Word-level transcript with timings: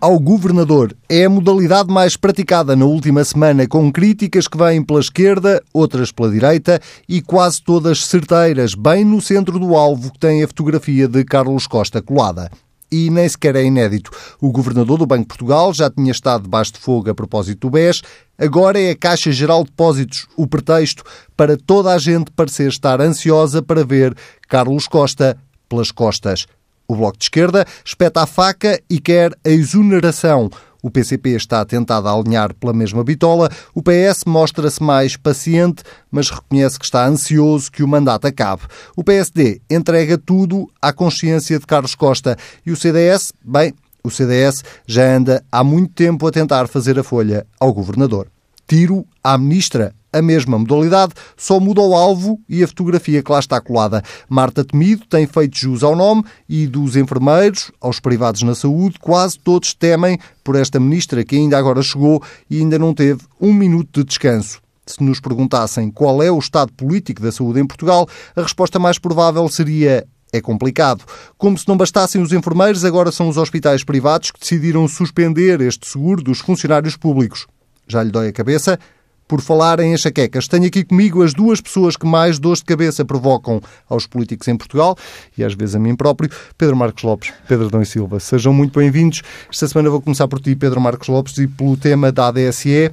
Ao 0.00 0.18
governador 0.18 0.96
é 1.08 1.24
a 1.24 1.30
modalidade 1.30 1.92
mais 1.92 2.16
praticada 2.16 2.74
na 2.74 2.84
última 2.84 3.24
semana, 3.24 3.66
com 3.66 3.90
críticas 3.92 4.48
que 4.48 4.58
vêm 4.58 4.82
pela 4.82 5.00
esquerda, 5.00 5.62
outras 5.72 6.10
pela 6.10 6.30
direita 6.30 6.80
e 7.08 7.20
quase 7.20 7.62
todas 7.62 8.04
certeiras, 8.04 8.74
bem 8.74 9.04
no 9.04 9.20
centro 9.20 9.58
do 9.58 9.76
alvo 9.76 10.12
que 10.12 10.18
tem 10.18 10.42
a 10.42 10.48
fotografia 10.48 11.06
de 11.06 11.24
Carlos 11.24 11.66
Costa 11.66 12.02
colada 12.02 12.50
e 12.92 13.08
nem 13.08 13.26
sequer 13.28 13.56
é 13.56 13.64
inédito. 13.64 14.10
O 14.40 14.52
governador 14.52 14.98
do 14.98 15.06
Banco 15.06 15.22
de 15.22 15.28
Portugal 15.28 15.72
já 15.72 15.90
tinha 15.90 16.12
estado 16.12 16.42
debaixo 16.42 16.74
de 16.74 16.80
fogo 16.80 17.10
a 17.10 17.14
propósito 17.14 17.60
do 17.60 17.70
BES, 17.70 18.02
agora 18.38 18.78
é 18.78 18.90
a 18.90 18.96
Caixa 18.96 19.32
Geral 19.32 19.64
de 19.64 19.70
Depósitos 19.70 20.26
o 20.36 20.46
pretexto 20.46 21.02
para 21.34 21.56
toda 21.56 21.92
a 21.94 21.98
gente 21.98 22.30
parecer 22.30 22.68
estar 22.68 23.00
ansiosa 23.00 23.62
para 23.62 23.82
ver 23.82 24.14
Carlos 24.46 24.86
Costa 24.86 25.38
pelas 25.68 25.90
costas. 25.90 26.46
O 26.92 26.94
Bloco 26.94 27.16
de 27.16 27.24
Esquerda 27.24 27.64
espeta 27.82 28.20
a 28.20 28.26
faca 28.26 28.78
e 28.88 29.00
quer 29.00 29.32
a 29.42 29.48
exoneração. 29.48 30.50
O 30.82 30.90
PCP 30.90 31.30
está 31.30 31.64
tentado 31.64 32.06
a 32.06 32.12
alinhar 32.12 32.52
pela 32.52 32.74
mesma 32.74 33.02
bitola. 33.02 33.48
O 33.74 33.80
PS 33.80 34.24
mostra-se 34.26 34.82
mais 34.82 35.16
paciente, 35.16 35.82
mas 36.10 36.28
reconhece 36.28 36.78
que 36.78 36.84
está 36.84 37.06
ansioso 37.06 37.72
que 37.72 37.82
o 37.82 37.88
mandato 37.88 38.26
acabe. 38.26 38.64
O 38.94 39.02
PSD 39.02 39.62
entrega 39.70 40.18
tudo 40.18 40.68
à 40.82 40.92
consciência 40.92 41.58
de 41.58 41.64
Carlos 41.64 41.94
Costa. 41.94 42.36
E 42.66 42.70
o 42.70 42.76
CDS, 42.76 43.32
bem, 43.42 43.72
o 44.04 44.10
CDS 44.10 44.62
já 44.86 45.16
anda 45.16 45.42
há 45.50 45.64
muito 45.64 45.94
tempo 45.94 46.26
a 46.26 46.30
tentar 46.30 46.68
fazer 46.68 46.98
a 46.98 47.02
folha 47.02 47.46
ao 47.58 47.72
governador. 47.72 48.26
Tiro 48.68 49.06
à 49.24 49.38
ministra 49.38 49.94
a 50.12 50.20
mesma 50.20 50.58
modalidade, 50.58 51.14
só 51.36 51.58
muda 51.58 51.80
o 51.80 51.94
alvo 51.94 52.40
e 52.48 52.62
a 52.62 52.68
fotografia 52.68 53.22
que 53.22 53.32
lá 53.32 53.38
está 53.38 53.60
colada. 53.60 54.02
Marta 54.28 54.64
Temido 54.64 55.06
tem 55.06 55.26
feito 55.26 55.58
jus 55.58 55.82
ao 55.82 55.96
nome 55.96 56.24
e 56.48 56.66
dos 56.66 56.96
enfermeiros 56.96 57.72
aos 57.80 57.98
privados 57.98 58.42
na 58.42 58.54
saúde, 58.54 58.98
quase 59.00 59.38
todos 59.38 59.74
temem 59.74 60.18
por 60.44 60.56
esta 60.56 60.78
ministra 60.78 61.24
que 61.24 61.36
ainda 61.36 61.56
agora 61.56 61.82
chegou 61.82 62.22
e 62.50 62.58
ainda 62.58 62.78
não 62.78 62.92
teve 62.92 63.20
um 63.40 63.52
minuto 63.52 64.00
de 64.00 64.06
descanso. 64.06 64.60
Se 64.84 65.02
nos 65.02 65.20
perguntassem 65.20 65.90
qual 65.90 66.22
é 66.22 66.30
o 66.30 66.38
estado 66.38 66.72
político 66.72 67.22
da 67.22 67.30
saúde 67.30 67.60
em 67.60 67.66
Portugal, 67.66 68.08
a 68.34 68.42
resposta 68.42 68.78
mais 68.78 68.98
provável 68.98 69.48
seria 69.48 70.06
é 70.32 70.40
complicado. 70.40 71.04
Como 71.36 71.58
se 71.58 71.68
não 71.68 71.76
bastassem 71.76 72.20
os 72.20 72.32
enfermeiros, 72.32 72.84
agora 72.84 73.12
são 73.12 73.28
os 73.28 73.36
hospitais 73.36 73.84
privados 73.84 74.30
que 74.30 74.40
decidiram 74.40 74.88
suspender 74.88 75.60
este 75.60 75.86
seguro 75.86 76.22
dos 76.22 76.40
funcionários 76.40 76.96
públicos. 76.96 77.46
Já 77.86 78.02
lhe 78.02 78.10
dói 78.10 78.28
a 78.28 78.32
cabeça? 78.32 78.78
Por 79.26 79.40
falar 79.40 79.80
em 79.80 79.92
enxaquecas. 79.92 80.46
Tenho 80.46 80.66
aqui 80.66 80.84
comigo 80.84 81.22
as 81.22 81.32
duas 81.32 81.60
pessoas 81.60 81.96
que 81.96 82.06
mais 82.06 82.38
dores 82.38 82.58
de 82.58 82.66
cabeça 82.66 83.04
provocam 83.04 83.60
aos 83.88 84.06
políticos 84.06 84.48
em 84.48 84.56
Portugal 84.56 84.96
e 85.36 85.44
às 85.44 85.54
vezes 85.54 85.74
a 85.74 85.78
mim 85.78 85.96
próprio, 85.96 86.30
Pedro 86.58 86.76
Marcos 86.76 87.02
Lopes, 87.02 87.32
Pedro 87.48 87.70
Dom 87.70 87.82
e 87.82 87.86
Silva. 87.86 88.20
Sejam 88.20 88.52
muito 88.52 88.78
bem-vindos. 88.78 89.22
Esta 89.50 89.68
semana 89.68 89.90
vou 89.90 90.00
começar 90.00 90.28
por 90.28 90.40
ti, 90.40 90.54
Pedro 90.54 90.80
Marcos 90.80 91.08
Lopes, 91.08 91.38
e 91.38 91.46
pelo 91.46 91.76
tema 91.76 92.12
da 92.12 92.28
ADSE, 92.28 92.92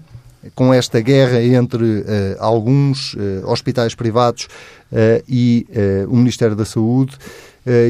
com 0.55 0.73
esta 0.73 1.01
guerra 1.01 1.43
entre 1.43 1.83
uh, 1.83 2.05
alguns 2.39 3.13
uh, 3.13 3.45
hospitais 3.45 3.93
privados 3.93 4.45
uh, 4.91 5.23
e 5.27 5.67
o 6.07 6.15
Ministério 6.15 6.55
da 6.55 6.65
Saúde 6.65 7.17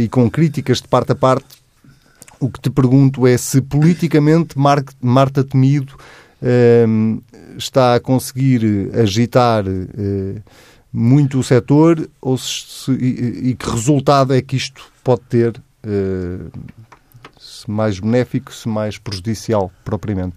e 0.02 0.08
com 0.10 0.30
críticas 0.30 0.82
de 0.82 0.88
parte 0.88 1.12
a 1.12 1.16
parte. 1.16 1.46
O 2.40 2.50
que 2.50 2.60
te 2.60 2.70
pergunto 2.70 3.28
é 3.28 3.38
se 3.38 3.62
politicamente 3.62 4.58
Mar 4.58 4.84
Marta 5.00 5.44
Temido 5.44 5.94
está 7.58 7.96
a 7.96 8.00
conseguir 8.00 8.92
agitar 8.94 9.66
eh, 9.68 10.42
muito 10.92 11.40
o 11.40 11.44
setor 11.44 12.10
ou 12.22 12.38
se, 12.38 12.92
e, 12.92 13.50
e, 13.50 13.56
que 13.56 13.70
resultado 13.70 14.34
é 14.34 14.42
que 14.42 14.56
isto 14.56 14.92
pode 15.04 15.22
ter, 15.22 15.62
eh, 15.84 16.40
se 17.38 17.70
mais 17.70 18.00
benéfico, 18.00 18.54
se 18.54 18.68
mais 18.68 18.98
prejudicial 18.98 19.72
propriamente? 19.84 20.36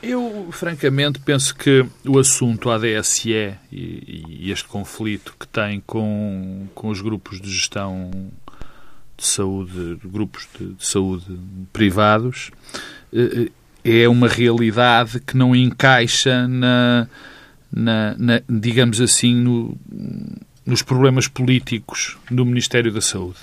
Eu, 0.00 0.48
francamente, 0.52 1.18
penso 1.18 1.56
que 1.56 1.84
o 2.06 2.16
assunto 2.18 2.70
ADSE 2.70 3.56
e, 3.72 4.46
e 4.46 4.50
este 4.52 4.68
conflito 4.68 5.34
que 5.38 5.46
tem 5.48 5.82
com, 5.84 6.68
com 6.72 6.88
os 6.88 7.00
grupos 7.00 7.40
de 7.40 7.50
gestão 7.50 8.10
de 9.16 9.26
saúde, 9.26 9.98
grupos 10.04 10.48
de, 10.56 10.74
de 10.74 10.86
saúde 10.86 11.36
privados, 11.72 12.52
eh, 13.12 13.50
é 13.84 14.08
uma 14.08 14.28
realidade 14.28 15.20
que 15.20 15.36
não 15.36 15.54
encaixa 15.54 16.46
na, 16.46 17.06
na, 17.72 18.14
na 18.18 18.42
digamos 18.48 19.00
assim, 19.00 19.34
no, 19.34 19.76
nos 20.64 20.82
problemas 20.82 21.26
políticos 21.26 22.16
do 22.30 22.44
Ministério 22.44 22.92
da 22.92 23.00
Saúde. 23.00 23.38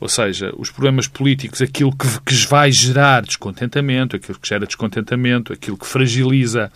Ou 0.00 0.08
seja, 0.08 0.52
os 0.56 0.70
problemas 0.70 1.06
políticos, 1.06 1.60
aquilo 1.60 1.94
que, 1.94 2.06
que 2.24 2.34
vai 2.46 2.72
gerar 2.72 3.22
descontentamento, 3.22 4.16
aquilo 4.16 4.38
que 4.38 4.48
gera 4.48 4.66
descontentamento, 4.66 5.52
aquilo 5.52 5.76
que 5.76 5.86
fragiliza 5.86 6.72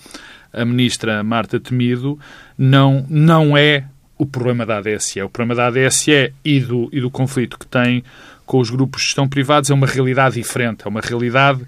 a 0.52 0.64
ministra 0.64 1.22
Marta 1.24 1.58
Temido, 1.58 2.18
não, 2.56 3.06
não 3.08 3.56
é 3.56 3.86
o 4.18 4.26
problema 4.26 4.66
da 4.66 4.76
ADSE. 4.76 5.22
O 5.22 5.30
problema 5.30 5.54
da 5.54 5.66
ADSE 5.68 6.34
e 6.44 6.60
do, 6.60 6.88
e 6.92 7.00
do 7.00 7.10
conflito 7.10 7.58
que 7.58 7.66
tem 7.66 8.04
com 8.44 8.58
os 8.58 8.68
grupos 8.68 9.00
de 9.00 9.06
gestão 9.06 9.26
privados 9.26 9.70
é 9.70 9.74
uma 9.74 9.86
realidade 9.86 10.34
diferente. 10.34 10.82
É 10.84 10.88
uma 10.88 11.00
realidade 11.00 11.62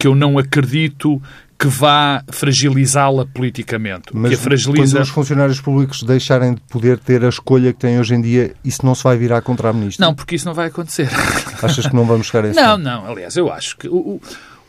que 0.00 0.06
eu 0.06 0.14
não 0.14 0.38
acredito 0.38 1.20
que 1.58 1.68
vá 1.68 2.24
fragilizá-la 2.30 3.26
politicamente. 3.26 4.04
Mas 4.14 4.30
que 4.30 4.34
a 4.34 4.38
fragiliza... 4.38 4.96
quando 4.96 5.02
os 5.02 5.10
funcionários 5.10 5.60
públicos 5.60 6.02
deixarem 6.02 6.54
de 6.54 6.60
poder 6.62 6.98
ter 6.98 7.22
a 7.22 7.28
escolha 7.28 7.70
que 7.74 7.80
têm 7.80 8.00
hoje 8.00 8.14
em 8.14 8.22
dia, 8.22 8.54
isso 8.64 8.84
não 8.84 8.94
se 8.94 9.04
vai 9.04 9.18
virar 9.18 9.42
contra 9.42 9.68
a 9.68 9.72
ministra? 9.74 10.06
Não, 10.06 10.14
porque 10.14 10.36
isso 10.36 10.46
não 10.46 10.54
vai 10.54 10.68
acontecer. 10.68 11.10
Achas 11.62 11.86
que 11.86 11.94
não 11.94 12.06
vamos 12.06 12.28
chegar 12.28 12.46
a 12.46 12.50
isso? 12.50 12.58
Não, 12.58 12.78
não. 12.78 13.06
Aliás, 13.06 13.36
eu 13.36 13.52
acho 13.52 13.76
que 13.76 13.86
o, 13.88 14.18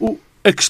o, 0.02 0.20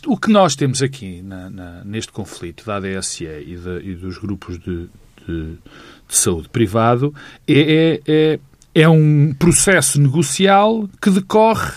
o 0.06 0.18
que 0.18 0.30
nós 0.30 0.56
temos 0.56 0.84
aqui 0.84 1.24
na, 1.24 1.50
na, 1.50 1.84
neste 1.84 2.12
conflito 2.12 2.64
da 2.68 2.76
ADSE 2.76 3.26
e, 3.26 3.56
de, 3.56 3.90
e 3.90 3.96
dos 3.96 4.20
grupos 4.20 4.60
de, 4.60 4.88
de, 5.28 5.54
de, 5.54 5.58
saúde 6.08 6.50
privado 6.50 7.16
é, 7.48 7.60
é, 7.60 8.02
é, 8.08 8.40
é 8.76 8.88
um 8.88 9.34
processo 9.34 10.00
negocial 10.00 10.88
que 11.02 11.10
decorre 11.10 11.72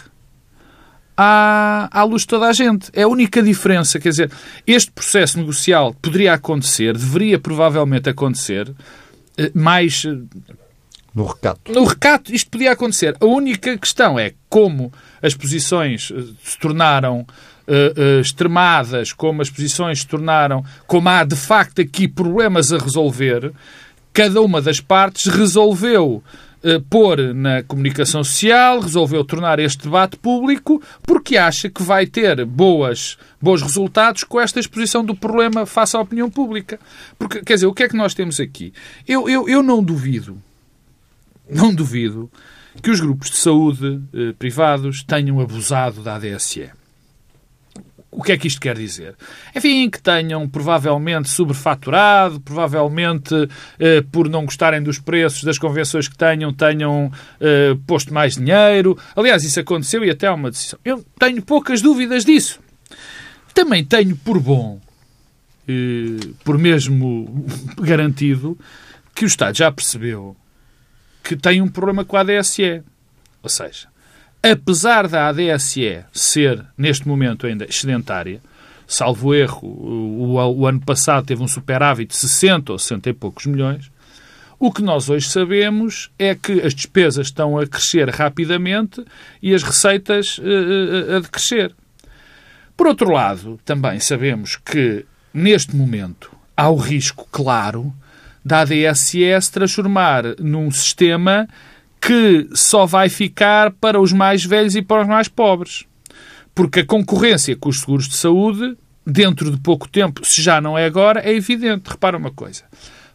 à, 1.16 1.88
à 1.90 2.02
luz 2.04 2.22
de 2.22 2.28
toda 2.28 2.46
a 2.46 2.52
gente. 2.52 2.90
É 2.92 3.02
a 3.02 3.08
única 3.08 3.42
diferença. 3.42 3.98
Quer 3.98 4.10
dizer, 4.10 4.30
este 4.66 4.90
processo 4.90 5.38
negocial 5.38 5.94
poderia 5.94 6.34
acontecer, 6.34 6.92
deveria 6.96 7.38
provavelmente 7.38 8.08
acontecer, 8.08 8.72
eh, 9.36 9.50
mais. 9.54 10.04
Eh, 10.04 10.18
no 11.14 11.26
recato. 11.26 11.72
No 11.72 11.84
recato, 11.84 12.34
isto 12.34 12.50
podia 12.50 12.72
acontecer. 12.72 13.16
A 13.20 13.26
única 13.26 13.78
questão 13.78 14.18
é 14.18 14.32
como 14.48 14.92
as 15.22 15.34
posições 15.34 16.12
eh, 16.14 16.22
se 16.42 16.58
tornaram 16.58 17.20
uh, 17.68 18.18
uh, 18.18 18.20
extremadas, 18.20 19.12
como 19.12 19.40
as 19.40 19.50
posições 19.50 20.00
se 20.00 20.06
tornaram, 20.06 20.64
como 20.86 21.08
há 21.08 21.24
de 21.24 21.36
facto 21.36 21.80
aqui 21.80 22.08
problemas 22.08 22.72
a 22.72 22.78
resolver, 22.78 23.52
cada 24.12 24.40
uma 24.40 24.60
das 24.60 24.80
partes 24.80 25.26
resolveu 25.26 26.22
pôr 26.88 27.34
na 27.34 27.62
comunicação 27.62 28.24
social, 28.24 28.80
resolveu 28.80 29.24
tornar 29.24 29.58
este 29.58 29.84
debate 29.84 30.16
público, 30.16 30.82
porque 31.02 31.36
acha 31.36 31.68
que 31.68 31.82
vai 31.82 32.06
ter 32.06 32.44
boas, 32.44 33.18
bons 33.40 33.62
resultados 33.62 34.24
com 34.24 34.40
esta 34.40 34.60
exposição 34.60 35.04
do 35.04 35.14
problema 35.14 35.66
face 35.66 35.96
à 35.96 36.00
opinião 36.00 36.30
pública. 36.30 36.78
Porque, 37.18 37.42
quer 37.42 37.54
dizer, 37.54 37.66
o 37.66 37.74
que 37.74 37.82
é 37.82 37.88
que 37.88 37.96
nós 37.96 38.14
temos 38.14 38.40
aqui? 38.40 38.72
Eu, 39.06 39.28
eu, 39.28 39.48
eu 39.48 39.62
não 39.62 39.82
duvido, 39.82 40.40
não 41.48 41.74
duvido 41.74 42.30
que 42.82 42.90
os 42.90 43.00
grupos 43.00 43.30
de 43.30 43.36
saúde 43.36 44.00
eh, 44.12 44.32
privados 44.38 45.02
tenham 45.04 45.40
abusado 45.40 46.02
da 46.02 46.16
ADSE. 46.16 46.70
O 48.16 48.22
que 48.22 48.30
é 48.30 48.38
que 48.38 48.46
isto 48.46 48.60
quer 48.60 48.76
dizer? 48.76 49.16
Enfim, 49.56 49.90
que 49.90 50.00
tenham 50.00 50.48
provavelmente 50.48 51.28
sobrefaturado, 51.28 52.40
provavelmente 52.40 53.34
eh, 53.76 54.04
por 54.12 54.28
não 54.28 54.44
gostarem 54.44 54.80
dos 54.80 55.00
preços 55.00 55.42
das 55.42 55.58
convenções 55.58 56.06
que 56.06 56.16
tenham, 56.16 56.52
tenham 56.52 57.10
eh, 57.40 57.76
posto 57.88 58.14
mais 58.14 58.36
dinheiro. 58.36 58.96
Aliás, 59.16 59.42
isso 59.42 59.58
aconteceu 59.58 60.04
e 60.04 60.10
até 60.10 60.28
há 60.28 60.34
uma 60.34 60.48
decisão. 60.48 60.78
Eu 60.84 61.04
tenho 61.18 61.42
poucas 61.42 61.82
dúvidas 61.82 62.24
disso. 62.24 62.60
Também 63.52 63.84
tenho 63.84 64.14
por 64.14 64.38
bom, 64.38 64.80
eh, 65.66 66.24
por 66.44 66.56
mesmo 66.56 67.44
garantido, 67.82 68.56
que 69.12 69.24
o 69.24 69.26
Estado 69.26 69.58
já 69.58 69.72
percebeu 69.72 70.36
que 71.20 71.34
tem 71.34 71.60
um 71.60 71.68
problema 71.68 72.04
com 72.04 72.16
a 72.16 72.20
ADSE. 72.20 72.80
Ou 73.42 73.48
seja, 73.50 73.88
apesar 74.52 75.08
da 75.08 75.28
ADSE 75.28 76.04
ser, 76.12 76.64
neste 76.76 77.08
momento, 77.08 77.46
ainda 77.46 77.64
excedentária, 77.64 78.42
salvo 78.86 79.34
erro, 79.34 79.66
o, 79.66 80.34
o, 80.34 80.66
ano 80.66 80.80
passado 80.80 81.24
teve 81.24 81.42
um 81.42 81.48
superávit 81.48 82.10
de 82.10 82.16
60 82.16 82.72
ou 82.72 82.78
60 82.78 83.08
e 83.08 83.12
poucos 83.14 83.46
milhões, 83.46 83.90
o 84.58 84.70
que 84.70 84.82
nós 84.82 85.08
hoje 85.08 85.28
sabemos 85.28 86.10
é 86.18 86.34
que 86.34 86.60
as 86.60 86.74
despesas 86.74 87.28
estão 87.28 87.58
a 87.58 87.66
crescer 87.66 88.08
rapidamente 88.10 89.02
e 89.42 89.54
as 89.54 89.62
receitas 89.62 90.38
uh, 90.38 91.16
a 91.16 91.20
decrescer. 91.20 91.72
Por 92.76 92.86
outro 92.86 93.10
lado, 93.10 93.58
também 93.64 93.98
sabemos 93.98 94.56
que, 94.56 95.06
neste 95.32 95.74
momento, 95.74 96.30
há 96.56 96.68
o 96.68 96.76
risco 96.76 97.26
claro 97.32 97.94
da 98.44 98.60
ADSE 98.60 99.40
se 99.40 99.52
transformar 99.52 100.22
num 100.38 100.70
sistema 100.70 101.48
que 102.06 102.48
só 102.52 102.84
vai 102.84 103.08
ficar 103.08 103.70
para 103.70 103.98
os 103.98 104.12
mais 104.12 104.44
velhos 104.44 104.76
e 104.76 104.82
para 104.82 105.02
os 105.02 105.08
mais 105.08 105.26
pobres. 105.26 105.86
Porque 106.54 106.80
a 106.80 106.86
concorrência 106.86 107.56
com 107.56 107.70
os 107.70 107.80
seguros 107.80 108.06
de 108.06 108.14
saúde, 108.14 108.76
dentro 109.06 109.50
de 109.50 109.56
pouco 109.58 109.88
tempo, 109.88 110.20
se 110.22 110.42
já 110.42 110.60
não 110.60 110.76
é 110.76 110.84
agora, 110.84 111.20
é 111.20 111.34
evidente. 111.34 111.90
Repara 111.90 112.18
uma 112.18 112.30
coisa. 112.30 112.64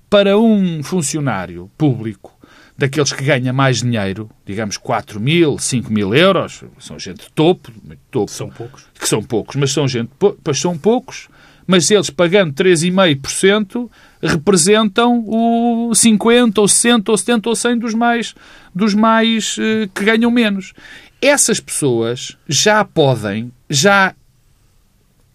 Para 0.10 0.40
um 0.40 0.82
funcionário 0.82 1.70
público, 1.78 2.36
daqueles 2.76 3.14
que 3.14 3.24
ganha 3.24 3.54
mais 3.54 3.82
dinheiro, 3.82 4.28
digamos 4.44 4.76
4 4.76 5.20
mil, 5.20 5.60
5 5.60 5.94
mil 5.94 6.16
euros, 6.16 6.64
são 6.80 6.98
gente 6.98 7.26
de 7.26 7.32
topo, 7.32 7.72
topo, 8.10 8.32
são 8.32 8.50
poucos, 8.50 8.86
que 9.00 9.08
são 9.08 9.22
poucos, 9.22 9.56
mas 9.56 9.72
são 9.72 9.88
gente, 9.88 10.10
pois 10.44 10.60
são 10.60 10.76
poucos, 10.76 11.30
mas 11.70 11.92
eles 11.92 12.10
pagando 12.10 12.52
3,5% 12.52 13.88
representam 14.24 15.24
o 15.28 15.94
50 15.94 16.60
ou 16.60 16.68
60 16.68 17.12
ou 17.12 17.16
70 17.16 17.50
ou 17.50 17.56
100 17.56 17.78
dos 17.78 17.94
mais, 17.94 18.34
dos 18.74 18.96
mais 18.96 19.56
uh, 19.60 19.88
que 19.94 20.04
ganham 20.04 20.32
menos. 20.32 20.74
Essas 21.22 21.60
pessoas 21.60 22.36
já 22.48 22.84
podem, 22.84 23.52
já 23.70 24.16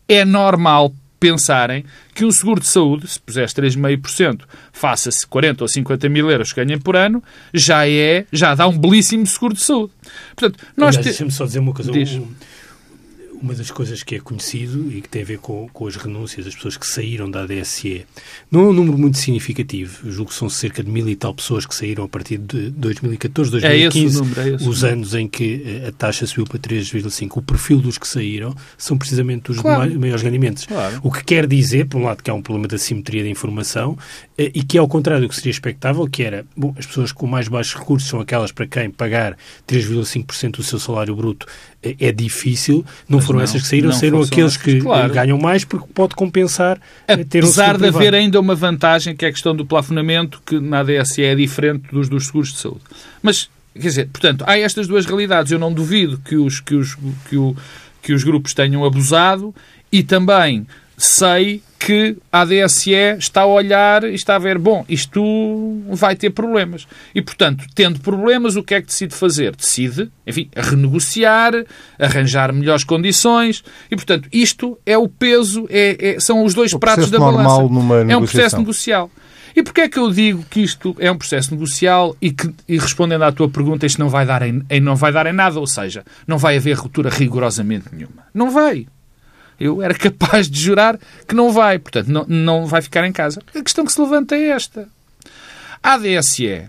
é 0.08 0.24
normal 0.24 0.92
pensarem 1.20 1.84
que 2.12 2.24
um 2.24 2.32
seguro 2.32 2.60
de 2.60 2.66
saúde, 2.66 3.06
se 3.06 3.20
puseres 3.20 3.54
3,5%, 3.54 4.40
faça-se 4.72 5.24
40 5.28 5.62
ou 5.62 5.68
50 5.68 6.08
mil 6.08 6.28
euros 6.28 6.52
que 6.52 6.64
ganhem 6.64 6.80
por 6.80 6.96
ano, 6.96 7.22
já 7.52 7.88
é, 7.88 8.26
já 8.32 8.56
dá 8.56 8.66
um 8.66 8.76
belíssimo 8.76 9.24
seguro 9.24 9.54
de 9.54 9.62
saúde. 9.62 9.92
Portanto, 10.34 10.58
nós 10.76 10.96
te... 10.96 11.04
Deixa-me 11.04 11.30
só 11.30 11.44
dizer 11.44 11.60
uma 11.60 11.72
coisa. 11.72 11.92
Diz. 11.92 12.10
Um 12.14 12.26
uma 13.44 13.54
das 13.54 13.70
coisas 13.70 14.02
que 14.02 14.14
é 14.14 14.20
conhecido 14.20 14.90
e 14.90 15.02
que 15.02 15.08
tem 15.08 15.20
a 15.20 15.24
ver 15.24 15.38
com, 15.38 15.68
com 15.68 15.86
as 15.86 15.96
renúncias 15.96 16.46
das 16.46 16.54
pessoas 16.54 16.78
que 16.78 16.86
saíram 16.86 17.30
da 17.30 17.42
ADSE. 17.42 18.06
Não 18.50 18.60
é 18.60 18.68
um 18.68 18.72
número 18.72 18.96
muito 18.96 19.18
significativo. 19.18 20.10
Julgo 20.10 20.30
que 20.30 20.36
são 20.36 20.48
cerca 20.48 20.82
de 20.82 20.90
mil 20.90 21.06
e 21.10 21.14
tal 21.14 21.34
pessoas 21.34 21.66
que 21.66 21.74
saíram 21.74 22.04
a 22.04 22.08
partir 22.08 22.38
de 22.38 22.70
2014, 22.70 23.50
2015, 23.50 24.16
é 24.16 24.20
número, 24.20 24.40
é 24.40 24.68
os 24.68 24.82
anos 24.82 25.14
em 25.14 25.28
que 25.28 25.62
eh, 25.62 25.88
a 25.88 25.92
taxa 25.92 26.26
subiu 26.26 26.46
para 26.46 26.58
3,5. 26.58 27.36
O 27.36 27.42
perfil 27.42 27.80
dos 27.80 27.98
que 27.98 28.08
saíram 28.08 28.54
são 28.78 28.96
precisamente 28.96 29.50
os 29.50 29.60
claro. 29.60 29.90
de 29.90 29.98
maiores 29.98 30.22
rendimentos. 30.22 30.64
Claro. 30.64 31.00
O 31.02 31.12
que 31.12 31.22
quer 31.22 31.46
dizer, 31.46 31.86
por 31.86 32.00
um 32.00 32.04
lado, 32.04 32.22
que 32.22 32.30
há 32.30 32.34
um 32.34 32.40
problema 32.40 32.66
de 32.66 32.76
assimetria 32.76 33.22
da 33.22 33.28
informação 33.28 33.98
eh, 34.38 34.52
e 34.54 34.62
que 34.62 34.78
é 34.78 34.80
ao 34.80 34.88
contrário 34.88 35.20
do 35.20 35.28
que 35.28 35.36
seria 35.36 35.50
expectável, 35.50 36.08
que 36.08 36.22
era, 36.22 36.46
bom, 36.56 36.74
as 36.78 36.86
pessoas 36.86 37.12
com 37.12 37.26
mais 37.26 37.46
baixos 37.46 37.78
recursos 37.78 38.08
são 38.08 38.20
aquelas 38.20 38.52
para 38.52 38.66
quem 38.66 38.90
pagar 38.90 39.36
3,5% 39.68 40.52
do 40.52 40.62
seu 40.62 40.78
salário 40.78 41.14
bruto 41.14 41.46
é, 41.84 42.08
é 42.08 42.12
difícil. 42.12 42.84
Não 43.08 43.18
Mas 43.18 43.26
foram 43.26 43.38
não, 43.38 43.44
essas 43.44 43.62
que 43.62 43.68
saíram, 43.68 43.92
saíram 43.92 44.22
aqueles 44.22 44.56
que 44.56 44.80
claro. 44.80 45.12
ganham 45.12 45.38
mais 45.38 45.64
porque 45.64 45.86
pode 45.92 46.14
compensar 46.14 46.80
eh, 47.06 47.16
ter 47.24 47.44
um 47.44 47.46
Apesar 47.46 47.76
de 47.76 47.86
haver 47.86 48.14
ainda 48.14 48.40
uma 48.40 48.54
vantagem 48.54 49.14
que 49.14 49.24
é 49.24 49.28
a 49.28 49.32
questão 49.32 49.54
do 49.54 49.66
plafonamento, 49.66 50.40
que 50.44 50.58
na 50.58 50.80
ADSE 50.80 51.22
é 51.22 51.34
diferente 51.34 51.84
dos, 51.92 52.08
dos 52.08 52.26
seguros 52.26 52.52
de 52.52 52.58
saúde. 52.58 52.80
Mas, 53.22 53.50
quer 53.74 53.88
dizer, 53.88 54.08
portanto, 54.12 54.44
há 54.46 54.58
estas 54.58 54.86
duas 54.86 55.04
realidades. 55.04 55.52
Eu 55.52 55.58
não 55.58 55.72
duvido 55.72 56.18
que 56.24 56.36
os, 56.36 56.60
que 56.60 56.74
os, 56.74 56.96
que 57.28 57.36
o, 57.36 57.54
que 58.02 58.12
os 58.12 58.24
grupos 58.24 58.54
tenham 58.54 58.84
abusado 58.84 59.54
e 59.92 60.02
também 60.02 60.66
sei 60.96 61.62
que 61.84 62.16
a 62.32 62.40
ADSE 62.40 62.94
está 63.18 63.42
a 63.42 63.46
olhar 63.46 64.04
e 64.04 64.14
está 64.14 64.36
a 64.36 64.38
ver, 64.38 64.56
bom, 64.56 64.86
isto 64.88 65.22
vai 65.90 66.16
ter 66.16 66.30
problemas. 66.30 66.88
E, 67.14 67.20
portanto, 67.20 67.66
tendo 67.74 68.00
problemas, 68.00 68.56
o 68.56 68.62
que 68.62 68.74
é 68.74 68.80
que 68.80 68.86
decide 68.86 69.14
fazer? 69.14 69.54
Decide, 69.54 70.10
enfim, 70.26 70.48
renegociar, 70.56 71.52
arranjar 71.98 72.54
melhores 72.54 72.84
condições 72.84 73.62
e, 73.90 73.96
portanto, 73.96 74.30
isto 74.32 74.78
é 74.86 74.96
o 74.96 75.06
peso, 75.06 75.66
é, 75.68 76.14
é 76.14 76.20
são 76.20 76.42
os 76.42 76.54
dois 76.54 76.72
o 76.72 76.78
pratos 76.78 77.10
da 77.10 77.18
balança. 77.18 77.60
é 78.10 78.16
um 78.16 78.20
processo 78.22 78.56
negocial. 78.56 79.10
E 79.54 79.62
porquê 79.62 79.82
é 79.82 79.88
que 79.88 79.98
eu 79.98 80.10
digo 80.10 80.42
que 80.48 80.62
isto 80.62 80.96
é 80.98 81.12
um 81.12 81.18
processo 81.18 81.52
negocial 81.52 82.16
e 82.20 82.32
que, 82.32 82.50
e 82.66 82.78
respondendo 82.78 83.24
à 83.24 83.30
tua 83.30 83.48
pergunta, 83.48 83.84
isto 83.84 84.00
não 84.00 84.08
vai, 84.08 84.24
dar 84.24 84.40
em, 84.40 84.64
não 84.80 84.96
vai 84.96 85.12
dar 85.12 85.26
em 85.26 85.34
nada? 85.34 85.60
Ou 85.60 85.66
seja, 85.66 86.02
não 86.26 86.38
vai 86.38 86.56
haver 86.56 86.76
ruptura 86.78 87.10
rigorosamente 87.10 87.86
nenhuma. 87.92 88.24
Não 88.32 88.50
vai 88.50 88.86
eu 89.58 89.82
era 89.82 89.94
capaz 89.94 90.48
de 90.48 90.60
jurar 90.60 90.98
que 91.26 91.34
não 91.34 91.52
vai. 91.52 91.78
Portanto, 91.78 92.08
não, 92.08 92.24
não 92.26 92.66
vai 92.66 92.82
ficar 92.82 93.06
em 93.06 93.12
casa. 93.12 93.40
A 93.54 93.62
questão 93.62 93.84
que 93.84 93.92
se 93.92 94.00
levanta 94.00 94.34
é 94.34 94.48
esta. 94.48 94.88
A 95.82 95.94
ADSE 95.94 96.68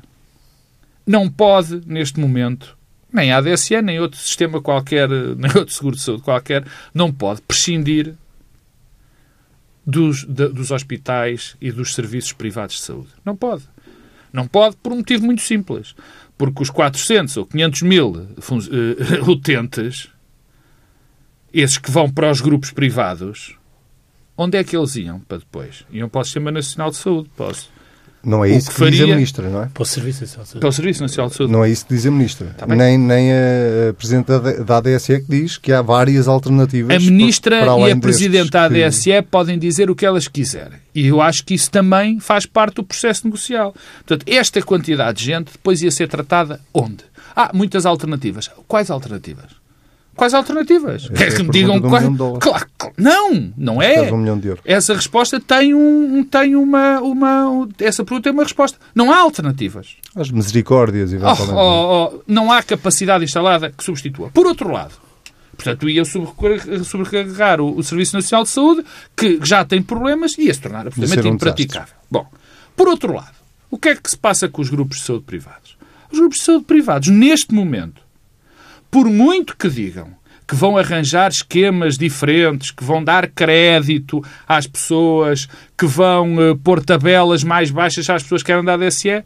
não 1.05 1.29
pode, 1.29 1.81
neste 1.85 2.19
momento, 2.19 2.77
nem 3.11 3.31
a 3.31 3.37
ADSE, 3.37 3.81
nem 3.81 3.99
outro 3.99 4.19
sistema 4.19 4.61
qualquer, 4.61 5.07
nem 5.37 5.51
outro 5.55 5.73
seguro 5.73 5.95
de 5.95 6.01
saúde 6.01 6.23
qualquer, 6.23 6.65
não 6.93 7.11
pode 7.11 7.41
prescindir 7.41 8.13
dos, 9.85 10.25
de, 10.25 10.49
dos 10.49 10.71
hospitais 10.71 11.55
e 11.61 11.71
dos 11.71 11.93
serviços 11.93 12.33
privados 12.33 12.75
de 12.75 12.81
saúde. 12.81 13.09
Não 13.23 13.35
pode. 13.35 13.63
Não 14.33 14.47
pode 14.47 14.75
por 14.77 14.91
um 14.91 14.97
motivo 14.97 15.25
muito 15.25 15.41
simples. 15.41 15.95
Porque 16.37 16.63
os 16.63 16.69
400 16.69 17.37
ou 17.37 17.45
500 17.45 17.81
mil 17.83 18.07
uh, 18.09 19.31
utentes 19.31 20.09
esses 21.61 21.77
que 21.77 21.89
vão 21.89 22.09
para 22.09 22.29
os 22.29 22.41
grupos 22.41 22.71
privados, 22.71 23.55
onde 24.37 24.57
é 24.57 24.63
que 24.63 24.75
eles 24.75 24.95
iam 24.97 25.19
para 25.19 25.37
depois? 25.37 25.85
Iam 25.91 26.09
para 26.09 26.21
o 26.21 26.23
Sistema 26.23 26.51
Nacional 26.51 26.91
de 26.91 26.97
Saúde, 26.97 27.29
posso. 27.35 27.73
Não 28.25 28.43
é 28.43 28.49
isso 28.49 28.71
que, 28.71 28.83
que 28.83 28.89
diz 28.89 29.01
a 29.01 29.05
Ministra, 29.05 29.49
não 29.49 29.61
é? 29.61 29.67
Para 29.67 29.83
o 29.83 29.85
Serviço 29.85 30.21
Nacional 30.21 30.43
de 30.43 30.49
Saúde. 30.49 30.59
Para 30.59 30.69
o 30.69 30.71
Serviço 30.73 31.01
Nacional 31.03 31.29
de 31.29 31.35
Saúde. 31.35 31.53
Não 31.53 31.63
é 31.63 31.69
isso 31.69 31.85
que 31.85 31.93
diz 31.93 32.05
a 32.07 32.11
Ministra. 32.11 32.55
Tá 32.57 32.65
nem, 32.65 32.97
nem 32.97 33.31
a 33.31 33.93
Presidente 33.93 34.27
da 34.65 34.77
ADSE 34.77 35.21
que 35.21 35.27
diz 35.29 35.57
que 35.57 35.71
há 35.71 35.81
várias 35.83 36.27
alternativas. 36.27 36.95
A 36.95 36.99
Ministra 36.99 37.59
para, 37.59 37.75
para 37.75 37.87
e 37.87 37.91
a 37.91 37.97
Presidente 37.97 38.49
da 38.49 38.65
ADSE 38.65 39.11
que... 39.11 39.21
podem 39.21 39.59
dizer 39.59 39.91
o 39.91 39.95
que 39.95 40.07
elas 40.07 40.27
quiserem. 40.27 40.79
E 40.93 41.05
eu 41.05 41.21
acho 41.21 41.45
que 41.45 41.53
isso 41.53 41.69
também 41.69 42.19
faz 42.19 42.47
parte 42.47 42.75
do 42.75 42.83
processo 42.83 43.25
negocial. 43.25 43.75
Portanto, 44.05 44.25
esta 44.27 44.59
quantidade 44.63 45.19
de 45.19 45.25
gente 45.25 45.51
depois 45.51 45.83
ia 45.83 45.91
ser 45.91 46.07
tratada 46.07 46.59
onde? 46.73 47.03
Há 47.35 47.51
muitas 47.53 47.85
alternativas. 47.85 48.49
Quais 48.67 48.89
alternativas? 48.89 49.64
Quais 50.15 50.33
alternativas? 50.33 51.09
Quer 51.09 51.35
que 51.35 51.43
me 51.43 51.49
digam 51.49 51.81
quais... 51.81 52.05
Claro, 52.39 52.65
não, 52.97 53.51
não 53.57 53.81
é. 53.81 54.11
Um. 54.11 54.39
Essa 54.63 54.93
resposta 54.93 55.39
tem, 55.41 55.73
um, 55.73 56.23
tem 56.23 56.55
uma, 56.55 57.01
uma. 57.01 57.67
Essa 57.79 58.03
pergunta 58.03 58.23
tem 58.23 58.33
uma 58.33 58.43
resposta. 58.43 58.77
Não 58.93 59.11
há 59.11 59.17
alternativas. 59.17 59.97
As 60.15 60.31
misericórdias, 60.31 61.11
eventualmente. 61.11 61.51
Oh, 61.51 61.55
oh, 61.55 62.15
oh, 62.15 62.23
não 62.25 62.51
há 62.51 62.63
capacidade 62.63 63.25
instalada 63.25 63.71
que 63.71 63.83
substitua. 63.83 64.29
Por 64.31 64.47
outro 64.47 64.71
lado, 64.71 64.93
portanto, 65.55 65.89
ia 65.89 66.03
sobrecarregar 66.05 67.59
o, 67.59 67.77
o 67.77 67.83
Serviço 67.83 68.15
Nacional 68.15 68.43
de 68.43 68.49
Saúde, 68.49 68.85
que 69.17 69.39
já 69.43 69.65
tem 69.65 69.81
problemas, 69.81 70.37
e 70.37 70.43
ia 70.43 70.53
se 70.53 70.61
tornar 70.61 70.87
absolutamente 70.87 71.27
um 71.27 71.33
impraticável. 71.33 71.95
Bom, 72.09 72.25
por 72.73 72.87
outro 72.87 73.13
lado, 73.13 73.35
o 73.69 73.77
que 73.77 73.89
é 73.89 73.95
que 73.95 74.09
se 74.09 74.17
passa 74.17 74.47
com 74.47 74.61
os 74.61 74.69
grupos 74.69 74.99
de 74.99 75.03
saúde 75.03 75.25
privados? 75.25 75.75
Os 76.09 76.19
grupos 76.19 76.37
de 76.37 76.45
saúde 76.45 76.63
privados, 76.63 77.09
neste 77.09 77.53
momento, 77.53 78.04
por 78.95 79.09
muito 79.09 79.57
que 79.57 79.69
digam 79.69 80.15
que 80.47 80.55
vão 80.55 80.77
arranjar 80.77 81.29
esquemas 81.29 81.97
diferentes, 81.97 82.71
que 82.71 82.81
vão 82.81 83.03
dar 83.03 83.27
crédito 83.27 84.23
às 84.47 84.65
pessoas, 84.65 85.49
que 85.77 85.85
vão 85.85 86.37
uh, 86.37 86.55
pôr 86.55 86.81
tabelas 86.81 87.43
mais 87.43 87.69
baixas 87.69 88.09
às 88.09 88.23
pessoas 88.23 88.41
que 88.41 88.45
querem 88.45 88.63
dar 88.63 88.77
DSE, 88.77 89.21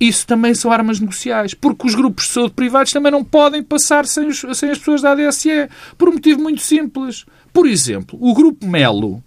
isso 0.00 0.26
também 0.26 0.52
são 0.52 0.72
armas 0.72 0.98
negociais, 0.98 1.54
porque 1.54 1.86
os 1.86 1.94
grupos 1.94 2.24
de 2.24 2.32
saúde 2.32 2.54
privados 2.54 2.90
também 2.90 3.12
não 3.12 3.22
podem 3.22 3.62
passar 3.62 4.04
sem, 4.04 4.26
os, 4.26 4.44
sem 4.54 4.68
as 4.68 4.78
pessoas 4.78 5.00
da 5.00 5.12
ADSE, 5.12 5.68
por 5.96 6.08
um 6.08 6.14
motivo 6.14 6.42
muito 6.42 6.62
simples. 6.62 7.24
Por 7.52 7.68
exemplo, 7.68 8.18
o 8.20 8.34
grupo 8.34 8.66
Melo 8.66 9.22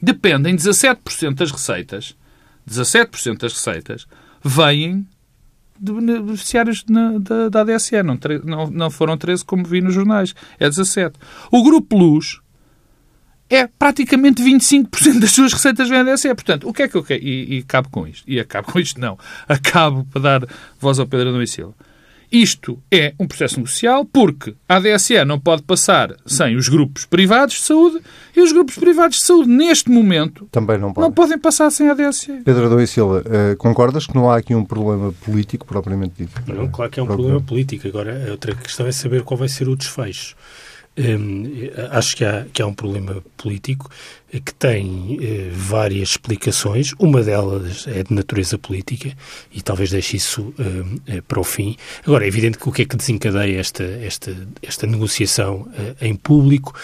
depende 0.00 0.48
em 0.48 0.56
17% 0.56 1.34
das 1.34 1.50
receitas, 1.50 2.16
17% 2.66 3.36
das 3.36 3.52
receitas 3.52 4.06
vêm 4.42 5.06
de 5.80 5.92
beneficiários 5.92 6.84
na, 6.88 7.18
da, 7.18 7.48
da 7.48 7.60
ADSE. 7.60 8.02
Não, 8.02 8.18
não, 8.44 8.70
não 8.70 8.90
foram 8.90 9.16
13 9.16 9.44
como 9.44 9.64
vi 9.64 9.80
nos 9.80 9.94
jornais. 9.94 10.34
É 10.58 10.68
17. 10.68 11.18
O 11.50 11.62
Grupo 11.62 11.96
Luz 11.96 12.40
é 13.50 13.66
praticamente 13.66 14.42
25% 14.42 15.20
das 15.20 15.32
suas 15.32 15.52
receitas 15.52 15.88
vêm 15.88 16.04
da 16.04 16.12
ADSE. 16.12 16.34
Portanto, 16.34 16.68
o 16.68 16.72
que 16.72 16.82
é 16.82 16.88
que 16.88 16.96
eu 16.96 17.02
quero? 17.02 17.22
E, 17.22 17.56
e 17.56 17.58
acabo 17.60 17.88
com 17.88 18.06
isto. 18.06 18.24
E 18.26 18.38
acabo 18.38 18.70
com 18.70 18.78
isto, 18.78 19.00
não. 19.00 19.18
Acabo 19.48 20.04
para 20.04 20.20
dar 20.20 20.48
voz 20.78 20.98
ao 20.98 21.06
Pedro 21.06 21.46
Silva. 21.46 21.74
Isto 22.30 22.78
é 22.90 23.14
um 23.18 23.26
processo 23.26 23.56
negocial 23.56 24.04
porque 24.04 24.54
a 24.68 24.76
ADSE 24.76 25.24
não 25.24 25.40
pode 25.40 25.62
passar 25.62 26.14
sem 26.26 26.56
os 26.56 26.68
grupos 26.68 27.06
privados 27.06 27.54
de 27.54 27.60
saúde 27.62 28.00
e 28.36 28.40
os 28.40 28.52
grupos 28.52 28.76
privados 28.76 29.16
de 29.18 29.22
saúde, 29.24 29.48
neste 29.48 29.90
momento, 29.90 30.46
Também 30.52 30.78
não, 30.78 30.92
podem. 30.92 31.08
não 31.08 31.14
podem 31.14 31.38
passar 31.38 31.70
sem 31.70 31.88
a 31.88 31.92
ADSE. 31.92 32.42
Pedro 32.44 32.66
Adão 32.66 32.80
e 32.80 32.86
Silva, 32.86 33.22
uh, 33.26 33.56
concordas 33.56 34.06
que 34.06 34.14
não 34.14 34.30
há 34.30 34.36
aqui 34.36 34.54
um 34.54 34.64
problema 34.64 35.12
político 35.24 35.66
propriamente 35.66 36.14
dito? 36.18 36.42
Não, 36.46 36.68
claro 36.68 36.90
que 36.90 37.00
é 37.00 37.02
um 37.02 37.06
problema 37.06 37.40
político. 37.40 37.88
Agora, 37.88 38.26
a 38.28 38.30
outra 38.30 38.54
questão 38.54 38.86
é 38.86 38.92
saber 38.92 39.22
qual 39.22 39.38
vai 39.38 39.48
ser 39.48 39.68
o 39.68 39.76
desfecho. 39.76 40.36
Acho 41.90 42.16
que 42.16 42.24
há, 42.24 42.46
que 42.52 42.62
há 42.62 42.66
um 42.66 42.74
problema 42.74 43.22
político 43.36 43.90
que 44.44 44.52
tem 44.54 45.18
eh, 45.22 45.50
várias 45.52 46.10
explicações. 46.10 46.92
Uma 46.98 47.22
delas 47.22 47.86
é 47.88 48.02
de 48.02 48.12
natureza 48.12 48.58
política 48.58 49.10
e 49.50 49.62
talvez 49.62 49.90
deixe 49.90 50.18
isso 50.18 50.52
eh, 51.06 51.22
para 51.26 51.40
o 51.40 51.44
fim. 51.44 51.76
Agora, 52.06 52.24
é 52.24 52.28
evidente 52.28 52.58
que 52.58 52.68
o 52.68 52.72
que 52.72 52.82
é 52.82 52.84
que 52.84 52.96
desencadeia 52.96 53.58
esta, 53.58 53.84
esta, 53.84 54.36
esta 54.62 54.86
negociação 54.86 55.66
em 56.00 56.14
público 56.14 56.74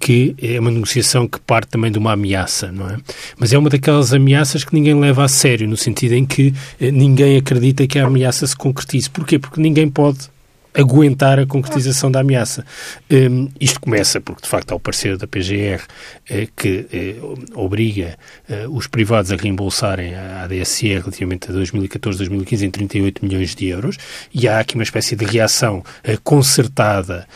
que 0.00 0.34
é 0.40 0.58
uma 0.58 0.70
negociação 0.70 1.28
que 1.28 1.38
parte 1.40 1.68
também 1.68 1.92
de 1.92 1.98
uma 1.98 2.12
ameaça, 2.12 2.72
não 2.72 2.88
é? 2.88 2.96
Mas 3.36 3.52
é 3.52 3.58
uma 3.58 3.68
daquelas 3.68 4.14
ameaças 4.14 4.64
que 4.64 4.74
ninguém 4.74 4.98
leva 4.98 5.24
a 5.24 5.28
sério, 5.28 5.68
no 5.68 5.76
sentido 5.76 6.12
em 6.12 6.24
que 6.24 6.54
ninguém 6.80 7.36
acredita 7.36 7.86
que 7.86 7.98
a 7.98 8.06
ameaça 8.06 8.46
se 8.46 8.56
concretize. 8.56 9.10
Porquê? 9.10 9.38
Porque 9.38 9.60
ninguém 9.60 9.88
pode 9.90 10.28
aguentar 10.74 11.38
a 11.38 11.46
concretização 11.46 12.10
da 12.10 12.20
ameaça. 12.20 12.64
Um, 13.10 13.48
isto 13.60 13.80
começa 13.80 14.20
porque, 14.20 14.42
de 14.42 14.48
facto, 14.48 14.72
há 14.72 14.74
o 14.74 14.80
parecer 14.80 15.16
da 15.16 15.26
PGR 15.26 15.82
eh, 16.28 16.48
que 16.56 16.86
eh, 16.92 17.16
obriga 17.54 18.18
eh, 18.48 18.66
os 18.68 18.86
privados 18.86 19.30
a 19.30 19.36
reembolsarem 19.36 20.14
a 20.14 20.44
ADSE 20.44 20.88
relativamente 20.88 21.50
a 21.50 21.52
2014, 21.52 22.18
2015 22.18 22.66
em 22.66 22.70
38 22.70 23.24
milhões 23.24 23.54
de 23.54 23.66
euros 23.68 23.98
e 24.32 24.48
há 24.48 24.60
aqui 24.60 24.74
uma 24.74 24.82
espécie 24.82 25.14
de 25.14 25.24
reação 25.24 25.84
concertada 26.22 27.26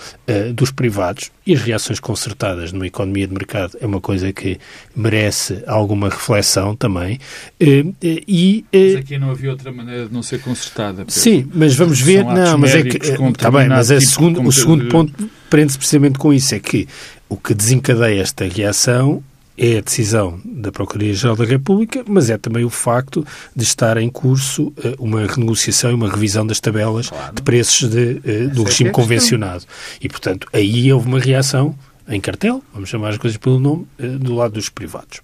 dos 0.55 0.71
privados 0.71 1.31
e 1.47 1.55
as 1.55 1.63
reações 1.63 2.01
concertadas 2.01 2.73
numa 2.73 2.87
economia 2.87 3.27
de 3.27 3.33
mercado 3.33 3.77
é 3.81 3.87
uma 3.87 4.01
coisa 4.01 4.33
que 4.33 4.59
merece 4.95 5.63
alguma 5.67 6.09
reflexão 6.09 6.77
também. 6.77 7.19
E, 7.61 8.65
mas 8.73 8.97
aqui 8.97 9.19
não 9.19 9.31
havia 9.31 9.51
outra 9.51 9.73
maneira 9.73 10.07
de 10.07 10.13
não 10.13 10.23
ser 10.23 10.41
concertada. 10.41 11.05
Pedro. 11.05 11.13
Sim, 11.13 11.51
mas 11.55 11.75
vamos 11.75 12.01
ver. 12.01 12.25
Não, 12.25 12.59
mas 12.59 12.75
é 12.75 12.83
que. 12.83 12.99
Está 13.31 13.51
bem, 13.51 13.69
mas 13.69 13.91
é 13.91 14.01
segundo, 14.01 14.43
o 14.43 14.53
segundo 14.53 14.89
ponto 14.89 15.13
prende-se 15.49 15.79
precisamente 15.79 16.19
com 16.19 16.33
isso: 16.33 16.55
é 16.55 16.59
que 16.59 16.89
o 17.29 17.37
que 17.37 17.55
desencadeia 17.55 18.21
esta 18.21 18.45
reação 18.47 19.23
é 19.57 19.79
a 19.79 19.81
decisão 19.81 20.41
da 20.45 20.71
Procuradoria-Geral 20.71 21.35
da 21.35 21.45
República, 21.45 22.05
mas 22.07 22.31
é 22.31 22.39
também 22.39 22.65
o 22.65 22.71
facto 22.71 23.27
de 23.55 23.65
estar 23.65 23.97
em 23.97 24.09
curso 24.09 24.69
uh, 24.69 24.95
uma 25.01 25.27
renegociação 25.27 25.91
e 25.91 25.95
uma 25.95 26.09
revisão 26.09 26.47
das 26.47 26.61
tabelas 26.61 27.09
claro. 27.09 27.35
de 27.35 27.43
preços 27.43 27.91
de, 27.91 28.21
uh, 28.25 28.49
do 28.55 28.63
regime 28.63 28.91
é 28.91 28.93
convencionado. 28.93 29.65
E, 30.01 30.09
portanto, 30.09 30.47
aí 30.53 30.93
houve 30.93 31.09
uma 31.09 31.19
reação 31.19 31.75
em 32.09 32.21
cartel, 32.21 32.63
vamos 32.73 32.89
chamar 32.89 33.11
as 33.11 33.19
coisas 33.19 33.37
pelo 33.37 33.59
nome, 33.59 33.87
do 33.99 34.35
lado 34.35 34.53
dos 34.53 34.69
privados. 34.69 35.21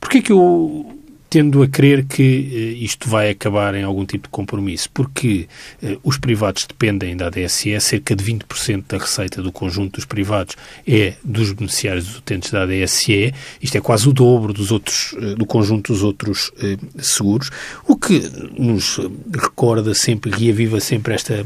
Porquê 0.00 0.22
que 0.22 0.32
eu 0.32 0.97
tendo 1.30 1.62
a 1.62 1.68
crer 1.68 2.04
que 2.04 2.22
uh, 2.22 2.84
isto 2.84 3.08
vai 3.08 3.30
acabar 3.30 3.74
em 3.74 3.82
algum 3.82 4.04
tipo 4.04 4.24
de 4.24 4.30
compromisso, 4.30 4.90
porque 4.92 5.48
uh, 5.82 5.98
os 6.02 6.18
privados 6.18 6.66
dependem 6.66 7.16
da 7.16 7.26
ADSE, 7.26 7.78
cerca 7.80 8.16
de 8.16 8.24
20% 8.24 8.84
da 8.88 8.98
receita 8.98 9.42
do 9.42 9.52
conjunto 9.52 9.96
dos 9.96 10.04
privados 10.04 10.56
é 10.86 11.14
dos 11.22 11.52
beneficiários 11.52 12.06
dos 12.06 12.18
utentes 12.18 12.50
da 12.50 12.62
ADSE, 12.62 13.34
isto 13.60 13.76
é 13.76 13.80
quase 13.80 14.08
o 14.08 14.12
dobro 14.12 14.52
dos 14.52 14.70
outros, 14.70 15.12
uh, 15.12 15.34
do 15.36 15.46
conjunto 15.46 15.92
dos 15.92 16.02
outros 16.02 16.50
seguros, 16.98 17.50
o 17.86 17.96
que 17.96 18.20
nos 18.58 18.98
recorda 19.32 19.94
sempre, 19.94 20.30
reaviva 20.30 20.80
sempre 20.80 21.14
esta 21.14 21.44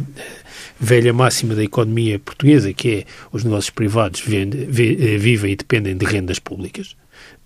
velha 0.79 1.13
máxima 1.13 1.55
da 1.55 1.63
economia 1.63 2.19
portuguesa, 2.19 2.73
que 2.73 2.91
é 2.91 3.05
os 3.33 3.45
negócios 3.45 3.71
privados 3.71 4.21
vivem 4.21 5.53
e 5.53 5.57
dependem 5.57 5.97
de 5.97 6.05
rendas 6.05 6.39
públicas. 6.39 6.97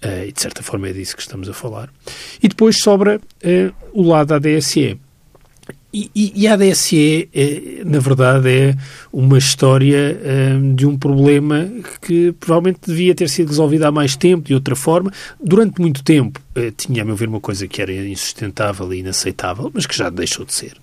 Uh, 0.07 0.29
e 0.29 0.33
de 0.33 0.41
certa 0.41 0.63
forma 0.63 0.89
é 0.89 0.93
disso 0.93 1.17
que 1.17 1.23
estamos 1.23 1.49
a 1.49 1.53
falar. 1.53 1.91
E 2.41 2.47
depois 2.47 2.77
sobra 2.79 3.17
uh, 3.19 3.75
o 3.93 4.03
lado 4.03 4.29
da 4.29 4.39
DSE. 4.39 4.99
E, 5.93 6.11
e, 6.15 6.33
e, 6.43 6.47
a 6.47 6.57
DSE, 6.57 7.29
é, 7.35 7.83
na 7.85 7.99
verdade, 7.99 8.51
é 8.51 8.77
uma 9.11 9.39
história 9.39 10.17
uh, 10.21 10.75
de 10.75 10.87
um 10.87 10.97
problema 10.97 11.67
que 12.03 12.33
provavelmente 12.39 12.81
devia 12.87 13.15
ter 13.15 13.29
sido 13.29 13.49
resolvido 13.49 13.85
há 13.85 13.91
mais 13.91 14.15
tempo, 14.15 14.47
de 14.47 14.55
outra 14.55 14.77
forma. 14.77 15.11
Durante 15.43 15.81
muito 15.81 16.05
tempo 16.05 16.41
tinha, 16.77 17.03
a 17.03 17.05
meu 17.05 17.17
ver, 17.17 17.29
uma 17.29 17.41
coisa 17.41 17.67
que 17.67 17.83
era 17.83 17.93
insustentável 17.93 18.93
e 18.93 19.01
inaceitável, 19.01 19.71
mas 19.75 19.87
que 19.87 19.97
já 19.97 20.09
deixou 20.09 20.45
de 20.45 20.55
ser. 20.55 20.75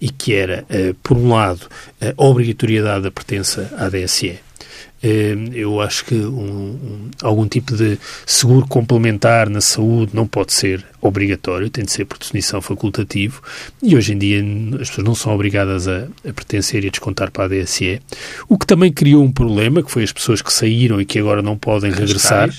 E 0.00 0.08
que 0.10 0.34
era, 0.34 0.64
por 1.02 1.16
um 1.16 1.30
lado, 1.30 1.66
a 2.00 2.14
obrigatoriedade 2.16 3.02
da 3.02 3.10
pertença 3.10 3.70
à 3.76 3.88
DSE 3.88 4.38
eu 5.54 5.80
acho 5.80 6.04
que 6.04 6.14
um, 6.14 6.70
um, 6.72 7.10
algum 7.22 7.46
tipo 7.46 7.76
de 7.76 7.98
seguro 8.26 8.66
complementar 8.66 9.48
na 9.48 9.60
saúde 9.60 10.10
não 10.14 10.26
pode 10.26 10.52
ser 10.52 10.84
obrigatório, 11.00 11.70
tem 11.70 11.84
de 11.84 11.92
ser 11.92 12.04
por 12.04 12.18
definição 12.18 12.60
facultativo 12.60 13.40
e 13.80 13.94
hoje 13.94 14.12
em 14.12 14.18
dia 14.18 14.44
as 14.80 14.88
pessoas 14.88 15.06
não 15.06 15.14
são 15.14 15.32
obrigadas 15.32 15.86
a, 15.86 16.08
a 16.28 16.32
pertencer 16.32 16.84
e 16.84 16.88
a 16.88 16.90
descontar 16.90 17.30
para 17.30 17.44
a 17.44 17.48
DSE, 17.48 18.00
o 18.48 18.58
que 18.58 18.66
também 18.66 18.92
criou 18.92 19.22
um 19.22 19.30
problema, 19.30 19.82
que 19.82 19.90
foi 19.90 20.02
as 20.02 20.12
pessoas 20.12 20.42
que 20.42 20.52
saíram 20.52 21.00
e 21.00 21.04
que 21.04 21.18
agora 21.18 21.42
não 21.42 21.56
podem 21.56 21.92
regressar, 21.92 22.50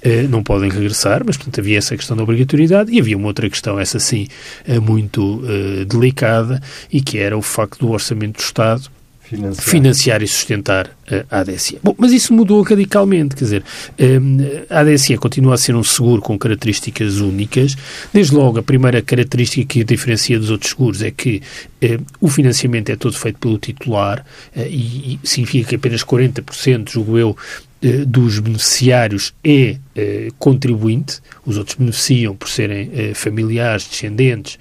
eh, 0.00 0.22
não 0.22 0.42
podem 0.42 0.70
regressar, 0.70 1.22
mas 1.24 1.36
portanto 1.36 1.60
havia 1.60 1.76
essa 1.76 1.96
questão 1.96 2.16
da 2.16 2.22
obrigatoriedade 2.22 2.90
e 2.90 2.98
havia 2.98 3.16
uma 3.16 3.26
outra 3.26 3.48
questão, 3.50 3.78
essa 3.78 3.98
sim, 3.98 4.26
eh, 4.66 4.78
muito 4.78 5.42
eh, 5.46 5.84
delicada 5.84 6.62
e 6.90 7.02
que 7.02 7.18
era 7.18 7.36
o 7.36 7.42
facto 7.42 7.80
do 7.80 7.90
Orçamento 7.90 8.38
do 8.38 8.42
Estado 8.42 8.90
financiar, 9.36 9.64
financiar 9.64 10.22
e 10.22 10.28
sustentar 10.28 10.90
a 11.30 11.40
ADSE. 11.40 11.78
Bom, 11.82 11.94
mas 11.98 12.12
isso 12.12 12.32
mudou 12.32 12.62
radicalmente, 12.62 13.34
quer 13.34 13.44
dizer, 13.44 13.64
hum, 13.98 14.38
a 14.70 14.80
ADSE 14.80 15.16
continua 15.16 15.54
a 15.54 15.58
ser 15.58 15.74
um 15.74 15.82
seguro 15.82 16.22
com 16.22 16.38
características 16.38 17.16
únicas. 17.16 17.76
Desde 18.12 18.34
logo, 18.34 18.58
a 18.58 18.62
primeira 18.62 19.02
característica 19.02 19.66
que 19.66 19.80
o 19.80 19.84
diferencia 19.84 20.38
dos 20.38 20.50
outros 20.50 20.70
seguros 20.70 21.02
é 21.02 21.10
que 21.10 21.42
hum, 21.82 22.04
o 22.20 22.28
financiamento 22.28 22.90
é 22.90 22.96
todo 22.96 23.16
feito 23.16 23.38
pelo 23.38 23.58
titular 23.58 24.24
hum, 24.56 24.62
e 24.68 25.20
significa 25.24 25.70
que 25.70 25.74
apenas 25.76 26.02
40%, 26.04 26.90
julgo 26.90 27.18
eu, 27.18 27.36
eh, 27.82 28.04
dos 28.06 28.38
beneficiários 28.38 29.34
é 29.42 29.76
eh, 29.96 30.28
contribuinte, 30.38 31.20
os 31.44 31.58
outros 31.58 31.76
beneficiam 31.76 32.36
por 32.36 32.48
serem 32.48 32.88
eh, 32.94 33.12
familiares, 33.12 33.88
descendentes 33.88 34.56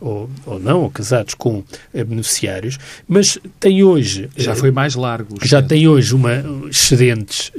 ou, 0.00 0.28
ou 0.44 0.58
não, 0.58 0.82
ou 0.82 0.90
casados 0.90 1.34
com 1.34 1.62
beneficiários, 1.92 2.76
mas 3.06 3.38
tem 3.60 3.84
hoje... 3.84 4.28
Já 4.36 4.56
foi 4.56 4.72
mais 4.72 4.96
largo. 4.96 5.36
Já 5.44 5.62
tem 5.62 5.86
hoje 5.86 6.12
uma 6.14 6.42
excedentes, 6.68 7.52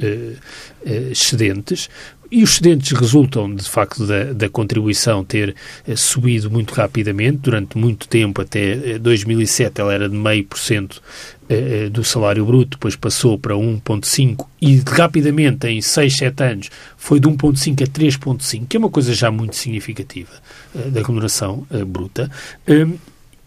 excedentes 1.10 1.88
e 2.30 2.42
os 2.42 2.50
excedentes 2.50 2.92
resultam, 2.92 3.52
de 3.54 3.68
facto, 3.68 4.06
da, 4.06 4.32
da 4.32 4.48
contribuição 4.48 5.24
ter 5.24 5.54
eh, 5.86 5.96
subido 5.96 6.50
muito 6.50 6.72
rapidamente. 6.72 7.38
Durante 7.38 7.76
muito 7.76 8.06
tempo, 8.06 8.40
até 8.40 8.98
2007, 8.98 9.80
ela 9.80 9.92
era 9.92 10.08
de 10.08 10.16
meio 10.16 10.44
por 10.44 10.58
cento 10.58 11.02
eh, 11.48 11.88
do 11.90 12.04
salário 12.04 12.44
bruto, 12.46 12.76
depois 12.76 12.94
passou 12.94 13.36
para 13.36 13.54
1,5% 13.54 14.46
e 14.62 14.76
rapidamente, 14.86 15.66
em 15.66 15.80
6, 15.80 16.16
7 16.16 16.42
anos, 16.44 16.70
foi 16.96 17.18
de 17.18 17.28
1,5% 17.28 17.82
a 17.82 17.86
3,5%, 17.86 18.66
que 18.68 18.76
é 18.76 18.80
uma 18.80 18.90
coisa 18.90 19.12
já 19.12 19.30
muito 19.30 19.56
significativa 19.56 20.30
eh, 20.74 20.90
da 20.90 21.00
remuneração 21.00 21.66
bruta. 21.86 22.30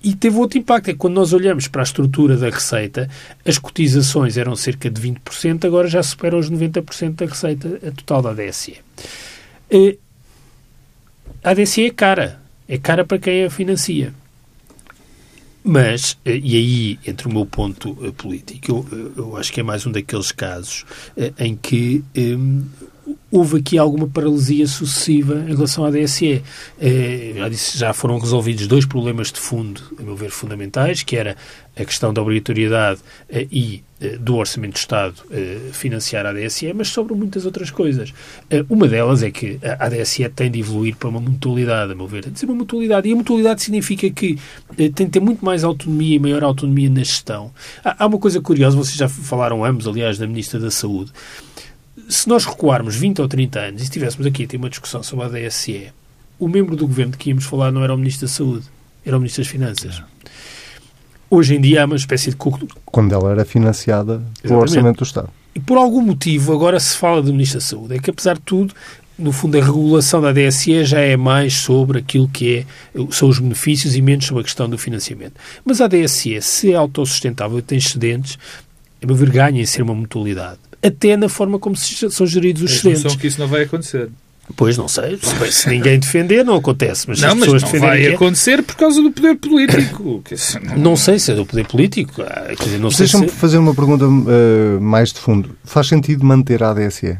E 0.03 0.13
teve 0.13 0.35
outro 0.37 0.57
impacto, 0.57 0.89
é 0.89 0.93
que 0.93 0.99
quando 0.99 1.13
nós 1.13 1.31
olhamos 1.31 1.67
para 1.69 1.81
a 1.81 1.83
estrutura 1.83 2.35
da 2.35 2.49
receita, 2.49 3.09
as 3.45 3.57
cotizações 3.57 4.35
eram 4.35 4.53
cerca 4.53 4.89
de 4.89 5.01
20%, 5.01 5.63
agora 5.63 5.87
já 5.87 6.03
superam 6.03 6.39
os 6.39 6.51
90% 6.51 7.15
da 7.15 7.25
receita 7.25 7.93
total 7.93 8.21
da 8.21 8.31
ADSE. 8.31 8.79
A 11.41 11.51
ADSE 11.51 11.85
é 11.85 11.89
cara, 11.89 12.41
é 12.67 12.77
cara 12.77 13.05
para 13.05 13.17
quem 13.17 13.45
a 13.45 13.49
financia. 13.49 14.13
Mas, 15.63 16.17
eh, 16.25 16.39
e 16.43 16.57
aí 16.57 16.99
entre 17.07 17.27
o 17.27 17.31
meu 17.31 17.45
ponto 17.45 17.97
eh, 18.01 18.11
político, 18.11 18.85
eu, 18.91 19.13
eu 19.15 19.37
acho 19.37 19.53
que 19.53 19.61
é 19.61 19.63
mais 19.63 19.85
um 19.85 19.91
daqueles 19.91 20.33
casos 20.33 20.85
eh, 21.15 21.31
em 21.39 21.55
que 21.55 22.03
houve 23.31 23.57
aqui 23.57 23.77
alguma 23.77 24.07
paralisia 24.07 24.67
sucessiva 24.67 25.43
em 25.47 25.53
relação 25.53 25.83
à 25.83 25.91
DSE. 25.91 26.41
já 27.35 27.49
disse, 27.49 27.77
já 27.77 27.93
foram 27.93 28.17
resolvidos 28.19 28.67
dois 28.67 28.85
problemas 28.85 29.31
de 29.31 29.39
fundo, 29.39 29.81
a 29.99 30.03
meu 30.03 30.15
ver, 30.15 30.29
fundamentais, 30.29 31.03
que 31.03 31.15
era 31.15 31.35
a 31.75 31.83
questão 31.83 32.13
da 32.13 32.21
obrigatoriedade 32.21 32.99
e 33.51 33.83
do 34.19 34.35
Orçamento 34.35 34.73
do 34.73 34.77
Estado 34.77 35.15
financiar 35.71 36.25
a 36.25 36.29
ADSE, 36.29 36.71
mas 36.73 36.89
sobre 36.89 37.15
muitas 37.15 37.45
outras 37.45 37.71
coisas. 37.71 38.13
uma 38.69 38.87
delas 38.87 39.23
é 39.23 39.31
que 39.31 39.59
a 39.63 39.85
ADSE 39.85 40.27
tem 40.29 40.51
de 40.51 40.59
evoluir 40.59 40.95
para 40.95 41.09
uma 41.09 41.19
mutualidade, 41.19 41.93
a 41.93 41.95
meu 41.95 42.07
ver. 42.07 42.23
Tem 42.23 42.33
de 42.33 42.45
uma 42.45 42.53
mutualidade. 42.53 43.09
E 43.09 43.13
a 43.13 43.15
mutualidade 43.15 43.63
significa 43.63 44.09
que 44.09 44.37
tem 44.75 44.89
de 44.89 45.07
ter 45.07 45.19
muito 45.19 45.43
mais 45.43 45.63
autonomia 45.63 46.15
e 46.15 46.19
maior 46.19 46.43
autonomia 46.43 46.89
na 46.89 46.99
gestão. 46.99 47.51
Há 47.83 48.05
uma 48.05 48.19
coisa 48.19 48.39
curiosa, 48.39 48.77
vocês 48.77 48.95
já 48.95 49.09
falaram 49.09 49.65
ambos, 49.65 49.87
aliás, 49.87 50.17
da 50.17 50.27
Ministra 50.27 50.59
da 50.59 50.69
Saúde. 50.69 51.11
Se 52.13 52.29
nós 52.29 52.45
recuarmos 52.45 52.95
20 52.95 53.23
ou 53.23 53.27
30 53.27 53.59
anos 53.59 53.81
e 53.81 53.85
estivéssemos 53.85 54.27
aqui 54.27 54.43
a 54.43 54.47
ter 54.47 54.57
uma 54.57 54.69
discussão 54.69 55.01
sobre 55.01 55.25
a 55.25 55.29
DSE, 55.29 55.91
o 56.37 56.47
membro 56.47 56.75
do 56.75 56.87
governo 56.87 57.13
de 57.13 57.17
que 57.17 57.29
íamos 57.31 57.43
falar 57.43 57.71
não 57.71 57.83
era 57.83 57.91
o 57.91 57.97
Ministro 57.97 58.27
da 58.27 58.31
Saúde, 58.31 58.65
era 59.03 59.17
o 59.17 59.19
Ministro 59.19 59.43
das 59.43 59.51
Finanças. 59.51 59.99
É. 59.99 60.29
Hoje 61.27 61.55
em 61.55 61.59
dia 61.59 61.81
há 61.81 61.85
uma 61.85 61.95
espécie 61.95 62.29
de... 62.29 62.35
Quando 62.35 63.15
ela 63.15 63.31
era 63.31 63.43
financiada 63.43 64.21
pelo 64.43 64.59
Orçamento 64.59 64.99
do 64.99 65.03
Estado. 65.03 65.29
E 65.55 65.59
por 65.59 65.75
algum 65.75 66.01
motivo 66.01 66.53
agora 66.53 66.79
se 66.79 66.95
fala 66.95 67.19
do 67.19 67.31
Ministro 67.31 67.57
da 67.59 67.65
Saúde. 67.65 67.95
É 67.95 67.99
que, 67.99 68.11
apesar 68.11 68.35
de 68.35 68.41
tudo, 68.41 68.75
no 69.17 69.31
fundo, 69.31 69.57
a 69.57 69.63
regulação 69.63 70.21
da 70.21 70.31
DSE 70.31 70.85
já 70.85 70.99
é 70.99 71.17
mais 71.17 71.53
sobre 71.53 71.99
aquilo 71.99 72.27
que 72.27 72.57
é, 72.57 72.65
são 73.11 73.29
os 73.29 73.39
benefícios 73.39 73.95
e 73.95 74.01
menos 74.01 74.25
sobre 74.25 74.41
a 74.41 74.43
questão 74.43 74.69
do 74.69 74.77
financiamento. 74.77 75.33
Mas 75.65 75.81
a 75.81 75.87
DSE, 75.87 76.41
se 76.41 76.71
é 76.71 76.75
autossustentável 76.75 77.59
e 77.59 77.61
tem 77.61 77.77
excedentes, 77.77 78.37
a 79.03 79.07
meu 79.07 79.15
ver, 79.15 79.29
ganha 79.29 79.61
em 79.61 79.65
ser 79.65 79.81
uma 79.81 79.93
mutualidade. 79.93 80.59
Até 80.81 81.15
na 81.15 81.29
forma 81.29 81.59
como 81.59 81.75
são 81.75 82.27
geridos 82.27 82.63
os 82.63 82.71
excedentes. 82.71 83.15
que 83.15 83.27
isso 83.27 83.39
não 83.39 83.47
vai 83.47 83.63
acontecer. 83.63 84.09
Pois, 84.57 84.77
não 84.77 84.89
sei. 84.89 85.17
Se, 85.21 85.51
se 85.51 85.69
ninguém 85.69 85.97
defender, 85.97 86.43
não 86.43 86.55
acontece. 86.55 87.07
Mas 87.07 87.21
não, 87.21 87.33
mas 87.35 87.63
não 87.63 87.79
vai 87.79 88.05
é- 88.05 88.13
acontecer 88.13 88.61
por 88.61 88.75
causa 88.75 89.01
do 89.01 89.09
poder 89.09 89.35
político. 89.35 90.21
não... 90.63 90.77
não 90.77 90.95
sei 90.97 91.17
se 91.17 91.31
é 91.31 91.35
do 91.35 91.45
poder 91.45 91.65
político. 91.65 92.21
Ah, 92.21 92.47
Deixa-me 92.97 93.29
se... 93.29 93.35
fazer 93.35 93.57
uma 93.57 93.73
pergunta 93.73 94.05
uh, 94.05 94.81
mais 94.81 95.13
de 95.13 95.19
fundo. 95.19 95.55
Faz 95.63 95.87
sentido 95.87 96.25
manter 96.25 96.61
a 96.61 96.71
ADSE? 96.71 97.17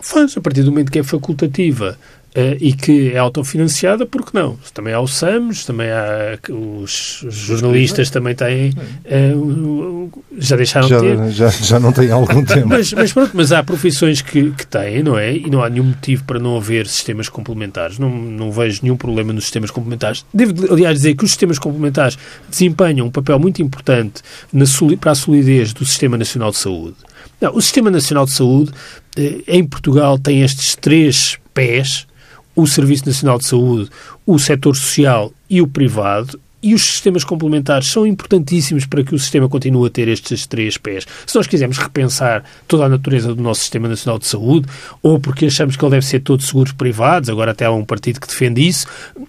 Faz. 0.00 0.36
A 0.36 0.40
partir 0.40 0.62
do 0.62 0.70
momento 0.70 0.90
que 0.90 0.98
é 0.98 1.02
facultativa 1.02 1.98
Uh, 2.36 2.58
e 2.60 2.72
que 2.72 3.12
é 3.12 3.18
autofinanciada, 3.18 4.04
porque 4.04 4.30
não? 4.36 4.58
Também 4.72 4.92
há 4.92 4.98
o 4.98 5.06
SAMS, 5.06 5.64
também 5.64 5.88
há 5.88 6.36
os, 6.50 7.22
os 7.22 7.32
jornalistas 7.32 8.10
também 8.10 8.34
têm, 8.34 8.70
uh, 8.70 10.10
já 10.36 10.56
deixaram 10.56 10.88
já, 10.88 10.98
de 10.98 11.02
ter. 11.02 11.30
Já, 11.30 11.48
já 11.48 11.78
não 11.78 11.92
têm 11.92 12.10
algum 12.10 12.42
tempo. 12.44 12.66
mas, 12.66 12.92
mas, 12.92 13.12
pronto, 13.12 13.30
mas 13.34 13.52
há 13.52 13.62
profissões 13.62 14.20
que, 14.20 14.50
que 14.50 14.66
têm, 14.66 15.00
não 15.00 15.16
é? 15.16 15.32
E 15.32 15.48
não 15.48 15.62
há 15.62 15.70
nenhum 15.70 15.84
motivo 15.84 16.24
para 16.24 16.40
não 16.40 16.56
haver 16.56 16.88
sistemas 16.88 17.28
complementares. 17.28 18.00
Não, 18.00 18.10
não 18.10 18.50
vejo 18.50 18.80
nenhum 18.82 18.96
problema 18.96 19.32
nos 19.32 19.44
sistemas 19.44 19.70
complementares. 19.70 20.26
Devo, 20.34 20.72
aliás, 20.72 20.96
dizer 20.96 21.14
que 21.14 21.24
os 21.24 21.30
sistemas 21.30 21.60
complementares 21.60 22.18
desempenham 22.50 23.06
um 23.06 23.10
papel 23.12 23.38
muito 23.38 23.62
importante 23.62 24.22
na, 24.52 24.64
para 25.00 25.12
a 25.12 25.14
solidez 25.14 25.72
do 25.72 25.84
Sistema 25.84 26.18
Nacional 26.18 26.50
de 26.50 26.56
Saúde. 26.56 26.96
Não, 27.40 27.54
o 27.54 27.62
Sistema 27.62 27.92
Nacional 27.92 28.24
de 28.24 28.32
Saúde, 28.32 28.72
eh, 29.16 29.42
em 29.46 29.64
Portugal, 29.64 30.18
tem 30.18 30.42
estes 30.42 30.74
três 30.74 31.38
pés 31.52 32.08
o 32.54 32.66
Serviço 32.66 33.06
Nacional 33.06 33.38
de 33.38 33.46
Saúde, 33.46 33.90
o 34.26 34.38
setor 34.38 34.76
social 34.76 35.32
e 35.48 35.60
o 35.60 35.66
privado, 35.66 36.38
e 36.64 36.72
os 36.72 36.82
sistemas 36.82 37.24
complementares 37.24 37.88
são 37.88 38.06
importantíssimos 38.06 38.86
para 38.86 39.04
que 39.04 39.14
o 39.14 39.18
sistema 39.18 39.50
continue 39.50 39.86
a 39.86 39.90
ter 39.90 40.08
estes 40.08 40.46
três 40.46 40.78
pés. 40.78 41.06
Se 41.26 41.36
nós 41.36 41.46
quisermos 41.46 41.76
repensar 41.76 42.42
toda 42.66 42.86
a 42.86 42.88
natureza 42.88 43.34
do 43.34 43.42
nosso 43.42 43.60
Sistema 43.60 43.86
Nacional 43.86 44.18
de 44.18 44.26
Saúde, 44.26 44.66
ou 45.02 45.20
porque 45.20 45.44
achamos 45.44 45.76
que 45.76 45.84
ele 45.84 45.90
deve 45.90 46.06
ser 46.06 46.20
todo 46.20 46.42
seguros 46.42 46.72
privados, 46.72 47.28
agora 47.28 47.50
até 47.50 47.66
há 47.66 47.70
um 47.70 47.84
partido 47.84 48.18
que 48.18 48.26
defende 48.26 48.66
isso, 48.66 48.86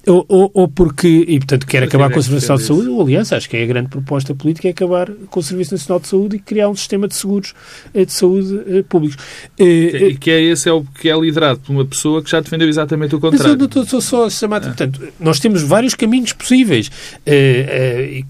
ou, 0.07 0.25
ou, 0.29 0.51
ou 0.53 0.67
porque, 0.69 1.25
e 1.27 1.37
portanto 1.39 1.67
quer 1.67 1.83
acabar 1.83 2.09
com 2.09 2.19
o 2.19 2.23
Serviço 2.23 2.47
Nacional 2.47 2.57
de 2.57 2.63
Saúde, 2.63 2.87
ou 2.87 3.01
aliança, 3.01 3.35
acho 3.35 3.49
que 3.49 3.57
é 3.57 3.63
a 3.63 3.67
grande 3.67 3.89
proposta 3.89 4.33
política, 4.33 4.69
é 4.69 4.71
acabar 4.71 5.11
com 5.29 5.39
o 5.41 5.43
Serviço 5.43 5.73
Nacional 5.73 5.99
de 5.99 6.07
Saúde 6.07 6.37
e 6.37 6.39
criar 6.39 6.69
um 6.69 6.75
sistema 6.75 7.05
de 7.05 7.15
seguros 7.15 7.53
eh, 7.93 8.05
de 8.05 8.13
saúde 8.13 8.61
eh, 8.65 8.83
públicos. 8.87 9.17
Eh, 9.59 10.11
e 10.11 10.15
que 10.15 10.31
é 10.31 10.41
esse 10.41 10.69
é 10.69 10.71
o 10.71 10.85
que 10.85 11.09
é 11.09 11.19
liderado 11.19 11.59
por 11.59 11.73
uma 11.73 11.83
pessoa 11.83 12.23
que 12.23 12.31
já 12.31 12.39
defendeu 12.39 12.69
exatamente 12.69 13.13
o 13.13 13.19
contrário. 13.19 13.57
Mas 13.59 13.75
eu 13.75 13.83
estou 13.83 13.99
só 13.99 14.25
a 14.25 14.29
chamar... 14.29 14.61
Ah. 14.61 14.67
Portanto, 14.67 15.01
nós 15.19 15.37
temos 15.37 15.61
vários 15.61 15.93
caminhos 15.95 16.31
possíveis 16.31 16.89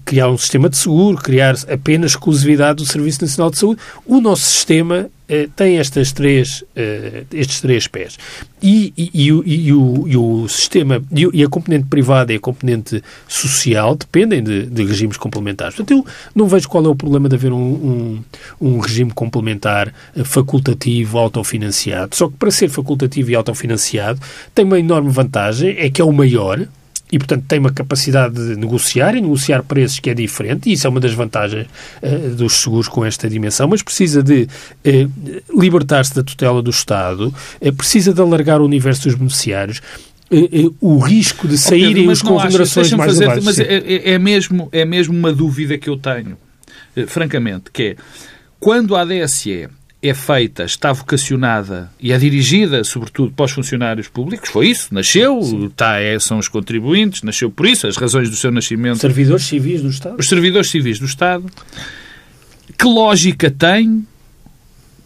criar 0.04 0.30
um 0.30 0.38
sistema 0.38 0.68
de 0.68 0.76
seguro, 0.76 1.16
criar 1.18 1.54
apenas 1.68 2.12
exclusividade 2.12 2.76
do 2.76 2.86
Serviço 2.86 3.22
Nacional 3.22 3.50
de 3.50 3.58
Saúde. 3.58 3.80
O 4.06 4.20
nosso 4.20 4.42
sistema 4.42 5.06
uh, 5.28 5.50
tem 5.54 5.78
estas 5.78 6.12
três, 6.12 6.64
estes 7.32 7.60
três 7.60 7.86
pés. 7.86 8.18
E, 8.62 8.92
e, 8.96 9.10
e, 9.12 9.32
o, 9.32 9.42
e, 9.46 9.72
o, 9.72 10.08
e 10.08 10.16
o 10.16 10.48
sistema, 10.48 11.02
e 11.12 11.44
a 11.44 11.48
componente 11.48 11.86
privada 11.90 12.32
e 12.32 12.36
a 12.36 12.40
componente 12.40 13.02
social 13.28 13.94
dependem 13.94 14.42
de, 14.42 14.64
de 14.64 14.84
regimes 14.84 15.18
complementares. 15.18 15.76
Portanto, 15.76 15.98
eu 15.98 16.06
não 16.34 16.48
vejo 16.48 16.66
qual 16.68 16.84
é 16.84 16.88
o 16.88 16.96
problema 16.96 17.28
de 17.28 17.36
haver 17.36 17.52
um, 17.52 17.58
um, 17.58 18.24
um 18.60 18.78
regime 18.78 19.10
complementar 19.10 19.92
facultativo, 20.24 21.18
autofinanciado. 21.18 22.16
Só 22.16 22.28
que 22.28 22.36
para 22.36 22.50
ser 22.50 22.70
facultativo 22.70 23.30
e 23.30 23.34
autofinanciado 23.34 24.18
tem 24.54 24.64
uma 24.64 24.78
enorme 24.78 25.10
vantagem, 25.10 25.76
é 25.78 25.90
que 25.90 26.00
é 26.00 26.04
o 26.04 26.12
maior, 26.12 26.66
e, 27.10 27.18
portanto, 27.18 27.44
tem 27.46 27.58
uma 27.58 27.72
capacidade 27.72 28.34
de 28.34 28.56
negociar 28.56 29.14
e 29.14 29.20
negociar 29.20 29.62
preços 29.62 30.00
que 30.00 30.10
é 30.10 30.14
diferente, 30.14 30.68
e 30.68 30.72
isso 30.72 30.86
é 30.86 30.90
uma 30.90 30.98
das 30.98 31.12
vantagens 31.12 31.66
uh, 32.02 32.34
dos 32.34 32.60
seguros 32.60 32.88
com 32.88 33.04
esta 33.04 33.28
dimensão, 33.28 33.68
mas 33.68 33.82
precisa 33.82 34.22
de 34.22 34.48
uh, 34.84 35.60
libertar-se 35.60 36.14
da 36.14 36.22
tutela 36.24 36.60
do 36.60 36.70
Estado, 36.70 37.32
uh, 37.60 37.72
precisa 37.74 38.12
de 38.12 38.20
alargar 38.20 38.60
o 38.60 38.64
universo 38.64 39.04
dos 39.04 39.14
beneficiários, 39.14 39.80
o 40.80 40.98
risco 40.98 41.46
de 41.46 41.56
saírem 41.56 42.08
os 42.08 42.20
com 42.20 42.36
remunerações 42.36 42.92
mais 42.94 43.12
fazer, 43.12 43.26
baixas. 43.26 43.44
Mas 43.44 43.60
é, 43.60 43.76
é, 43.76 44.10
é, 44.10 44.18
mesmo, 44.18 44.68
é 44.72 44.84
mesmo 44.84 45.16
uma 45.16 45.32
dúvida 45.32 45.78
que 45.78 45.88
eu 45.88 45.96
tenho, 45.96 46.36
francamente, 47.06 47.70
que 47.72 47.82
é, 47.82 47.96
quando 48.58 48.96
a 48.96 49.04
DSE 49.04 49.68
é 50.08 50.14
feita, 50.14 50.64
está 50.64 50.92
vocacionada 50.92 51.90
e 52.00 52.12
é 52.12 52.18
dirigida, 52.18 52.82
sobretudo, 52.84 53.32
para 53.32 53.44
os 53.44 53.52
funcionários 53.52 54.08
públicos. 54.08 54.50
Foi 54.50 54.68
isso, 54.68 54.92
nasceu, 54.92 55.40
está, 55.66 56.00
é, 56.00 56.18
são 56.18 56.38
os 56.38 56.48
contribuintes, 56.48 57.22
nasceu 57.22 57.50
por 57.50 57.66
isso, 57.66 57.86
as 57.86 57.96
razões 57.96 58.30
do 58.30 58.36
seu 58.36 58.50
nascimento. 58.50 58.98
Servidores 58.98 59.44
civis 59.44 59.82
do 59.82 59.88
Estado. 59.88 60.16
Os 60.18 60.28
servidores 60.28 60.70
civis 60.70 60.98
do 60.98 61.06
Estado. 61.06 61.44
Que 62.78 62.86
lógica 62.86 63.50
tem 63.50 64.06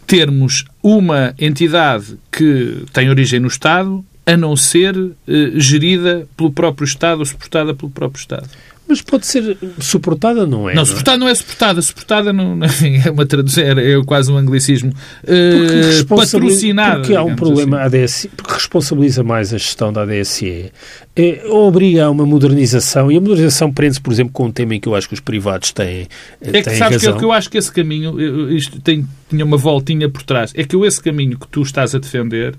termos 0.07 0.65
uma 0.83 1.35
entidade 1.39 2.19
que 2.33 2.85
tem 2.93 3.09
origem 3.09 3.39
no 3.39 3.49
Estado 3.49 4.05
a 4.27 4.37
não 4.37 4.57
ser 4.57 4.97
eh, 4.97 5.53
gerida 5.55 6.27
pelo 6.37 6.51
próprio 6.51 6.85
Estado 6.85 7.21
ou 7.21 7.25
suportada 7.25 7.75
pelo 7.75 7.91
próprio 7.91 8.21
Estado? 8.21 8.49
Mas 8.91 9.01
pode 9.01 9.25
ser 9.25 9.57
suportada, 9.79 10.45
não 10.45 10.69
é? 10.69 10.75
Não, 10.75 10.85
suportada 10.85 11.17
não 11.17 11.29
é 11.29 11.35
suportada. 11.35 11.81
Suportada 11.81 12.33
não, 12.33 12.59
é 13.07 13.09
uma 13.09 13.25
tradução, 13.25 13.63
é 13.63 14.05
quase 14.05 14.33
um 14.33 14.37
anglicismo. 14.37 14.93
Uh, 15.23 16.05
patrocinada. 16.07 16.99
Porque 16.99 17.15
há 17.15 17.23
um 17.23 17.37
problema, 17.37 17.83
assim. 17.83 18.29
Porque 18.37 18.53
responsabiliza 18.53 19.23
mais 19.23 19.55
a 19.55 19.59
gestão 19.59 19.93
da 19.93 20.03
ADSE. 20.03 20.73
É, 21.15 21.47
obriga 21.49 22.07
a 22.07 22.11
uma 22.11 22.27
modernização, 22.27 23.13
e 23.13 23.17
a 23.17 23.21
modernização 23.21 23.73
prende-se, 23.73 24.01
por 24.01 24.13
exemplo, 24.13 24.33
com 24.33 24.47
um 24.47 24.51
tema 24.51 24.75
em 24.75 24.81
que 24.81 24.89
eu 24.89 24.97
acho 24.97 25.07
que 25.07 25.15
os 25.15 25.21
privados 25.21 25.71
têm. 25.71 26.09
É 26.41 26.63
que 26.63 26.71
sabes 26.71 27.05
razão. 27.05 27.17
que 27.17 27.25
eu, 27.25 27.31
acho 27.31 27.49
que 27.49 27.59
esse 27.59 27.71
caminho, 27.71 28.51
isto 28.51 28.81
tem, 28.81 29.07
tinha 29.29 29.45
uma 29.45 29.57
voltinha 29.57 30.09
por 30.09 30.25
trás, 30.25 30.53
é 30.57 30.65
que 30.65 30.75
eu, 30.75 30.85
esse 30.85 31.01
caminho 31.01 31.39
que 31.39 31.47
tu 31.47 31.63
estás 31.63 31.95
a 31.95 31.99
defender 31.99 32.57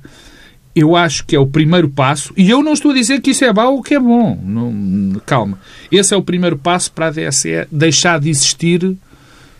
eu 0.75 0.95
acho 0.95 1.25
que 1.25 1.35
é 1.35 1.39
o 1.39 1.47
primeiro 1.47 1.89
passo, 1.89 2.33
e 2.37 2.49
eu 2.49 2.63
não 2.63 2.73
estou 2.73 2.91
a 2.91 2.93
dizer 2.93 3.21
que 3.21 3.31
isso 3.31 3.43
é 3.43 3.51
mau 3.53 3.75
ou 3.75 3.83
que 3.83 3.93
é 3.93 3.99
bom, 3.99 4.39
não, 4.43 5.21
calma. 5.25 5.59
Esse 5.91 6.13
é 6.13 6.17
o 6.17 6.21
primeiro 6.21 6.57
passo 6.57 6.91
para 6.91 7.07
a 7.07 7.11
DSE 7.11 7.67
deixar 7.71 8.19
de 8.19 8.29
existir, 8.29 8.95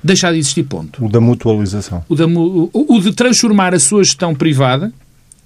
deixar 0.04 0.32
de 0.32 0.40
existir 0.40 0.64
ponto. 0.64 1.04
O 1.06 1.10
da 1.10 1.20
mutualização. 1.20 2.04
O, 2.08 2.16
da, 2.16 2.26
o, 2.26 2.70
o 2.74 3.00
de 3.02 3.14
transformar 3.14 3.74
a 3.74 3.80
sua 3.80 4.04
gestão 4.04 4.34
privada 4.34 4.94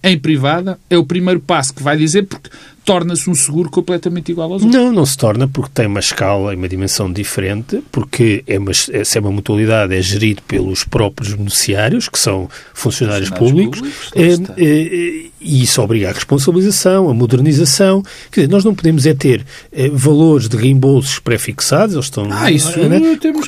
em 0.04 0.20
privada 0.20 0.78
é 0.88 0.98
o 0.98 1.04
primeiro 1.04 1.40
passo 1.40 1.74
que 1.74 1.82
vai 1.82 1.98
dizer, 1.98 2.28
porque 2.28 2.50
torna-se 2.86 3.28
um 3.28 3.34
seguro 3.34 3.70
completamente 3.70 4.32
igual 4.32 4.54
aos 4.54 4.62
outros. 4.62 4.82
Não, 4.82 4.94
não 4.94 5.06
se 5.06 5.18
torna 5.18 5.48
porque 5.48 5.72
tem 5.74 5.88
uma 5.88 6.00
escala 6.00 6.54
e 6.54 6.56
uma 6.56 6.70
dimensão 6.70 7.12
diferente, 7.12 7.84
porque 7.92 8.44
é 8.46 8.60
uma, 8.60 8.74
se 8.74 9.18
é 9.18 9.20
uma 9.20 9.32
mutualidade, 9.32 9.96
é 9.96 10.02
gerido 10.02 10.44
pelos 10.44 10.84
próprios 10.84 11.34
beneficiários, 11.34 12.08
que 12.08 12.20
são 12.20 12.48
funcionários, 12.74 13.32
públicos, 13.32 13.80
públicos 13.80 14.12
é, 14.16 14.64
é, 14.64 15.26
e 15.42 15.64
isso 15.64 15.82
obriga 15.82 16.10
a 16.10 16.14
responsabilização, 16.14 17.10
a 17.10 17.14
modernização. 17.14 18.04
Quer 18.32 18.42
dizer, 18.42 18.52
nós 18.52 18.64
não 18.64 18.76
podemos 18.76 19.06
é 19.08 19.16
ter 19.16 19.44
é, 19.72 19.90
valores 19.90 20.48
de 20.48 20.56
reembolsos 20.56 21.18
pré-fixados, 21.18 21.96
eles 21.96 22.06
estão 22.06 22.28
ah, 22.32 22.52
isso 22.52 22.78
né, 22.78 23.00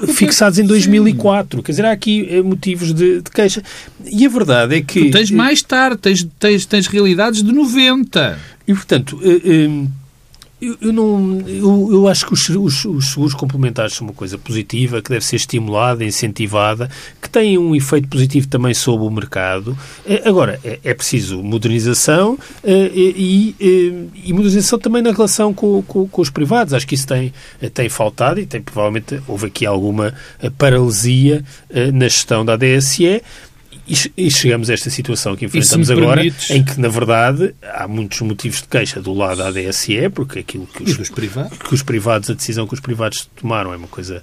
fixados 0.08 0.58
em 0.58 0.66
2004. 0.66 1.60
Sim. 1.60 1.64
Quer 1.64 1.72
dizer, 1.72 1.86
há 1.86 1.92
aqui 1.92 2.42
motivos 2.42 2.92
de, 2.92 3.22
de, 3.22 3.30
queixa. 3.30 3.62
E 4.04 4.26
a 4.26 4.30
verdade 4.30 4.76
é 4.76 4.82
que... 4.82 5.06
Tu 5.06 5.12
tens 5.12 5.30
mais 5.30 5.62
tarde, 5.62 5.98
tens, 5.98 6.28
tens, 6.40 6.66
tens 6.66 6.88
realidades 6.88 7.44
de 7.44 7.52
90. 7.52 8.57
E, 8.68 8.74
portanto, 8.74 9.18
eh, 9.24 9.42
eh, 9.46 9.88
eu, 10.82 10.92
não, 10.92 11.42
eu, 11.48 11.90
eu 11.92 12.08
acho 12.08 12.26
que 12.26 12.34
os, 12.34 12.50
os, 12.50 12.84
os, 12.84 13.06
seguros 13.12 13.34
complementares 13.34 13.94
são 13.94 14.08
uma 14.08 14.14
coisa 14.14 14.38
positiva, 14.38 15.02
que 15.02 15.10
deve 15.10 15.24
ser 15.24 15.38
estimulada, 15.38 16.04
incentivada, 16.04 16.90
que 17.22 17.30
tem 17.30 17.58
um 17.58 17.76
efeito 17.76 18.08
positivo 18.10 18.48
também 18.48 18.74
sobre 18.74 19.06
o 19.06 19.10
mercado. 19.10 19.78
Eh, 20.06 20.24
agora, 20.26 20.60
é, 20.66 20.80
é 20.84 20.94
preciso 20.94 21.42
modernização 21.42 22.38
e, 22.66 23.56
e, 23.58 24.12
e, 24.26 24.34
modernização 24.34 24.78
também 24.78 25.02
na 25.02 25.12
relação 25.12 25.54
com, 25.54 25.82
com, 25.84 26.08
com, 26.08 26.22
os 26.22 26.30
privados. 26.30 26.74
Acho 26.74 26.88
que 26.88 26.96
isso 26.96 27.08
tem, 27.08 27.32
tem 27.74 27.88
faltado 27.88 28.40
e 28.42 28.46
tem 28.46 28.62
provavelmente 28.62 29.22
houve 29.28 29.48
aqui 29.48 29.66
alguma 29.66 30.14
paralisia 30.58 31.42
na 31.94 32.08
gestão 32.10 32.44
da 32.44 32.58
DSE, 32.58 33.22
e, 34.18 34.30
chegamos 34.30 34.70
a 34.70 34.74
esta 34.74 34.90
situação 34.90 35.36
que 35.36 35.46
enfrentamos 35.46 35.90
agora, 35.90 36.16
permites... 36.22 36.50
em 36.50 36.64
que, 36.64 36.80
na 36.80 36.90
verdade, 36.90 37.56
há 37.64 37.88
muitos 37.88 38.20
motivos 38.22 38.62
de 38.62 38.68
queixa 38.68 39.02
do 39.02 39.14
lado 39.14 39.38
da 39.38 39.52
DSE, 39.52 40.10
porque 40.10 40.40
aquilo 40.40 40.68
que 40.68 40.84
os, 40.84 41.10
privados? 41.10 41.58
que 41.58 41.74
os 41.74 41.82
privados, 41.82 42.30
a 42.30 42.34
decisão 42.34 42.68
que 42.68 42.74
os 42.74 42.80
privados 42.82 43.30
tomaram 43.36 43.74
é 43.74 43.78
uma 43.78 43.88
coisa 43.88 44.22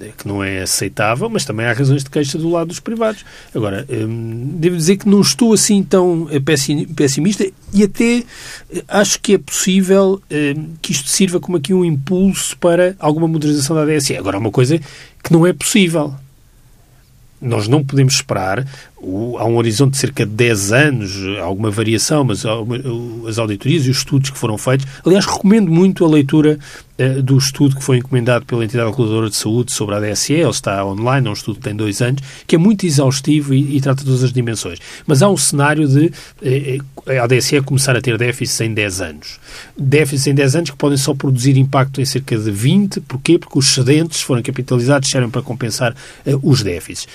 eh, 0.00 0.10
que 0.16 0.28
não 0.28 0.44
é 0.44 0.60
aceitável, 0.60 1.30
mas 1.30 1.46
também 1.46 1.64
há 1.64 1.72
razões 1.72 2.04
de 2.04 2.10
queixa 2.10 2.36
do 2.36 2.50
lado 2.50 2.68
dos 2.68 2.80
privados. 2.80 3.24
Agora, 3.54 3.86
hum, 3.88 4.56
devo 4.58 4.76
dizer 4.76 4.98
que 4.98 5.08
não 5.08 5.22
estou 5.22 5.54
assim 5.54 5.82
tão 5.82 6.28
eh, 6.30 6.40
pessimista 6.94 7.46
e 7.72 7.82
até 7.82 8.18
eh, 8.18 8.84
acho 8.86 9.18
que 9.20 9.32
é 9.32 9.38
possível 9.38 10.20
hum, 10.30 10.74
que 10.82 10.92
isto 10.92 11.08
sirva 11.08 11.40
como 11.40 11.56
aqui 11.56 11.72
um 11.72 11.84
impulso 11.84 12.56
para 12.58 12.94
alguma 12.98 13.26
modernização 13.26 13.74
da 13.74 13.86
DSE. 13.86 14.14
Agora, 14.16 14.38
uma 14.38 14.50
coisa 14.50 14.78
que 15.22 15.32
não 15.32 15.46
é 15.46 15.54
possível 15.54 16.14
nós 17.40 17.68
não 17.68 17.84
podemos 17.84 18.14
esperar, 18.14 18.66
há 18.98 19.44
um 19.44 19.56
horizonte 19.56 19.92
de 19.92 19.98
cerca 19.98 20.24
de 20.24 20.32
10 20.32 20.72
anos, 20.72 21.12
alguma 21.42 21.70
variação, 21.70 22.24
mas 22.24 22.44
as 23.28 23.38
auditorias 23.38 23.86
e 23.86 23.90
os 23.90 23.98
estudos 23.98 24.30
que 24.30 24.38
foram 24.38 24.56
feitos. 24.56 24.86
Aliás, 25.04 25.26
recomendo 25.26 25.70
muito 25.70 26.04
a 26.04 26.08
leitura 26.08 26.58
uh, 26.98 27.22
do 27.22 27.36
estudo 27.36 27.76
que 27.76 27.84
foi 27.84 27.98
encomendado 27.98 28.46
pela 28.46 28.64
entidade 28.64 28.88
reguladora 28.88 29.28
de 29.28 29.36
saúde 29.36 29.72
sobre 29.72 29.94
a 29.96 30.00
DSE. 30.00 30.32
Ele 30.32 30.48
está 30.48 30.84
online, 30.84 31.26
é 31.26 31.30
um 31.30 31.34
estudo 31.34 31.56
que 31.56 31.62
tem 31.62 31.76
dois 31.76 32.00
anos, 32.00 32.22
que 32.46 32.56
é 32.56 32.58
muito 32.58 32.86
exaustivo 32.86 33.52
e, 33.52 33.76
e 33.76 33.80
trata 33.82 34.02
todas 34.02 34.24
as 34.24 34.32
dimensões. 34.32 34.78
Mas 35.06 35.22
há 35.22 35.28
um 35.28 35.36
cenário 35.36 35.86
de 35.86 36.06
uh, 36.06 37.20
a 37.22 37.26
DSE 37.26 37.60
começar 37.60 37.94
a 37.96 38.00
ter 38.00 38.16
déficits 38.16 38.62
em 38.62 38.72
10 38.72 39.00
anos. 39.02 39.38
Déficits 39.76 40.26
em 40.26 40.34
10 40.34 40.56
anos 40.56 40.70
que 40.70 40.76
podem 40.76 40.96
só 40.96 41.12
produzir 41.12 41.58
impacto 41.58 42.00
em 42.00 42.04
cerca 42.06 42.36
de 42.36 42.50
20. 42.50 43.02
Porquê? 43.02 43.38
Porque 43.38 43.58
os 43.58 43.70
excedentes 43.70 44.22
foram 44.22 44.42
capitalizados, 44.42 45.10
servem 45.10 45.28
para 45.28 45.42
compensar 45.42 45.94
os 46.42 46.62
déficits. 46.62 47.06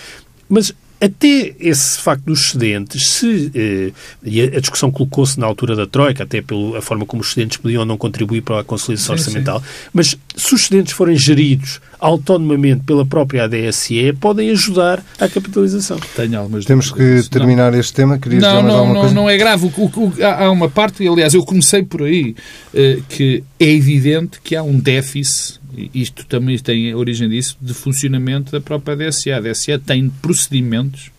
Mas 0.48 0.74
até 1.02 1.56
esse 1.60 2.00
facto 2.00 2.26
dos 2.26 2.46
excedentes, 2.46 3.14
se, 3.14 3.52
eh, 3.56 3.92
e 4.24 4.42
a, 4.42 4.60
discussão 4.60 4.92
colocou-se 4.92 5.40
na 5.40 5.48
altura 5.48 5.76
da 5.76 5.88
Troika, 5.88 6.24
até 6.24 6.44
pela 6.44 6.80
forma 6.80 7.08
como 7.08 7.24
os 7.24 7.30
excedentes 7.30 7.58
podiam 7.58 7.84
não 7.84 7.98
contribuir 7.98 8.42
para 8.42 8.60
a 8.60 8.64
consolidação 8.64 9.18
sim, 9.18 9.24
orçamental, 9.24 9.60
sim. 9.60 9.66
mas 9.92 10.16
se 10.36 10.54
os 10.54 10.62
excedentes 10.62 10.94
forem 10.94 11.18
geridos 11.18 11.82
autonomamente 12.00 12.84
pela 12.84 13.04
própria 13.04 13.46
ADSE, 13.46 14.14
podem 14.20 14.52
ajudar 14.52 15.04
à 15.20 15.28
capitalização. 15.28 16.00
Tenho 16.16 16.40
algumas 16.40 16.66
Temos 16.66 16.92
que 16.92 17.24
terminar 17.30 17.72
não. 17.72 17.80
este 17.80 17.94
tema. 17.94 18.18
Querias 18.20 18.42
não, 18.42 18.62
não, 18.62 18.94
não, 18.94 19.02
coisa? 19.02 19.16
não 19.16 19.30
é 19.30 19.38
grave. 19.38 19.66
O, 19.66 19.70
o, 19.70 20.14
há 20.24 20.52
uma 20.52 20.70
parte, 20.70 21.08
aliás, 21.08 21.34
eu 21.34 21.44
comecei 21.44 21.84
por 21.84 22.04
aí, 22.04 22.36
eh, 22.74 23.00
que 23.08 23.44
é 23.60 23.72
evidente 23.72 24.40
que 24.44 24.56
há 24.56 24.64
um 24.64 24.80
déficit 24.80 25.61
isto 25.94 26.26
também 26.26 26.58
tem 26.58 26.94
origem 26.94 27.30
disso, 27.30 27.58
de 27.62 27.74
funcionamento 27.74 28.52
da 28.52 28.62
própria 28.62 28.96
DSA. 28.96 29.38
A 29.38 29.40
DSA 29.40 29.80
tem 29.80 30.10
procedimentos 30.10 31.12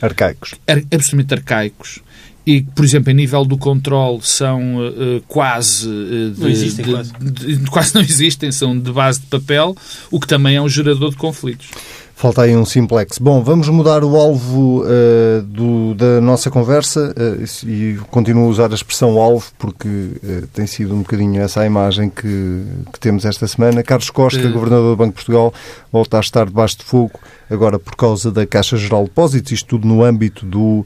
arcaicos, 0.00 0.54
absolutamente 0.66 1.34
arcaicos, 1.34 2.00
e, 2.46 2.62
por 2.62 2.84
exemplo, 2.84 3.10
em 3.12 3.14
nível 3.14 3.44
do 3.44 3.56
controle 3.58 4.20
são 4.22 4.78
uh, 4.78 5.20
quase, 5.28 5.86
uh, 5.86 6.30
de, 6.30 6.40
não 6.40 6.48
existem, 6.48 6.84
de, 6.84 6.90
quase. 6.90 7.12
De, 7.20 7.70
quase 7.70 7.94
não 7.94 8.02
existem, 8.02 8.50
são 8.50 8.78
de 8.78 8.90
base 8.90 9.20
de 9.20 9.26
papel, 9.26 9.76
o 10.10 10.18
que 10.18 10.26
também 10.26 10.56
é 10.56 10.62
um 10.62 10.68
gerador 10.68 11.10
de 11.10 11.16
conflitos. 11.16 11.68
Falta 12.20 12.42
aí 12.42 12.54
um 12.54 12.66
simplex. 12.66 13.16
Bom, 13.16 13.42
vamos 13.42 13.66
mudar 13.70 14.04
o 14.04 14.14
alvo 14.14 14.82
uh, 14.82 15.40
do, 15.40 15.94
da 15.94 16.20
nossa 16.20 16.50
conversa 16.50 17.14
uh, 17.16 17.66
e 17.66 17.98
continuo 18.10 18.44
a 18.44 18.48
usar 18.48 18.70
a 18.70 18.74
expressão 18.74 19.18
alvo 19.18 19.50
porque 19.58 19.88
uh, 19.88 20.46
tem 20.52 20.66
sido 20.66 20.94
um 20.94 20.98
bocadinho 20.98 21.40
essa 21.40 21.62
a 21.62 21.66
imagem 21.66 22.10
que, 22.10 22.62
que 22.92 23.00
temos 23.00 23.24
esta 23.24 23.46
semana. 23.48 23.82
Carlos 23.82 24.10
Costa, 24.10 24.46
Governador 24.50 24.90
do 24.90 24.96
Banco 24.98 25.12
de 25.12 25.14
Portugal, 25.14 25.54
volta 25.90 26.18
a 26.18 26.20
estar 26.20 26.44
debaixo 26.44 26.76
de 26.76 26.84
fogo 26.84 27.18
agora 27.48 27.78
por 27.78 27.96
causa 27.96 28.30
da 28.30 28.46
Caixa 28.46 28.76
Geral 28.76 29.04
de 29.04 29.08
Depósitos, 29.08 29.52
isto 29.52 29.68
tudo 29.68 29.88
no 29.88 30.04
âmbito 30.04 30.44
do, 30.44 30.84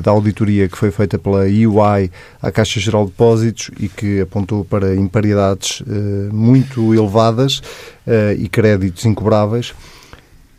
da 0.00 0.12
auditoria 0.12 0.68
que 0.68 0.78
foi 0.78 0.92
feita 0.92 1.18
pela 1.18 1.40
UI 1.40 2.08
à 2.40 2.52
Caixa 2.52 2.78
Geral 2.78 3.04
de 3.04 3.10
Depósitos 3.10 3.72
e 3.80 3.88
que 3.88 4.20
apontou 4.20 4.64
para 4.64 4.94
imparidades 4.94 5.82
muito 6.32 6.94
elevadas 6.94 7.60
e 8.38 8.48
créditos 8.48 9.04
incobráveis. 9.04 9.74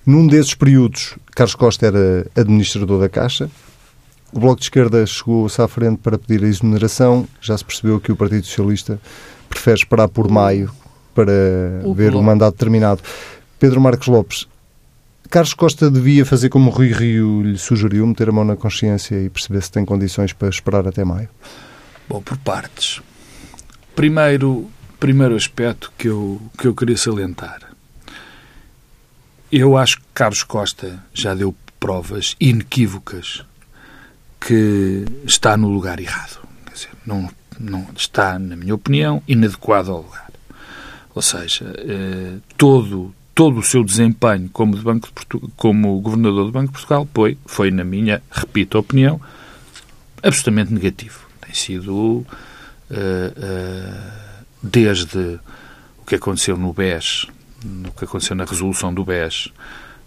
Num 0.08 0.26
desses 0.26 0.54
períodos, 0.54 1.18
Carlos 1.36 1.54
Costa 1.54 1.86
era 1.86 2.26
administrador 2.34 3.02
da 3.02 3.10
Caixa. 3.10 3.50
O 4.32 4.40
Bloco 4.40 4.62
de 4.62 4.68
Esquerda 4.68 5.06
chegou-se 5.06 5.62
à 5.62 5.68
frente 5.68 5.98
para 5.98 6.18
pedir 6.18 6.46
a 6.46 6.48
exoneração. 6.48 7.28
Já 7.42 7.58
se 7.58 7.66
percebeu 7.66 8.00
que 8.00 8.10
o 8.10 8.16
Partido 8.16 8.46
Socialista 8.46 9.02
prefere 9.50 9.76
esperar 9.76 10.08
por 10.08 10.32
maio 10.32 10.72
para 11.14 11.34
o 11.84 11.94
ver 11.94 12.16
o 12.16 12.24
mandato 12.24 12.56
terminado. 12.56 13.02
Pedro 13.60 13.82
Marcos 13.82 14.08
Lopes, 14.08 14.48
Carlos 15.30 15.54
Costa 15.54 15.92
devia 15.92 16.26
fazer 16.26 16.48
como 16.48 16.72
o 16.72 16.74
Rui 16.74 16.94
Rio 16.94 17.42
lhe 17.42 17.58
sugeriu, 17.58 18.08
meter 18.08 18.30
a 18.30 18.32
mão 18.32 18.46
na 18.46 18.56
consciência 18.56 19.22
e 19.22 19.30
perceber 19.30 19.62
se 19.62 19.74
tem 19.74 19.84
condições 19.84 20.32
para 20.32 20.48
esperar 20.48 20.88
até 20.88 21.04
maio? 21.04 21.28
Bom, 22.08 22.22
por 22.22 22.38
partes. 22.38 23.02
Primeiro, 23.94 24.70
primeiro 25.02 25.36
aspecto 25.36 25.92
que 25.98 26.08
eu, 26.08 26.42
que 26.58 26.66
eu 26.66 26.74
queria 26.74 26.96
salientar. 26.96 27.77
Eu 29.52 29.78
acho 29.78 29.98
que 29.98 30.06
Carlos 30.14 30.44
Costa 30.44 31.02
já 31.14 31.34
deu 31.34 31.56
provas 31.80 32.36
inequívocas 32.40 33.46
que 34.40 35.06
está 35.26 35.56
no 35.56 35.70
lugar 35.70 36.00
errado. 36.00 36.40
Quer 36.66 36.74
dizer, 36.74 36.90
não, 37.06 37.30
não 37.60 37.88
está, 37.96 38.38
na 38.38 38.56
minha 38.56 38.76
opinião, 38.76 39.24
inadequado 39.28 39.92
ao 39.92 40.02
lugar. 40.02 40.30
Ou 41.16 41.22
seja, 41.22 41.74
eh, 41.78 42.38
todo, 42.58 43.16
todo 43.34 43.60
o 43.60 43.64
seu 43.64 43.84
desempenho 43.84 44.50
como, 44.50 44.76
de 44.76 44.84
Banco 44.84 45.08
de 45.08 45.48
como 45.56 46.00
governador 46.02 46.46
do 46.46 46.52
Banco 46.52 46.68
de 46.68 46.74
Portugal 46.74 47.08
foi, 47.14 47.38
foi, 47.46 47.72
na 47.72 47.84
minha, 47.84 48.22
repito, 48.30 48.78
opinião, 48.78 49.20
absolutamente 50.22 50.74
negativo. 50.74 51.26
Tem 51.42 51.56
sido, 51.56 52.26
eh, 52.92 53.34
eh, 53.36 54.44
desde 54.62 55.40
o 56.00 56.06
que 56.06 56.16
aconteceu 56.16 56.58
no 56.58 56.74
BES 56.74 57.28
no 57.68 57.92
que 57.92 58.06
aconteceu 58.06 58.36
na 58.36 58.46
resolução 58.46 58.94
do 58.94 59.04
BES, 59.04 59.52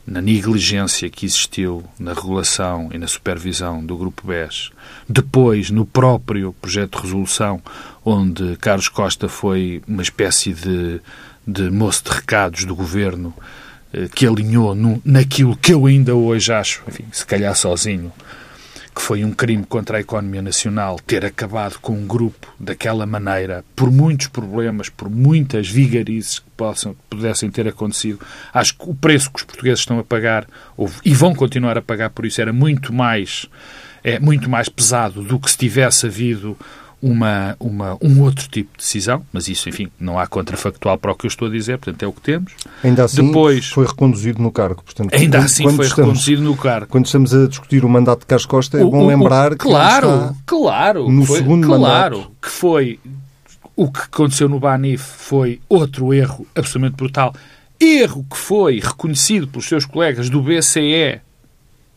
na 0.06 0.20
negligência 0.20 1.08
que 1.10 1.26
existiu 1.26 1.84
na 1.98 2.12
regulação 2.12 2.88
e 2.92 2.98
na 2.98 3.06
supervisão 3.06 3.84
do 3.84 3.96
Grupo 3.96 4.26
BES, 4.26 4.70
depois 5.08 5.70
no 5.70 5.84
próprio 5.84 6.52
projeto 6.54 6.96
de 6.96 7.02
resolução, 7.04 7.62
onde 8.04 8.56
Carlos 8.56 8.88
Costa 8.88 9.28
foi 9.28 9.82
uma 9.86 10.02
espécie 10.02 10.52
de, 10.52 11.00
de 11.46 11.70
moço 11.70 12.04
de 12.04 12.10
recados 12.10 12.64
do 12.64 12.74
governo 12.74 13.34
eh, 13.92 14.08
que 14.12 14.26
alinhou 14.26 14.74
no, 14.74 15.00
naquilo 15.04 15.56
que 15.56 15.72
eu 15.72 15.86
ainda 15.86 16.14
hoje 16.14 16.52
acho, 16.52 16.82
enfim, 16.88 17.04
se 17.12 17.26
calhar 17.26 17.54
sozinho, 17.54 18.12
que 19.00 19.06
foi 19.06 19.24
um 19.24 19.32
crime 19.32 19.64
contra 19.64 19.96
a 19.96 20.00
economia 20.02 20.42
nacional 20.42 21.00
ter 21.06 21.24
acabado 21.24 21.78
com 21.80 21.94
um 21.94 22.06
grupo 22.06 22.54
daquela 22.60 23.06
maneira, 23.06 23.64
por 23.74 23.90
muitos 23.90 24.26
problemas, 24.26 24.90
por 24.90 25.08
muitas 25.08 25.70
vigarizes 25.70 26.38
que 26.38 26.50
possam, 26.54 26.94
pudessem 27.08 27.50
ter 27.50 27.66
acontecido. 27.66 28.20
Acho 28.52 28.76
que 28.76 28.90
o 28.90 28.94
preço 28.94 29.30
que 29.30 29.38
os 29.38 29.44
portugueses 29.44 29.80
estão 29.80 29.98
a 29.98 30.04
pagar, 30.04 30.46
e 31.02 31.14
vão 31.14 31.34
continuar 31.34 31.78
a 31.78 31.82
pagar 31.82 32.10
por 32.10 32.26
isso, 32.26 32.42
era 32.42 32.52
muito 32.52 32.92
mais, 32.92 33.46
é, 34.04 34.18
muito 34.20 34.50
mais 34.50 34.68
pesado 34.68 35.22
do 35.22 35.40
que 35.40 35.50
se 35.50 35.56
tivesse 35.56 36.06
havido 36.06 36.54
uma, 37.02 37.56
uma, 37.58 37.96
um 38.02 38.20
outro 38.22 38.46
tipo 38.48 38.72
de 38.72 38.78
decisão, 38.78 39.24
mas 39.32 39.48
isso, 39.48 39.68
enfim, 39.68 39.88
não 39.98 40.18
há 40.18 40.26
contrafactual 40.26 40.98
para 40.98 41.12
o 41.12 41.14
que 41.14 41.26
eu 41.26 41.28
estou 41.28 41.48
a 41.48 41.50
dizer, 41.50 41.78
portanto 41.78 42.02
é 42.02 42.06
o 42.06 42.12
que 42.12 42.20
temos. 42.20 42.52
Ainda 42.84 43.04
assim 43.04 43.26
Depois, 43.26 43.68
foi 43.68 43.86
reconduzido 43.86 44.42
no 44.42 44.52
cargo. 44.52 44.82
Portanto, 44.82 45.14
ainda 45.14 45.38
quando, 45.38 45.44
assim 45.44 45.62
quando 45.62 45.76
foi 45.76 45.86
estamos, 45.86 46.08
reconduzido 46.08 46.42
no 46.42 46.56
cargo. 46.56 46.86
Quando 46.88 47.06
estamos 47.06 47.34
a 47.34 47.46
discutir 47.48 47.84
o 47.84 47.88
mandato 47.88 48.20
de 48.20 48.26
Carlos 48.26 48.46
Costa, 48.46 48.78
é 48.78 48.84
o, 48.84 48.90
bom 48.90 49.04
o, 49.04 49.06
lembrar 49.06 49.52
o, 49.52 49.56
que 49.56 49.64
claro, 49.64 50.36
claro, 50.44 51.10
no 51.10 51.24
foi, 51.24 51.38
segundo 51.38 51.66
claro, 51.66 52.18
mandato. 52.18 52.32
que 52.40 52.48
foi 52.48 53.00
o 53.74 53.90
que 53.90 54.00
aconteceu 54.00 54.48
no 54.48 54.60
Banif 54.60 55.02
foi 55.02 55.60
outro 55.66 56.12
erro 56.12 56.46
absolutamente 56.54 56.96
brutal. 56.96 57.34
Erro 57.80 58.26
que 58.30 58.36
foi 58.36 58.78
reconhecido 58.78 59.48
pelos 59.48 59.66
seus 59.66 59.86
colegas 59.86 60.28
do 60.28 60.42
BCE 60.42 61.20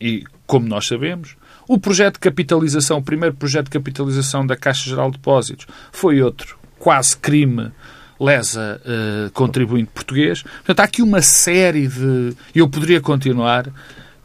e, 0.00 0.24
como 0.46 0.66
nós 0.66 0.86
sabemos, 0.86 1.36
o 1.68 1.78
projeto 1.78 2.14
de 2.14 2.20
capitalização, 2.20 2.98
o 2.98 3.02
primeiro 3.02 3.34
projeto 3.34 3.66
de 3.66 3.70
capitalização 3.70 4.46
da 4.46 4.56
Caixa 4.56 4.88
Geral 4.88 5.10
de 5.10 5.16
Depósitos, 5.16 5.66
foi 5.92 6.22
outro 6.22 6.58
quase 6.78 7.16
crime 7.16 7.70
lesa 8.20 8.80
uh, 8.84 9.30
contribuinte 9.32 9.90
português. 9.92 10.42
Portanto, 10.42 10.80
há 10.80 10.84
aqui 10.84 11.02
uma 11.02 11.22
série 11.22 11.88
de. 11.88 12.34
Eu 12.54 12.68
poderia 12.68 13.00
continuar 13.00 13.66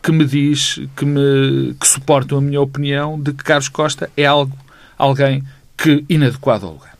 que 0.01 0.11
me 0.11 0.25
diz, 0.25 0.79
que, 0.95 1.05
me, 1.05 1.75
que 1.79 1.87
suportam 1.87 2.37
a 2.37 2.41
minha 2.41 2.61
opinião 2.61 3.19
de 3.19 3.33
que 3.33 3.43
Carlos 3.43 3.67
Costa 3.67 4.09
é 4.15 4.25
algo, 4.25 4.57
alguém 4.97 5.43
que 5.77 6.05
inadequado 6.09 6.65
ao 6.65 6.73
lugar. 6.73 6.97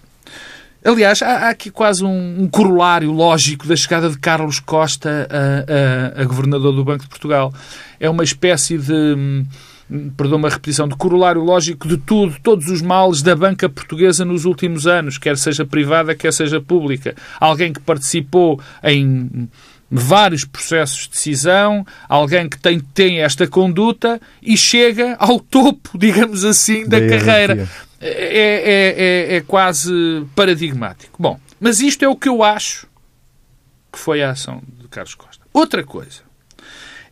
Aliás, 0.84 1.22
há, 1.22 1.48
há 1.48 1.50
aqui 1.50 1.70
quase 1.70 2.04
um, 2.04 2.44
um, 2.44 2.48
corolário 2.48 3.12
lógico 3.12 3.68
da 3.68 3.76
chegada 3.76 4.10
de 4.10 4.18
Carlos 4.18 4.60
Costa 4.60 5.28
a, 5.30 6.20
a, 6.20 6.22
a 6.22 6.26
governador 6.26 6.74
do 6.74 6.84
Banco 6.84 7.04
de 7.04 7.10
Portugal. 7.10 7.54
É 8.00 8.10
uma 8.10 8.24
espécie 8.24 8.78
de 8.78 8.94
hum, 8.94 9.46
perdão 10.16 10.46
a 10.46 10.50
repetição, 10.50 10.88
de 10.88 10.96
corolário 10.96 11.44
lógico 11.44 11.88
de 11.88 11.98
tudo, 11.98 12.38
todos 12.44 12.68
os 12.70 12.82
males 12.82 13.22
da 13.22 13.36
banca 13.36 13.68
portuguesa 13.68 14.24
nos 14.24 14.46
últimos 14.46 14.86
anos, 14.86 15.18
quer 15.18 15.38
seja 15.38 15.66
privada, 15.66 16.16
quer 16.16 16.32
seja 16.32 16.62
pública. 16.62 17.16
Alguém 17.40 17.74
que 17.74 17.80
participou 17.80 18.62
em 18.84 19.50
vários 19.90 20.46
processos 20.46 21.04
de 21.04 21.10
decisão, 21.10 21.86
alguém 22.08 22.48
que 22.48 22.60
tem, 22.60 22.80
tem 22.80 23.22
esta 23.22 23.48
conduta 23.48 24.22
e 24.42 24.56
chega 24.56 25.16
ao 25.20 25.40
topo, 25.40 25.90
digamos 25.98 26.46
assim, 26.46 26.88
da, 26.88 27.00
da 27.00 27.10
carreira. 27.10 27.70
É, 28.02 28.08
é, 28.08 29.34
é, 29.34 29.36
é 29.38 29.42
quase 29.42 29.92
paradigmático. 30.34 31.22
Bom, 31.22 31.38
mas 31.60 31.82
isto 31.82 32.06
é 32.06 32.08
o 32.08 32.16
que 32.16 32.30
eu 32.30 32.44
acho 32.44 32.88
que 33.92 34.00
foi 34.00 34.24
a 34.24 34.30
ação 34.30 34.62
de 34.80 34.88
Carlos 34.88 35.16
Costa. 35.16 35.44
Outra 35.52 35.84
coisa 35.84 36.29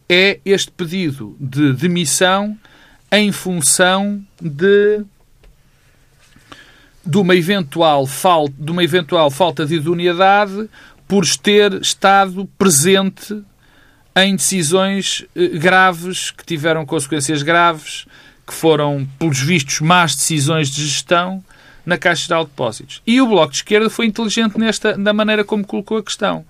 é 0.10 0.40
este 0.46 0.72
pedido 0.72 1.36
de 1.40 1.74
demissão 1.74 2.58
em 3.12 3.32
função 3.32 4.22
de 4.42 5.04
de 7.06 7.18
uma 7.18 7.36
eventual 7.36 8.06
falta, 8.06 8.54
de 8.60 8.70
uma 8.70 8.84
eventual 8.84 9.32
falta 9.32 9.66
de 9.66 9.76
idoneidade 9.76 10.70
por 11.08 11.26
ter 11.38 11.74
estado 11.76 12.46
presente 12.58 13.42
em 14.14 14.36
decisões 14.36 15.26
eh, 15.34 15.48
graves 15.58 16.32
que 16.32 16.46
tiveram 16.46 16.86
consequências 16.86 17.42
graves, 17.42 18.06
que 18.46 18.54
foram, 18.54 19.08
pelos 19.18 19.40
vistos, 19.40 19.80
más 19.80 20.16
decisões 20.16 20.70
de 20.70 20.86
gestão 20.86 21.42
na 21.86 21.98
Caixa 21.98 22.28
de 22.28 22.44
Depósitos. 22.44 23.02
E 23.08 23.22
o 23.22 23.28
Bloco 23.28 23.52
de 23.52 23.60
Esquerda 23.60 23.90
foi 23.90 24.06
inteligente 24.06 24.58
nesta, 24.58 24.98
na 24.98 25.14
maneira 25.14 25.46
como 25.46 25.66
colocou 25.66 25.98
a 25.98 26.04
questão 26.04 26.46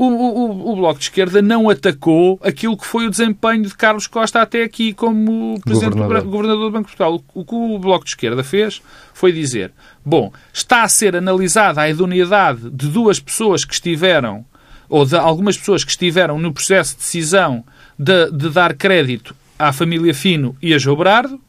o, 0.00 0.06
o, 0.06 0.72
o, 0.72 0.76
Bloco 0.76 1.00
de 1.00 1.06
Esquerda 1.06 1.42
não 1.42 1.68
atacou 1.68 2.38
aquilo 2.44 2.76
que 2.76 2.86
foi 2.86 3.08
o 3.08 3.10
desempenho 3.10 3.64
de 3.64 3.74
Carlos 3.74 4.06
Costa 4.06 4.40
até 4.40 4.62
aqui 4.62 4.92
como 4.92 5.60
Presidente 5.60 5.94
governador. 5.94 6.22
Do, 6.22 6.30
governador 6.30 6.64
do 6.66 6.70
Banco 6.70 6.88
de 6.88 6.96
Portugal. 6.96 7.14
O, 7.34 7.40
o 7.40 7.44
que 7.44 7.54
o 7.54 7.78
Bloco 7.80 8.04
de 8.04 8.12
Esquerda 8.12 8.44
fez 8.44 8.80
foi 9.12 9.32
dizer, 9.32 9.72
bom, 10.04 10.32
está 10.52 10.84
a 10.84 10.88
ser 10.88 11.16
analisada 11.16 11.80
a 11.80 11.90
idoneidade 11.90 12.70
de 12.70 12.86
duas 12.86 13.18
pessoas 13.18 13.64
que 13.64 13.74
estiveram, 13.74 14.44
ou 14.88 15.04
de 15.04 15.16
algumas 15.16 15.58
pessoas 15.58 15.82
que 15.82 15.90
estiveram 15.90 16.38
no 16.38 16.52
processo 16.52 16.92
de 16.92 16.98
decisão 16.98 17.64
de, 17.98 18.30
de 18.30 18.50
dar 18.50 18.74
crédito 18.74 19.34
à 19.58 19.72
família 19.72 20.14
Fino 20.14 20.56
e 20.62 20.72
a 20.72 20.78
João 20.78 20.96
Berardo, 20.96 21.40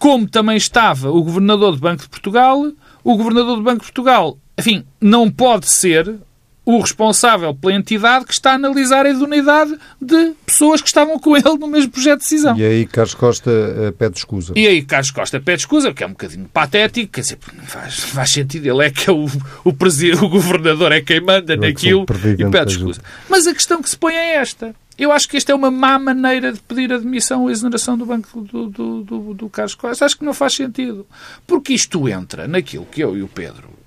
como 0.00 0.28
também 0.28 0.56
estava 0.56 1.12
o 1.12 1.22
governador 1.22 1.76
do 1.76 1.80
Banco 1.80 2.02
de 2.02 2.08
Portugal. 2.08 2.72
O 3.04 3.16
governador 3.16 3.56
do 3.56 3.62
Banco 3.62 3.78
de 3.78 3.92
Portugal, 3.92 4.36
enfim, 4.58 4.84
não 5.00 5.30
pode 5.30 5.68
ser 5.68 6.18
o 6.68 6.80
responsável 6.80 7.54
pela 7.54 7.72
entidade 7.72 8.26
que 8.26 8.32
está 8.34 8.50
a 8.50 8.54
analisar 8.56 9.06
a 9.06 9.08
idoneidade 9.08 9.74
de 9.98 10.34
pessoas 10.44 10.82
que 10.82 10.88
estavam 10.88 11.18
com 11.18 11.34
ele 11.34 11.56
no 11.56 11.66
mesmo 11.66 11.90
projeto 11.90 12.18
de 12.18 12.24
decisão. 12.24 12.58
E 12.58 12.62
aí 12.62 12.86
Carlos 12.86 13.14
Costa 13.14 13.50
uh, 13.50 13.92
pede 13.92 14.18
escusa. 14.18 14.52
E 14.54 14.66
aí 14.66 14.82
Carlos 14.82 15.10
Costa 15.10 15.40
pede 15.40 15.62
escusa, 15.62 15.94
que 15.94 16.04
é 16.04 16.06
um 16.06 16.10
bocadinho 16.10 16.44
patético, 16.52 17.10
quer 17.10 17.22
dizer, 17.22 17.38
não 17.56 17.64
faz, 17.64 18.00
faz 18.00 18.28
sentido. 18.28 18.66
Ele 18.66 18.84
é 18.84 18.90
que 18.90 19.08
é 19.08 19.12
o, 19.14 19.26
o, 19.64 19.72
presidente, 19.72 20.22
o 20.22 20.28
governador, 20.28 20.92
é 20.92 21.00
quem 21.00 21.22
manda 21.22 21.54
Eu 21.54 21.56
naquilo 21.58 22.04
e 22.38 22.50
pede 22.50 22.72
escusa. 22.72 23.00
Mas 23.30 23.46
a 23.46 23.54
questão 23.54 23.80
que 23.80 23.88
se 23.88 23.96
põe 23.96 24.12
é 24.12 24.34
esta. 24.34 24.74
Eu 24.98 25.10
acho 25.10 25.26
que 25.26 25.38
esta 25.38 25.52
é 25.52 25.54
uma 25.54 25.70
má 25.70 25.98
maneira 25.98 26.52
de 26.52 26.60
pedir 26.60 26.92
admissão 26.92 27.44
ou 27.44 27.50
exoneração 27.50 27.96
do 27.96 28.04
banco 28.04 28.42
do, 28.42 28.68
do, 28.68 29.02
do, 29.02 29.34
do 29.34 29.48
Carlos 29.48 29.74
Costa. 29.74 30.04
Acho 30.04 30.18
que 30.18 30.24
não 30.24 30.34
faz 30.34 30.52
sentido. 30.52 31.06
Porque 31.46 31.72
isto 31.72 32.06
entra 32.10 32.46
naquilo 32.46 32.84
que 32.84 33.02
eu 33.02 33.16
e 33.16 33.22
o 33.22 33.28
Pedro 33.28 33.77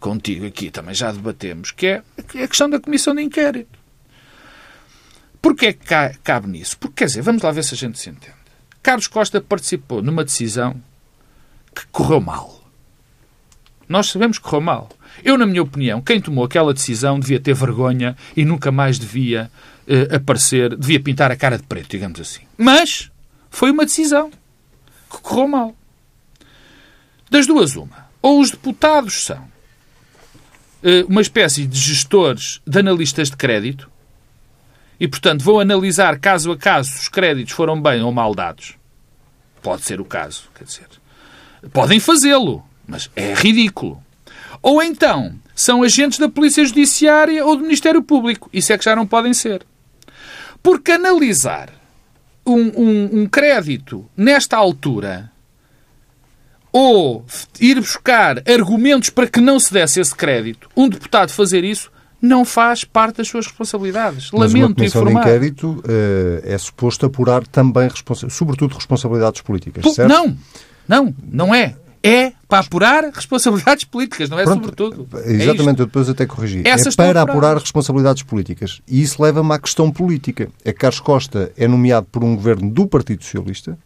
contigo 0.00 0.46
aqui 0.46 0.70
também 0.70 0.94
já 0.94 1.12
debatemos, 1.12 1.70
que 1.70 1.86
é 1.86 2.02
a 2.18 2.48
questão 2.48 2.68
da 2.68 2.80
comissão 2.80 3.14
de 3.14 3.22
inquérito. 3.22 3.78
Porquê 5.40 5.66
é 5.66 5.72
que 5.72 6.18
cabe 6.22 6.48
nisso? 6.48 6.76
Porque, 6.78 6.96
quer 6.96 7.06
dizer, 7.06 7.22
vamos 7.22 7.42
lá 7.42 7.50
ver 7.50 7.64
se 7.64 7.74
a 7.74 7.76
gente 7.76 7.98
se 7.98 8.10
entende. 8.10 8.34
Carlos 8.82 9.06
Costa 9.06 9.40
participou 9.40 10.02
numa 10.02 10.24
decisão 10.24 10.80
que 11.74 11.86
correu 11.86 12.20
mal. 12.20 12.60
Nós 13.88 14.08
sabemos 14.08 14.38
que 14.38 14.44
correu 14.44 14.60
mal. 14.60 14.88
Eu, 15.24 15.36
na 15.36 15.46
minha 15.46 15.62
opinião, 15.62 16.00
quem 16.00 16.20
tomou 16.20 16.44
aquela 16.44 16.72
decisão 16.72 17.18
devia 17.18 17.40
ter 17.40 17.54
vergonha 17.54 18.16
e 18.36 18.44
nunca 18.44 18.70
mais 18.70 18.98
devia 18.98 19.50
uh, 19.86 20.16
aparecer, 20.16 20.76
devia 20.76 21.00
pintar 21.00 21.30
a 21.30 21.36
cara 21.36 21.58
de 21.58 21.64
preto, 21.64 21.90
digamos 21.90 22.20
assim. 22.20 22.42
Mas 22.56 23.10
foi 23.50 23.70
uma 23.70 23.84
decisão 23.84 24.30
que 25.10 25.20
correu 25.20 25.48
mal. 25.48 25.76
Das 27.30 27.46
duas, 27.46 27.76
uma. 27.76 28.08
Ou 28.22 28.40
os 28.40 28.50
deputados 28.50 29.24
são 29.24 29.36
eh, 29.38 29.50
uma 31.08 31.20
espécie 31.20 31.66
de 31.66 31.78
gestores, 31.78 32.60
de 32.66 32.78
analistas 32.78 33.30
de 33.30 33.36
crédito, 33.36 33.90
e, 34.98 35.08
portanto, 35.08 35.42
vão 35.42 35.58
analisar 35.58 36.18
caso 36.18 36.52
a 36.52 36.56
caso 36.56 36.90
se 36.90 37.00
os 37.00 37.08
créditos 37.08 37.54
foram 37.54 37.80
bem 37.80 38.02
ou 38.02 38.12
mal 38.12 38.34
dados. 38.34 38.74
Pode 39.62 39.82
ser 39.82 40.00
o 40.00 40.04
caso, 40.04 40.44
quer 40.54 40.64
dizer. 40.64 40.86
Podem 41.72 41.98
fazê-lo, 41.98 42.64
mas 42.86 43.10
é 43.16 43.34
ridículo. 43.34 44.02
Ou 44.62 44.82
então, 44.82 45.34
são 45.54 45.82
agentes 45.82 46.18
da 46.18 46.28
Polícia 46.28 46.64
Judiciária 46.64 47.44
ou 47.44 47.56
do 47.56 47.62
Ministério 47.62 48.02
Público. 48.02 48.48
Isso 48.52 48.72
é 48.72 48.78
que 48.78 48.84
já 48.84 48.94
não 48.94 49.06
podem 49.06 49.32
ser. 49.32 49.64
Porque 50.62 50.92
analisar 50.92 51.70
um, 52.44 52.60
um, 52.76 53.20
um 53.22 53.26
crédito 53.26 54.08
nesta 54.16 54.56
altura 54.56 55.29
ou 56.72 57.24
ir 57.60 57.80
buscar 57.80 58.42
argumentos 58.48 59.10
para 59.10 59.26
que 59.26 59.40
não 59.40 59.58
se 59.58 59.72
desse 59.72 60.00
esse 60.00 60.14
crédito, 60.14 60.68
um 60.76 60.88
deputado 60.88 61.30
fazer 61.30 61.64
isso 61.64 61.90
não 62.20 62.44
faz 62.44 62.84
parte 62.84 63.18
das 63.18 63.28
suas 63.28 63.46
responsabilidades. 63.46 64.30
Mas 64.32 64.52
Lamento 64.52 64.66
uma 64.66 64.74
comissão 64.74 65.02
informar. 65.02 65.24
de 65.24 65.28
inquérito 65.28 65.70
uh, 65.70 65.82
é 66.44 66.58
suposto 66.58 67.06
apurar 67.06 67.46
também, 67.46 67.88
sobretudo, 68.28 68.74
responsabilidades 68.74 69.40
políticas, 69.40 69.82
P 69.82 69.90
certo? 69.90 70.08
Não, 70.08 70.36
não, 70.86 71.14
não 71.30 71.54
é. 71.54 71.76
É 72.02 72.32
para 72.48 72.60
apurar 72.60 73.04
responsabilidades 73.12 73.84
políticas, 73.84 74.30
não 74.30 74.38
é 74.38 74.44
Pronto, 74.44 74.64
sobretudo. 74.64 75.06
É 75.22 75.32
exatamente, 75.32 75.80
é 75.80 75.82
eu 75.82 75.86
depois 75.86 76.08
até 76.08 76.24
corrigi. 76.24 76.62
Essas 76.64 76.94
é 76.94 76.96
para 76.96 77.20
apurar 77.20 77.58
responsabilidades 77.58 78.22
políticas. 78.22 78.80
E 78.88 79.02
isso 79.02 79.22
leva-me 79.22 79.52
à 79.52 79.58
questão 79.58 79.90
política. 79.90 80.48
É 80.64 80.72
que 80.72 80.78
Carlos 80.78 81.00
Costa 81.00 81.52
é 81.58 81.68
nomeado 81.68 82.06
por 82.10 82.24
um 82.24 82.34
governo 82.34 82.70
do 82.70 82.86
Partido 82.86 83.22
Socialista, 83.22 83.78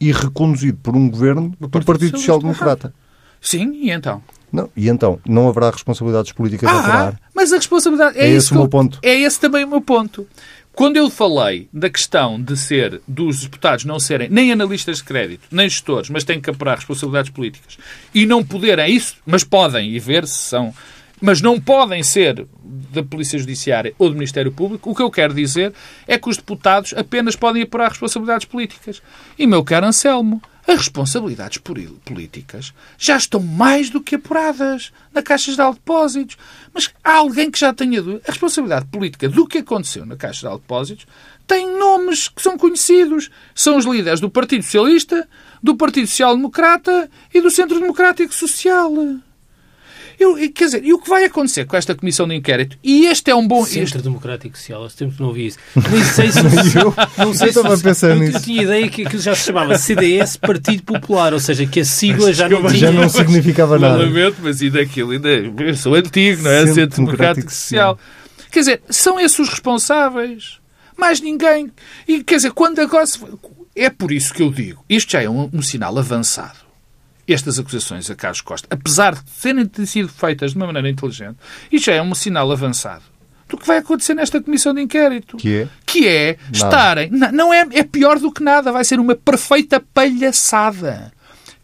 e 0.00 0.12
reconduzido 0.12 0.78
por 0.82 0.96
um 0.96 1.10
governo 1.10 1.54
do 1.60 1.68
Partido, 1.68 1.86
Partido 1.86 2.18
Social 2.18 2.38
Democrata. 2.38 2.94
Sim, 3.40 3.72
e 3.74 3.90
então? 3.90 4.22
Não, 4.52 4.68
e 4.76 4.88
então, 4.88 5.20
não 5.26 5.48
haverá 5.48 5.70
responsabilidades 5.70 6.32
políticas 6.32 6.68
ah, 6.68 6.72
a 6.72 6.80
apurar. 6.80 7.20
Mas 7.34 7.52
a 7.52 7.56
responsabilidade 7.56 8.18
é, 8.18 8.26
é 8.26 8.30
esse 8.30 8.52
o 8.52 8.56
meu 8.56 8.68
ponto. 8.68 8.98
É 9.02 9.14
esse 9.14 9.38
também 9.38 9.64
o 9.64 9.68
meu 9.68 9.80
ponto. 9.80 10.26
Quando 10.72 10.96
eu 10.96 11.10
falei 11.10 11.68
da 11.72 11.90
questão 11.90 12.40
de 12.40 12.56
ser 12.56 13.00
dos 13.06 13.42
deputados 13.42 13.84
não 13.84 13.98
serem 14.00 14.28
nem 14.30 14.52
analistas 14.52 14.98
de 14.98 15.04
crédito, 15.04 15.42
nem 15.50 15.68
gestores, 15.68 16.08
mas 16.08 16.24
têm 16.24 16.40
que 16.40 16.48
apurar 16.48 16.76
responsabilidades 16.76 17.30
políticas 17.30 17.76
e 18.14 18.24
não 18.24 18.44
poderem 18.44 18.84
é 18.84 18.88
isso, 18.88 19.16
mas 19.26 19.44
podem 19.44 19.90
e 19.90 19.98
ver 19.98 20.26
se 20.26 20.38
são 20.38 20.72
mas 21.20 21.40
não 21.40 21.60
podem 21.60 22.02
ser 22.02 22.46
da 22.92 23.02
Polícia 23.02 23.38
Judiciária 23.38 23.94
ou 23.98 24.08
do 24.08 24.14
Ministério 24.14 24.50
Público, 24.50 24.90
o 24.90 24.94
que 24.94 25.02
eu 25.02 25.10
quero 25.10 25.34
dizer 25.34 25.72
é 26.06 26.18
que 26.18 26.28
os 26.28 26.36
deputados 26.36 26.92
apenas 26.94 27.36
podem 27.36 27.62
apurar 27.62 27.88
responsabilidades 27.88 28.46
políticas. 28.46 29.02
E, 29.38 29.46
meu 29.46 29.62
caro 29.62 29.86
Anselmo, 29.86 30.42
as 30.66 30.76
responsabilidades 30.76 31.58
políticas 32.04 32.72
já 32.98 33.16
estão 33.16 33.40
mais 33.40 33.90
do 33.90 34.00
que 34.00 34.14
apuradas 34.14 34.92
na 35.12 35.22
Caixa 35.22 35.50
Geral 35.50 35.72
de 35.72 35.78
Depósitos. 35.78 36.36
Mas 36.72 36.90
há 37.02 37.16
alguém 37.16 37.50
que 37.50 37.58
já 37.58 37.72
tenha 37.72 38.02
dúvida. 38.02 38.22
A 38.26 38.30
responsabilidade 38.30 38.86
política 38.86 39.28
do 39.28 39.46
que 39.46 39.58
aconteceu 39.58 40.06
na 40.06 40.16
Caixa 40.16 40.42
Geral 40.42 40.56
de 40.56 40.62
Depósitos 40.62 41.06
tem 41.46 41.76
nomes 41.78 42.28
que 42.28 42.42
são 42.42 42.56
conhecidos. 42.56 43.30
São 43.54 43.76
os 43.76 43.84
líderes 43.84 44.20
do 44.20 44.30
Partido 44.30 44.62
Socialista, 44.62 45.28
do 45.62 45.76
Partido 45.76 46.06
Social 46.06 46.36
Democrata 46.36 47.10
e 47.34 47.40
do 47.40 47.50
Centro 47.50 47.80
Democrático 47.80 48.32
Social. 48.32 48.92
Eu, 50.20 50.36
quer 50.52 50.66
dizer, 50.66 50.84
e 50.84 50.92
o 50.92 50.98
que 50.98 51.08
vai 51.08 51.24
acontecer 51.24 51.64
com 51.64 51.74
esta 51.74 51.94
comissão 51.94 52.28
de 52.28 52.34
inquérito? 52.34 52.76
E 52.84 53.06
este 53.06 53.30
é 53.30 53.34
um 53.34 53.48
bom. 53.48 53.64
Centro 53.64 53.84
este... 53.84 53.98
Democrático 54.02 54.54
Social, 54.54 54.84
há 54.84 54.90
tempo 54.90 55.14
que 55.14 55.20
não 55.22 55.28
ouvi 55.28 55.46
isso. 55.46 55.58
Nem 55.90 56.04
sei 56.04 56.30
se. 56.30 56.40
eu, 56.78 56.94
não 57.16 57.32
sei 57.32 57.48
eu 57.48 57.52
se, 57.52 57.58
estava 57.58 57.74
a 57.74 57.78
pensar 57.78 58.14
nisso. 58.16 58.36
Eu 58.36 58.42
tinha 58.42 58.62
ideia 58.64 58.88
que 58.90 59.06
aquilo 59.06 59.22
já 59.22 59.34
se 59.34 59.46
chamava 59.46 59.78
CDS 59.78 60.36
Partido 60.36 60.82
Popular, 60.82 61.32
ou 61.32 61.40
seja, 61.40 61.64
que 61.64 61.80
a 61.80 61.86
sigla 61.86 62.34
já 62.34 62.50
não 62.50 62.66
tinha. 62.66 62.78
Já 62.78 62.92
não 62.92 63.08
significava 63.08 63.78
nada. 63.78 63.96
Lamento, 63.96 64.36
mas 64.42 64.60
ainda 64.60 64.82
aquilo 64.82 65.12
ainda. 65.12 65.30
Eu 65.30 65.74
sou 65.74 65.94
antigo, 65.94 66.42
não 66.42 66.50
é? 66.50 66.58
Centro, 66.66 66.74
Centro 66.74 66.96
Democrático, 66.96 67.06
Democrático 67.06 67.50
Social. 67.50 67.98
Quer 68.50 68.58
dizer, 68.60 68.82
são 68.90 69.18
esses 69.18 69.38
os 69.38 69.48
responsáveis. 69.48 70.60
Mais 70.98 71.22
ninguém. 71.22 71.70
E 72.06 72.22
quer 72.22 72.36
dizer, 72.36 72.52
quando 72.52 72.78
agora. 72.78 73.06
Se... 73.06 73.18
É 73.74 73.88
por 73.88 74.12
isso 74.12 74.34
que 74.34 74.42
eu 74.42 74.50
digo, 74.50 74.84
isto 74.86 75.12
já 75.12 75.22
é 75.22 75.30
um, 75.30 75.48
um 75.50 75.62
sinal 75.62 75.96
avançado 75.96 76.69
estas 77.32 77.58
acusações 77.58 78.10
a 78.10 78.14
Carlos 78.14 78.40
Costa, 78.40 78.68
apesar 78.70 79.14
de 79.14 79.22
terem 79.40 79.86
sido 79.86 80.08
feitas 80.08 80.52
de 80.52 80.56
uma 80.56 80.66
maneira 80.66 80.88
inteligente, 80.88 81.36
isto 81.70 81.86
já 81.86 81.94
é 81.94 82.02
um 82.02 82.14
sinal 82.14 82.50
avançado 82.50 83.02
do 83.50 83.58
que 83.58 83.66
vai 83.66 83.78
acontecer 83.78 84.14
nesta 84.14 84.40
comissão 84.40 84.72
de 84.72 84.80
inquérito. 84.80 85.36
Que 85.36 85.56
é? 85.56 85.68
Que 85.84 86.06
é 86.06 86.36
estarem. 86.52 87.10
Não, 87.10 87.32
não 87.32 87.52
é, 87.52 87.66
é 87.72 87.82
pior 87.82 88.18
do 88.18 88.30
que 88.30 88.42
nada. 88.42 88.70
Vai 88.70 88.84
ser 88.84 89.00
uma 89.00 89.16
perfeita 89.16 89.82
palhaçada. 89.92 91.12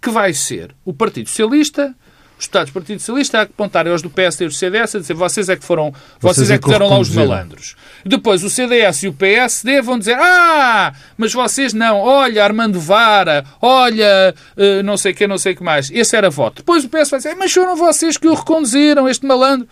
Que 0.02 0.10
vai 0.10 0.34
ser 0.34 0.74
o 0.84 0.92
Partido 0.92 1.28
Socialista, 1.28 1.94
os 2.38 2.44
Estados 2.44 2.70
do 2.70 2.74
Partido 2.74 2.98
Socialista 2.98 3.38
a 3.38 3.42
apontarem 3.42 3.90
aos 3.90 4.02
do 4.02 4.10
PSD 4.10 4.44
e 4.44 4.48
do 4.48 4.54
CDS 4.54 4.94
a 4.94 4.98
dizer 4.98 5.14
vocês 5.14 5.48
é 5.48 5.56
que 5.56 5.64
foram, 5.64 5.92
vocês, 6.20 6.36
vocês 6.36 6.50
é, 6.50 6.54
é 6.54 6.58
que 6.58 6.64
fizeram 6.64 6.88
lá 6.88 6.98
os 6.98 7.10
malandros. 7.10 7.76
Depois 8.04 8.44
o 8.44 8.50
CDS 8.50 9.04
e 9.04 9.08
o 9.08 9.12
PSD 9.12 9.80
vão 9.80 9.98
dizer 9.98 10.16
ah, 10.18 10.92
mas 11.16 11.32
vocês 11.32 11.72
não, 11.72 11.98
olha 11.98 12.44
Armando 12.44 12.78
Vara, 12.78 13.44
olha 13.60 14.34
uh, 14.56 14.82
não 14.82 14.96
sei 14.96 15.12
o 15.12 15.14
que, 15.14 15.26
não 15.26 15.38
sei 15.38 15.54
o 15.54 15.56
que 15.56 15.62
mais. 15.62 15.90
Esse 15.90 16.16
era 16.16 16.28
voto. 16.28 16.56
Depois 16.56 16.84
o 16.84 16.88
PS 16.88 17.10
vai 17.10 17.20
dizer 17.20 17.34
mas 17.34 17.52
foram 17.52 17.76
vocês 17.76 18.16
que 18.16 18.28
o 18.28 18.34
reconduziram, 18.34 19.08
este 19.08 19.24
malandro 19.24 19.66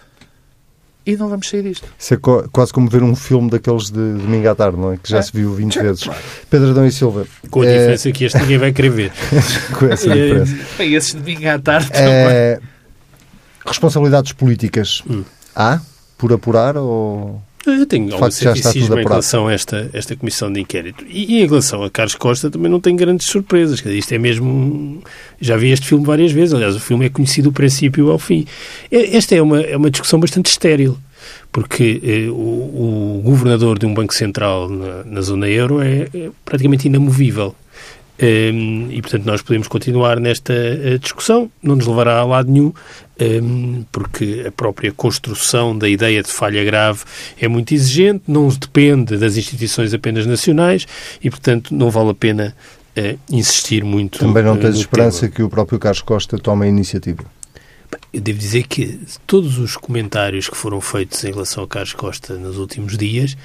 e 1.07 1.17
não 1.17 1.29
vamos 1.29 1.49
sair 1.49 1.63
disto. 1.63 1.87
Isso 1.99 2.15
é 2.15 2.19
quase 2.51 2.73
como 2.73 2.89
ver 2.89 3.03
um 3.03 3.15
filme 3.15 3.51
daqueles 3.51 3.91
de 3.91 4.15
domingo 4.15 4.49
à 4.49 4.55
tarde, 4.55 4.79
não 4.79 4.93
é? 4.93 4.97
Que 4.97 5.11
já 5.11 5.19
é. 5.19 5.23
se 5.23 5.33
viu 5.33 5.53
20 5.53 5.79
vezes. 5.79 6.09
Pedro 6.49 6.71
Adão 6.71 6.87
e 6.87 6.93
Silva. 6.93 7.27
Com 7.51 7.63
a 7.63 7.67
é... 7.67 7.79
diferença 7.79 8.13
que 8.13 8.25
este 8.25 8.39
ninguém 8.39 8.59
vai 8.59 8.73
querer 8.73 8.91
ver. 8.91 9.13
Com 9.79 9.87
essa 9.87 10.09
diferença. 10.09 10.55
É, 10.79 10.87
esses 10.87 11.13
de 11.13 11.21
domingo 11.21 11.49
à 11.49 11.59
tarde 11.59 11.91
é... 11.93 12.59
Responsabilidades 13.65 14.33
políticas. 14.33 15.03
Hum. 15.09 15.25
Há? 15.55 15.81
Por 16.19 16.33
apurar 16.33 16.77
ou... 16.77 17.41
Eu 17.67 17.87
tenho 17.87 18.13
algum 18.15 18.31
ceticismo 18.31 18.99
em 18.99 19.03
relação 19.03 19.49
a 19.49 19.53
esta, 19.53 19.89
esta 19.93 20.15
comissão 20.15 20.53
de 20.53 20.61
inquérito. 20.61 21.05
E, 21.09 21.37
e, 21.37 21.43
em 21.43 21.47
relação 21.47 21.83
a 21.83 21.91
Carlos 21.91 22.15
Costa 22.15 22.51
também 22.51 22.71
não 22.71 22.81
tenho 22.81 22.97
grandes 22.97 23.27
surpresas. 23.27 23.79
Dizer, 23.79 23.95
isto 23.97 24.13
é 24.13 24.19
mesmo... 24.19 25.03
Já 25.41 25.57
vi 25.57 25.71
este 25.71 25.87
filme 25.87 26.05
várias 26.05 26.33
vezes. 26.33 26.55
Aliás, 26.55 26.77
o 26.77 26.81
filme 26.81 27.07
é 27.07 27.09
conhecido 27.09 27.51
do 27.51 27.53
princípio 27.53 28.11
ao 28.11 28.19
fim. 28.19 28.47
Esta 28.91 29.35
é 29.35 29.43
uma, 29.43 29.61
é 29.61 29.77
uma 29.77 29.91
discussão 29.91 30.21
bastante 30.21 30.47
estéril. 30.47 30.99
Porque 31.51 32.01
eh, 32.03 32.31
o, 32.31 32.35
o, 32.35 33.23
governador 33.25 33.79
de 33.79 33.87
um 33.87 33.95
banco 33.95 34.13
central 34.13 34.69
na, 34.69 35.05
na 35.05 35.21
zona 35.23 35.49
euro 35.49 35.81
é, 35.81 36.09
é 36.15 36.31
praticamente 36.45 36.87
inamovível. 36.87 37.55
Ehm, 38.19 38.91
e, 38.93 39.03
portanto, 39.03 39.25
nós 39.25 39.43
podemos 39.43 39.67
continuar 39.67 40.21
nesta 40.21 40.53
uh, 40.53 40.99
discussão, 40.99 41.51
não 41.63 41.75
nos 41.75 41.87
levará 41.87 42.19
a 42.19 42.25
lado 42.25 42.51
nenhum, 42.51 42.67
um, 42.67 42.75
ehm, 43.19 43.83
porque 43.91 44.45
a 44.47 44.53
própria 44.53 44.93
construção 44.93 45.77
da 45.77 45.89
ideia 45.89 46.23
de 46.23 46.31
falha 46.31 46.65
grave 46.65 47.03
é 47.41 47.49
muito 47.49 47.75
exigente, 47.75 48.23
não 48.29 48.49
depende 48.49 49.17
das 49.17 49.37
instituições 49.37 49.93
apenas 49.93 50.27
nacionais 50.27 50.87
e, 51.23 51.29
portanto, 51.29 51.75
não 51.75 51.91
vale 51.91 52.11
a 52.11 52.15
pena 52.15 52.55
uh, 52.97 53.19
insistir 53.29 53.83
muito. 53.83 54.21
Também 54.21 54.45
não 54.45 54.55
uh, 54.55 54.61
tens 54.61 54.77
esperança 54.77 55.23
tema. 55.23 55.33
que 55.33 55.43
o 55.43 55.49
próprio 55.49 55.79
Carlos 55.81 56.03
Costa 56.03 56.39
tome 56.39 56.67
a 56.67 56.69
iniciativa? 56.69 57.25
Eu 58.13 58.21
devo 58.21 58.39
dizer 58.39 58.67
que 58.69 59.01
todos 59.27 59.59
os 59.59 59.77
comentários 59.77 60.49
que 60.49 60.57
foram 60.57 60.81
feitos 60.81 61.23
em 61.25 61.33
relação 61.33 61.65
a 61.65 61.69
Carlos 61.69 61.93
Costa 61.93 62.35
nos 62.35 62.59
últimos 62.59 62.97
dias, 62.97 63.37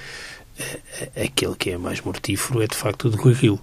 aquele 1.16 1.56
que 1.56 1.72
é 1.72 1.78
mais 1.78 2.02
mortífero 2.02 2.62
é 2.62 2.68
de 2.68 2.76
facto 2.76 3.08
o 3.08 3.12
de 3.12 3.18
Rui 3.18 3.34
Rio 3.34 3.60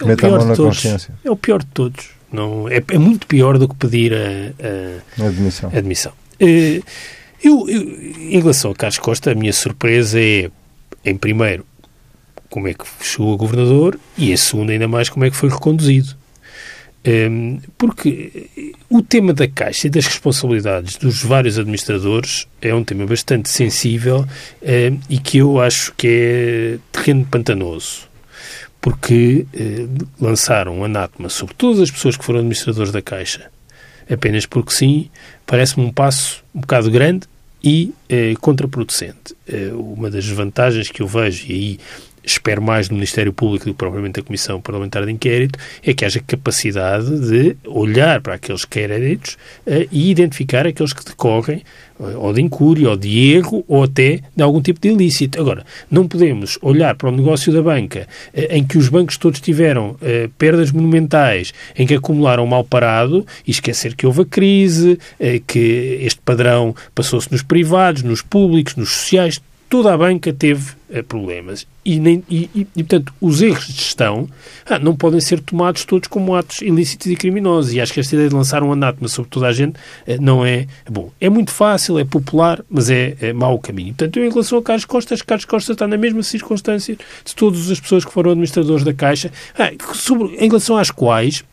É 0.00 0.04
Meta 0.04 0.26
a 0.26 0.30
mão 0.30 0.44
na 0.44 0.56
consciência. 0.56 1.14
É 1.24 1.30
o 1.30 1.36
pior 1.36 1.60
de 1.60 1.66
todos. 1.66 2.10
Não, 2.32 2.68
é, 2.68 2.82
é 2.88 2.98
muito 2.98 3.26
pior 3.26 3.58
do 3.58 3.68
que 3.68 3.74
pedir 3.74 4.14
a, 4.14 5.22
a, 5.22 5.26
admissão. 5.26 5.70
Admissão. 5.74 6.12
Uh, 6.40 6.82
eu, 7.42 7.68
eu, 7.68 7.80
em 8.18 8.38
relação 8.38 8.70
a 8.70 8.74
Carlos 8.74 8.98
Costa, 8.98 9.32
a 9.32 9.34
minha 9.34 9.52
surpresa 9.52 10.20
é, 10.20 10.50
em 11.04 11.16
primeiro, 11.16 11.66
como 12.48 12.68
é 12.68 12.74
que 12.74 12.84
chegou 13.02 13.34
a 13.34 13.36
governador 13.36 13.98
e, 14.16 14.32
em 14.32 14.36
segundo, 14.36 14.70
ainda 14.70 14.88
mais, 14.88 15.08
como 15.08 15.24
é 15.24 15.30
que 15.30 15.36
foi 15.36 15.48
reconduzido. 15.48 16.20
Um, 17.02 17.58
porque 17.78 18.74
o 18.90 19.00
tema 19.00 19.32
da 19.32 19.48
Caixa 19.48 19.86
e 19.86 19.90
das 19.90 20.04
responsabilidades 20.04 20.96
dos 20.96 21.22
vários 21.22 21.58
administradores 21.58 22.46
é 22.60 22.74
um 22.74 22.84
tema 22.84 23.06
bastante 23.06 23.48
sensível 23.48 24.26
um, 24.62 25.00
e 25.08 25.18
que 25.18 25.38
eu 25.38 25.58
acho 25.58 25.94
que 25.96 26.06
é 26.06 26.78
terreno 26.92 27.24
pantanoso. 27.24 28.09
Porque 28.80 29.46
uh, 29.54 30.06
lançaram 30.20 30.78
um 30.78 30.84
anátema 30.84 31.28
sobre 31.28 31.54
todas 31.54 31.80
as 31.80 31.90
pessoas 31.90 32.16
que 32.16 32.24
foram 32.24 32.38
administradores 32.38 32.90
da 32.90 33.02
Caixa, 33.02 33.50
apenas 34.10 34.46
porque 34.46 34.72
sim, 34.72 35.10
parece-me 35.46 35.84
um 35.84 35.92
passo 35.92 36.42
um 36.54 36.60
bocado 36.60 36.90
grande 36.90 37.26
e 37.62 37.92
eh, 38.08 38.34
contraproducente. 38.40 39.36
Eh, 39.46 39.70
uma 39.74 40.10
das 40.10 40.26
vantagens 40.26 40.88
que 40.88 41.02
eu 41.02 41.06
vejo, 41.06 41.46
e 41.46 41.52
aí 41.52 41.80
espero 42.24 42.62
mais 42.62 42.88
do 42.88 42.94
Ministério 42.94 43.32
Público 43.32 43.64
do 43.64 43.72
que 43.72 43.78
propriamente 43.78 44.20
da 44.20 44.26
Comissão 44.26 44.60
Parlamentar 44.60 45.04
de 45.04 45.12
Inquérito, 45.12 45.58
é 45.84 45.92
que 45.92 46.04
haja 46.04 46.20
capacidade 46.20 47.18
de 47.20 47.56
olhar 47.66 48.20
para 48.20 48.34
aqueles 48.34 48.64
créditos 48.64 49.34
uh, 49.66 49.86
e 49.90 50.10
identificar 50.10 50.66
aqueles 50.66 50.92
que 50.92 51.04
decorrem 51.04 51.62
uh, 51.98 52.18
ou 52.18 52.32
de 52.32 52.42
incúria, 52.42 52.90
ou 52.90 52.96
de 52.96 53.32
erro, 53.32 53.64
ou 53.66 53.84
até 53.84 54.20
de 54.34 54.42
algum 54.42 54.60
tipo 54.60 54.80
de 54.80 54.88
ilícito. 54.88 55.40
Agora, 55.40 55.64
não 55.90 56.06
podemos 56.06 56.58
olhar 56.62 56.94
para 56.94 57.08
o 57.08 57.12
negócio 57.12 57.52
da 57.52 57.62
banca 57.62 58.06
uh, 58.34 58.40
em 58.50 58.64
que 58.64 58.78
os 58.78 58.88
bancos 58.88 59.16
todos 59.16 59.40
tiveram 59.40 59.96
perdas 60.38 60.72
monumentais, 60.72 61.52
em 61.76 61.86
que 61.86 61.94
acumularam 61.94 62.46
mal 62.46 62.64
parado 62.64 63.26
e 63.46 63.50
esquecer 63.50 63.94
que 63.94 64.06
houve 64.06 64.22
a 64.22 64.24
crise, 64.24 64.98
que 65.46 65.98
este 66.02 66.20
padrão 66.20 66.74
passou-se 66.94 67.30
nos 67.30 67.42
privados, 67.42 68.02
nos 68.02 68.22
públicos, 68.22 68.76
nos 68.76 68.90
sociais, 68.90 69.40
toda 69.70 69.94
a 69.94 69.96
banca 69.96 70.32
teve 70.32 70.72
uh, 70.90 71.02
problemas. 71.04 71.64
E, 71.84 72.00
nem, 72.00 72.24
e, 72.28 72.50
e, 72.52 72.66
e, 72.76 72.82
portanto, 72.82 73.14
os 73.20 73.40
erros 73.40 73.68
de 73.68 73.72
gestão 73.74 74.28
ah, 74.66 74.80
não 74.80 74.94
podem 74.94 75.20
ser 75.20 75.40
tomados 75.40 75.84
todos 75.84 76.08
como 76.08 76.34
atos 76.34 76.60
ilícitos 76.60 77.06
e 77.06 77.14
criminosos. 77.14 77.72
E 77.72 77.80
acho 77.80 77.92
que 77.92 78.00
esta 78.00 78.14
ideia 78.16 78.28
de 78.28 78.34
lançar 78.34 78.64
um 78.64 78.72
anátema 78.72 79.08
sobre 79.08 79.30
toda 79.30 79.46
a 79.46 79.52
gente 79.52 79.76
uh, 79.76 80.20
não 80.20 80.44
é 80.44 80.66
bom. 80.90 81.10
É 81.20 81.30
muito 81.30 81.52
fácil, 81.52 82.00
é 82.00 82.04
popular, 82.04 82.62
mas 82.68 82.90
é, 82.90 83.16
é 83.20 83.32
mau 83.32 83.54
o 83.54 83.58
caminho. 83.60 83.94
Portanto, 83.94 84.18
eu, 84.18 84.26
em 84.26 84.30
relação 84.30 84.58
a 84.58 84.62
Carlos 84.62 84.84
Costa, 84.84 85.14
acho 85.14 85.22
que 85.22 85.28
Carlos 85.28 85.44
Costa 85.44 85.72
está 85.72 85.86
na 85.86 85.96
mesma 85.96 86.24
circunstância 86.24 86.98
de 87.24 87.34
todas 87.36 87.70
as 87.70 87.78
pessoas 87.78 88.04
que 88.04 88.12
foram 88.12 88.32
administradores 88.32 88.84
da 88.84 88.92
Caixa, 88.92 89.30
ah, 89.56 89.70
sobre, 89.94 90.34
em 90.34 90.48
relação 90.48 90.76
às 90.76 90.90
quais, 90.90 91.44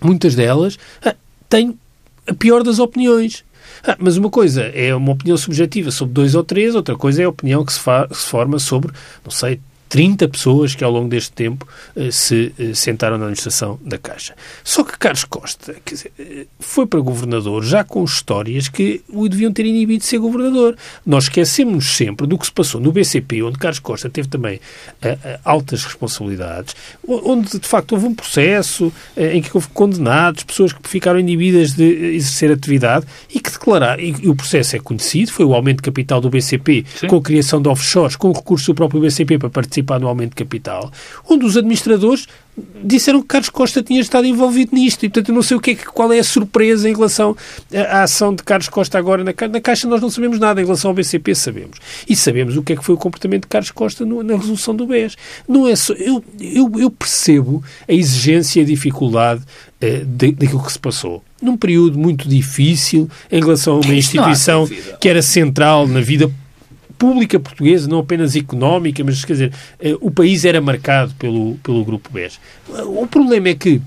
muitas 0.00 0.34
delas, 0.34 0.78
ah, 1.04 1.14
têm 1.50 1.78
a 2.26 2.32
pior 2.32 2.62
das 2.62 2.78
opiniões. 2.78 3.44
Ah, 3.84 3.96
mas 3.98 4.16
uma 4.16 4.30
coisa 4.30 4.62
é 4.62 4.94
uma 4.94 5.12
opinião 5.12 5.36
subjetiva 5.36 5.90
sobre 5.90 6.14
dois 6.14 6.34
ou 6.34 6.44
três, 6.44 6.74
outra 6.74 6.96
coisa 6.96 7.22
é 7.22 7.24
a 7.24 7.28
opinião 7.28 7.64
que 7.64 7.72
se, 7.72 7.80
se 7.80 8.26
forma 8.26 8.58
sobre, 8.58 8.92
não 9.24 9.30
sei, 9.30 9.60
30 9.88 10.28
pessoas 10.28 10.74
que 10.74 10.84
ao 10.84 10.90
longo 10.90 11.08
deste 11.08 11.32
tempo 11.32 11.66
eh, 11.96 12.10
se 12.10 12.52
eh, 12.58 12.74
sentaram 12.74 13.16
na 13.16 13.24
administração 13.24 13.78
da 13.82 13.96
Caixa. 13.96 14.34
Só 14.62 14.84
que 14.84 14.98
Carlos 14.98 15.24
Costa 15.24 15.74
dizer, 15.84 16.12
eh, 16.18 16.46
foi 16.60 16.86
para 16.86 17.00
governador 17.00 17.64
já 17.64 17.82
com 17.82 18.04
histórias 18.04 18.68
que 18.68 19.02
o 19.08 19.28
deviam 19.28 19.52
ter 19.52 19.64
inibido 19.64 20.00
de 20.00 20.06
ser 20.06 20.18
governador. 20.18 20.76
Nós 21.06 21.24
esquecemos 21.24 21.96
sempre 21.96 22.26
do 22.26 22.36
que 22.36 22.46
se 22.46 22.52
passou 22.52 22.80
no 22.80 22.92
BCP, 22.92 23.42
onde 23.42 23.58
Carlos 23.58 23.78
Costa 23.78 24.10
teve 24.10 24.28
também 24.28 24.60
altas 25.44 25.84
responsabilidades, 25.84 26.74
onde 27.06 27.58
de 27.58 27.66
facto 27.66 27.92
houve 27.92 28.06
um 28.06 28.14
processo 28.14 28.92
em 29.16 29.40
que 29.40 29.50
houve 29.54 29.68
condenados, 29.68 30.42
pessoas 30.44 30.72
que 30.72 30.88
ficaram 30.88 31.18
inibidas 31.18 31.72
de 31.72 31.84
exercer 32.14 32.52
atividade 32.52 33.06
e 33.32 33.40
que 33.40 33.50
declararam, 33.50 34.02
e, 34.02 34.14
e 34.22 34.28
o 34.28 34.34
processo 34.34 34.76
é 34.76 34.78
conhecido, 34.78 35.32
foi 35.32 35.44
o 35.44 35.54
aumento 35.54 35.78
de 35.78 35.82
capital 35.82 36.20
do 36.20 36.30
BCP 36.30 36.84
Sim. 37.00 37.06
com 37.06 37.16
a 37.16 37.22
criação 37.22 37.60
de 37.62 37.68
offshores, 37.68 38.16
com 38.16 38.28
o 38.28 38.32
recurso 38.32 38.72
do 38.72 38.74
próprio 38.74 39.00
BCP 39.00 39.38
para 39.38 39.50
participar 39.50 39.77
participar 39.82 39.98
no 39.98 40.08
aumento 40.08 40.30
de 40.30 40.36
capital, 40.36 40.90
onde 41.28 41.44
os 41.44 41.56
administradores 41.56 42.26
disseram 42.82 43.20
que 43.20 43.28
Carlos 43.28 43.50
Costa 43.50 43.82
tinha 43.82 44.00
estado 44.00 44.26
envolvido 44.26 44.74
nisto 44.74 45.04
e, 45.04 45.08
portanto, 45.08 45.28
eu 45.28 45.34
não 45.34 45.42
sei 45.42 45.56
o 45.56 45.60
que 45.60 45.70
é, 45.72 45.74
qual 45.76 46.12
é 46.12 46.18
a 46.18 46.24
surpresa 46.24 46.88
em 46.88 46.92
relação 46.92 47.36
à 47.72 48.02
ação 48.02 48.34
de 48.34 48.42
Carlos 48.42 48.68
Costa 48.68 48.98
agora 48.98 49.22
na, 49.22 49.32
na 49.48 49.60
Caixa. 49.60 49.86
Nós 49.86 50.00
não 50.00 50.10
sabemos 50.10 50.40
nada 50.40 50.60
em 50.60 50.64
relação 50.64 50.90
ao 50.90 50.94
BCP, 50.94 51.34
sabemos. 51.36 51.78
E 52.08 52.16
sabemos 52.16 52.56
o 52.56 52.62
que 52.62 52.72
é 52.72 52.76
que 52.76 52.84
foi 52.84 52.96
o 52.96 52.98
comportamento 52.98 53.42
de 53.42 53.48
Carlos 53.48 53.70
Costa 53.70 54.04
no, 54.04 54.24
na 54.24 54.36
resolução 54.36 54.74
do 54.74 54.86
BES. 54.86 55.16
Não 55.48 55.68
é 55.68 55.76
só, 55.76 55.92
eu, 55.94 56.24
eu, 56.40 56.72
eu 56.78 56.90
percebo 56.90 57.62
a 57.88 57.92
exigência 57.92 58.60
e 58.60 58.62
a 58.64 58.66
dificuldade 58.66 59.42
uh, 59.42 60.04
daquilo 60.04 60.64
que 60.64 60.72
se 60.72 60.78
passou. 60.78 61.22
Num 61.40 61.56
período 61.56 61.96
muito 61.96 62.28
difícil 62.28 63.08
em 63.30 63.40
relação 63.40 63.76
a 63.76 63.80
uma 63.80 63.94
instituição 63.94 64.68
que 65.00 65.08
era 65.08 65.22
central 65.22 65.86
na 65.86 66.00
vida 66.00 66.28
pública 66.98 67.38
portuguesa, 67.38 67.88
não 67.88 68.00
apenas 68.00 68.34
económica, 68.34 69.02
mas 69.04 69.24
quer 69.24 69.32
dizer, 69.34 69.52
eh, 69.78 69.96
o 70.00 70.10
país 70.10 70.44
era 70.44 70.60
marcado 70.60 71.14
pelo, 71.14 71.54
pelo 71.62 71.84
Grupo 71.84 72.10
BES. 72.12 72.40
O 72.86 73.06
problema 73.06 73.48
é 73.48 73.54
que, 73.54 73.80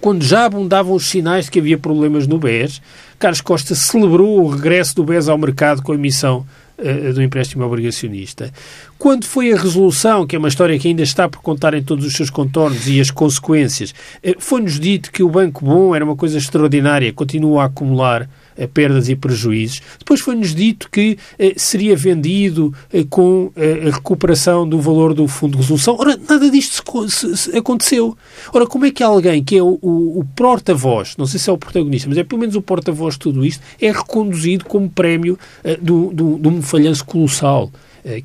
quando 0.00 0.22
já 0.22 0.44
abundavam 0.44 0.94
os 0.94 1.06
sinais 1.06 1.46
de 1.46 1.50
que 1.50 1.58
havia 1.58 1.78
problemas 1.78 2.26
no 2.26 2.38
BES, 2.38 2.82
Carlos 3.18 3.40
Costa 3.40 3.74
celebrou 3.74 4.44
o 4.44 4.48
regresso 4.48 4.94
do 4.94 5.04
BES 5.04 5.28
ao 5.28 5.38
mercado 5.38 5.82
com 5.82 5.92
a 5.92 5.94
emissão 5.94 6.46
uh, 6.78 7.12
do 7.12 7.22
empréstimo 7.22 7.64
obrigacionista. 7.64 8.52
Quando 8.98 9.24
foi 9.24 9.52
a 9.52 9.56
resolução, 9.56 10.26
que 10.26 10.36
é 10.36 10.38
uma 10.38 10.48
história 10.48 10.78
que 10.78 10.88
ainda 10.88 11.02
está 11.02 11.28
por 11.28 11.40
contar 11.40 11.72
em 11.72 11.82
todos 11.82 12.04
os 12.04 12.12
seus 12.12 12.30
contornos 12.30 12.86
e 12.86 13.00
as 13.00 13.10
consequências, 13.10 13.90
uh, 13.90 14.34
foi-nos 14.38 14.78
dito 14.78 15.10
que 15.10 15.22
o 15.22 15.30
Banco 15.30 15.64
Bom 15.64 15.94
era 15.94 16.04
uma 16.04 16.16
coisa 16.16 16.36
extraordinária, 16.36 17.12
continua 17.12 17.62
a 17.62 17.66
acumular 17.66 18.28
perdas 18.72 19.08
e 19.08 19.16
prejuízos. 19.16 19.80
Depois 19.98 20.20
foi-nos 20.20 20.54
dito 20.54 20.88
que 20.90 21.18
eh, 21.38 21.54
seria 21.56 21.96
vendido 21.96 22.72
eh, 22.92 23.04
com 23.08 23.50
eh, 23.56 23.88
a 23.88 23.94
recuperação 23.94 24.68
do 24.68 24.80
valor 24.80 25.14
do 25.14 25.26
fundo 25.26 25.52
de 25.52 25.62
resolução. 25.62 25.96
Ora, 25.98 26.18
nada 26.28 26.50
disto 26.50 26.82
se, 27.08 27.36
se, 27.36 27.56
aconteceu. 27.56 28.16
Ora, 28.52 28.66
como 28.66 28.86
é 28.86 28.90
que 28.90 29.02
alguém 29.02 29.42
que 29.42 29.56
é 29.56 29.62
o, 29.62 29.78
o, 29.80 30.20
o 30.20 30.24
porta-voz, 30.36 31.16
não 31.16 31.26
sei 31.26 31.38
se 31.38 31.48
é 31.50 31.52
o 31.52 31.58
protagonista, 31.58 32.08
mas 32.08 32.18
é 32.18 32.24
pelo 32.24 32.40
menos 32.40 32.56
o 32.56 32.62
porta-voz 32.62 33.14
de 33.14 33.20
tudo 33.20 33.44
isto, 33.44 33.62
é 33.80 33.90
reconduzido 33.90 34.64
como 34.64 34.88
prémio 34.88 35.38
do, 35.80 36.12
do, 36.12 36.38
de 36.38 36.48
um 36.48 36.62
falhanço 36.62 37.04
colossal? 37.04 37.70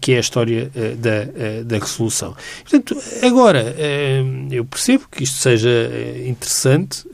que 0.02 0.14
é 0.14 0.18
a 0.18 0.20
história 0.20 0.72
da, 0.98 1.64
da 1.64 1.78
resolução. 1.78 2.36
Portanto, 2.64 2.98
agora, 3.22 3.76
eu 4.50 4.66
percebo 4.66 5.06
que 5.12 5.24
isto 5.24 5.38
seja 5.38 5.70
interessante, 6.26 7.06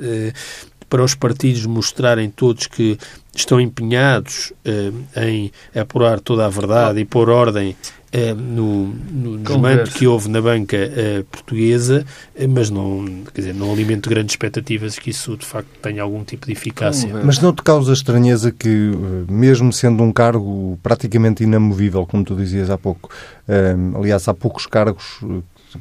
para 0.93 1.03
os 1.03 1.15
partidos 1.15 1.65
mostrarem 1.65 2.29
todos 2.29 2.67
que 2.67 2.99
estão 3.35 3.59
empenhados 3.59 4.53
eh, 4.63 4.91
em 5.25 5.51
apurar 5.75 6.19
toda 6.19 6.45
a 6.45 6.49
verdade 6.49 6.99
e 6.99 7.05
pôr 7.05 7.31
ordem 7.31 7.75
eh, 8.11 8.35
no, 8.35 8.93
no 9.11 9.39
desmando 9.39 9.89
que 9.89 10.05
houve 10.05 10.29
na 10.29 10.39
banca 10.39 10.77
eh, 10.77 11.25
portuguesa, 11.31 12.05
eh, 12.35 12.45
mas 12.45 12.69
não, 12.69 13.23
quer 13.33 13.41
dizer, 13.41 13.55
não 13.55 13.73
alimento 13.73 14.07
grandes 14.07 14.33
expectativas 14.33 14.99
que 14.99 15.09
isso 15.09 15.35
de 15.35 15.47
facto 15.47 15.67
tenha 15.81 16.03
algum 16.03 16.23
tipo 16.23 16.45
de 16.45 16.51
eficácia. 16.51 17.09
Mas 17.23 17.39
não 17.39 17.51
te 17.51 17.63
causa 17.63 17.91
estranheza 17.91 18.51
que, 18.51 18.69
eh, 18.69 19.31
mesmo 19.31 19.73
sendo 19.73 20.03
um 20.03 20.11
cargo 20.11 20.77
praticamente 20.83 21.43
inamovível, 21.43 22.05
como 22.05 22.23
tu 22.23 22.35
dizias 22.35 22.69
há 22.69 22.77
pouco, 22.77 23.09
eh, 23.47 23.75
aliás, 23.95 24.27
há 24.27 24.33
poucos 24.35 24.67
cargos 24.67 25.21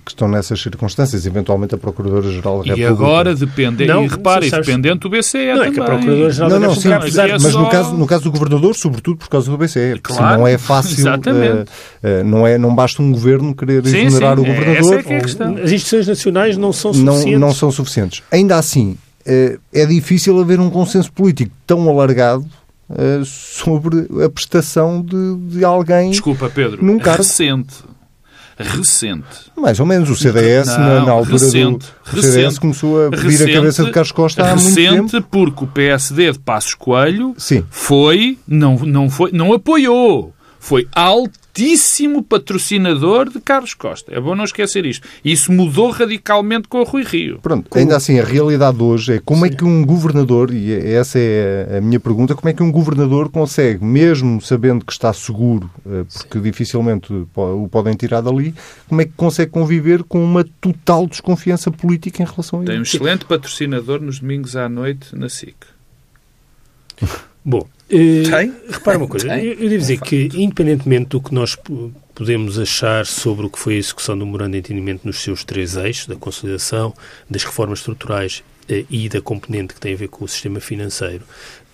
que 0.05 0.11
estão 0.11 0.29
nessas 0.29 0.61
circunstâncias, 0.61 1.27
eventualmente 1.27 1.75
a 1.75 1.79
Procuradora-Geral 1.79 2.59
da 2.59 2.75
República. 2.75 2.81
E 2.81 2.85
agora 2.85 3.35
depende, 3.35 3.87
não, 3.87 4.05
e 4.05 4.09
repare, 4.09 4.49
sabes, 4.49 4.67
dependente 4.67 5.01
do 5.01 5.11
BCE 5.11 5.47
não, 5.47 5.55
também. 5.55 5.69
É 5.69 5.73
que 5.73 5.81
a 5.81 5.85
Procuradora-Geral 5.85 6.51
não, 6.51 6.61
não, 6.61 6.75
sim, 6.75 6.89
mas, 6.89 7.15
mas 7.15 7.55
no, 7.55 7.69
caso, 7.69 7.95
no 7.95 8.07
caso 8.07 8.25
do 8.25 8.33
Governador, 8.33 8.75
sobretudo 8.75 9.17
por 9.19 9.29
causa 9.29 9.51
do 9.51 9.59
BCE, 9.59 10.01
porque 10.01 10.15
claro, 10.15 10.39
não 10.39 10.47
é 10.47 10.59
fácil, 10.59 11.07
uh, 11.07 11.17
uh, 11.17 12.25
não, 12.25 12.47
é, 12.47 12.59
não 12.59 12.75
basta 12.75 13.03
um 13.03 13.13
Governo 13.13 13.55
querer 13.55 13.85
sim, 13.87 14.07
exonerar 14.07 14.37
sim, 14.37 14.43
o 14.43 14.47
Governador. 14.47 14.95
É, 14.95 15.13
é, 15.13 15.17
é 15.17 15.65
As 15.65 15.73
instituições 15.73 16.09
nacionais 16.09 16.57
não 16.57 16.73
são 16.73 16.93
suficientes. 16.93 17.33
Não, 17.33 17.39
não 17.39 17.55
são 17.55 17.71
suficientes. 17.71 18.23
Ainda 18.31 18.57
assim, 18.57 18.97
uh, 19.27 19.61
é 19.73 19.87
difícil 19.87 20.41
haver 20.41 20.61
um 20.61 20.71
consenso 20.71 21.13
político 21.13 21.53
tão 21.67 21.89
alargado 21.89 22.47
sobre 23.25 24.07
a 24.23 24.29
prestação 24.29 25.01
de, 25.01 25.57
de 25.57 25.65
alguém 25.65 26.11
Desculpa, 26.11 26.51
Pedro, 26.55 26.85
num 26.85 26.99
cargo. 26.99 27.23
recente 27.23 27.73
recente. 28.59 29.25
Mais 29.57 29.79
ou 29.81 29.87
menos. 29.87 30.11
O 30.11 30.17
CDS, 30.17 30.67
não, 30.69 30.79
na, 30.79 31.05
na, 31.07 31.13
altura 31.13 31.39
recente, 31.39 31.87
do 32.13 32.19
o 32.19 32.23
CDS, 32.23 32.59
começou 32.59 33.07
a 33.07 33.11
pedir 33.11 33.27
recente, 33.27 33.51
a 33.51 33.55
cabeça 33.55 33.85
de 33.85 33.91
Carlos 33.91 34.13
Costa 34.13 34.45
há 34.45 34.57
muito 34.57 34.75
tempo. 34.75 35.03
Recente 35.03 35.27
porque 35.31 35.65
o 35.65 35.67
PSD 35.67 36.33
de 36.33 36.39
Passos 36.39 36.75
Coelho 36.75 37.35
Sim. 37.39 37.65
foi, 37.71 38.39
não, 38.47 38.77
não, 38.79 39.11
foi, 39.11 39.31
não 39.33 39.53
apoiou, 39.53 40.35
foi 40.59 40.87
altamente 40.95 41.42
fortíssimo 41.53 42.23
patrocinador 42.23 43.29
de 43.29 43.39
Carlos 43.39 43.75
Costa. 43.75 44.13
É 44.15 44.21
bom 44.21 44.35
não 44.35 44.45
esquecer 44.45 44.87
isto. 44.87 45.07
Isso 45.23 45.53
mudou 45.53 45.91
radicalmente 45.91 46.67
com 46.67 46.81
o 46.81 46.85
Rui 46.85 47.05
Rio. 47.05 47.39
Pronto, 47.43 47.69
ainda 47.77 47.97
assim, 47.97 48.19
a 48.19 48.25
realidade 48.25 48.83
hoje 48.83 49.15
é 49.15 49.21
como 49.21 49.45
é 49.45 49.49
Sim. 49.49 49.55
é 49.55 49.59
que 49.59 49.65
um 49.65 49.85
governador, 49.85 50.53
e 50.53 50.73
essa 50.73 51.19
é 51.19 51.79
a 51.79 51.81
minha 51.81 52.01
pergunta, 52.01 52.35
como 52.35 52.49
é 52.49 52.53
que 52.55 52.63
um 52.63 52.73
governador 52.73 53.29
consegue, 53.29 53.85
mesmo 53.85 54.41
sabendo 54.41 54.85
que 54.85 54.93
está 54.93 55.13
seguro, 55.13 55.71
eh, 55.87 56.05
porque 56.05 56.39
Sim. 56.39 56.43
dificilmente 56.43 57.13
o 57.13 57.69
podem 57.71 57.95
tirar 57.95 58.23
dali, 58.23 58.55
como 58.89 59.03
é 59.03 59.05
que 59.05 59.13
consegue 59.13 59.51
conviver 59.51 60.03
com 60.05 60.25
uma 60.25 60.45
total 60.61 61.07
desconfiança 61.07 61.71
política 61.71 62.23
em 62.23 62.27
relação 62.27 62.61
a 62.61 62.63
isso? 62.63 62.71
Tem 62.71 62.79
um 62.79 62.83
excelente 62.83 63.25
patrocinador 63.27 64.01
nos 64.01 64.21
domingos 64.21 64.57
à 64.57 64.69
noite 64.69 65.15
na 65.15 65.29
SIC. 65.29 65.57
Bom, 67.45 67.67
Tem? 67.99 68.53
repara 68.69 68.99
uma 68.99 69.07
coisa, 69.07 69.29
Tem? 69.29 69.45
eu, 69.45 69.53
eu 69.53 69.69
devo 69.69 69.79
dizer 69.79 70.01
que, 70.01 70.31
independentemente 70.35 71.11
do 71.11 71.21
que 71.21 71.35
nós 71.35 71.57
podemos 72.15 72.59
achar 72.59 73.05
sobre 73.05 73.47
o 73.47 73.51
que 73.51 73.59
foi 73.59 73.75
a 73.75 73.79
execução 73.79 74.17
do 74.17 74.25
memorando 74.25 74.53
de 74.53 74.59
entendimento 74.59 75.05
nos 75.05 75.21
seus 75.21 75.45
três 75.45 75.77
eixos, 75.77 76.07
da 76.07 76.17
consolidação, 76.17 76.95
das 77.29 77.45
reformas 77.45 77.81
estruturais 77.81 78.43
eh, 78.69 78.85
e 78.89 79.09
da 79.09 79.21
componente 79.21 79.75
que 79.75 79.81
tem 79.81 79.95
a 79.95 79.97
ver 79.97 80.09
com 80.09 80.25
o 80.25 80.29
sistema 80.29 80.61
financeiro, 80.61 81.23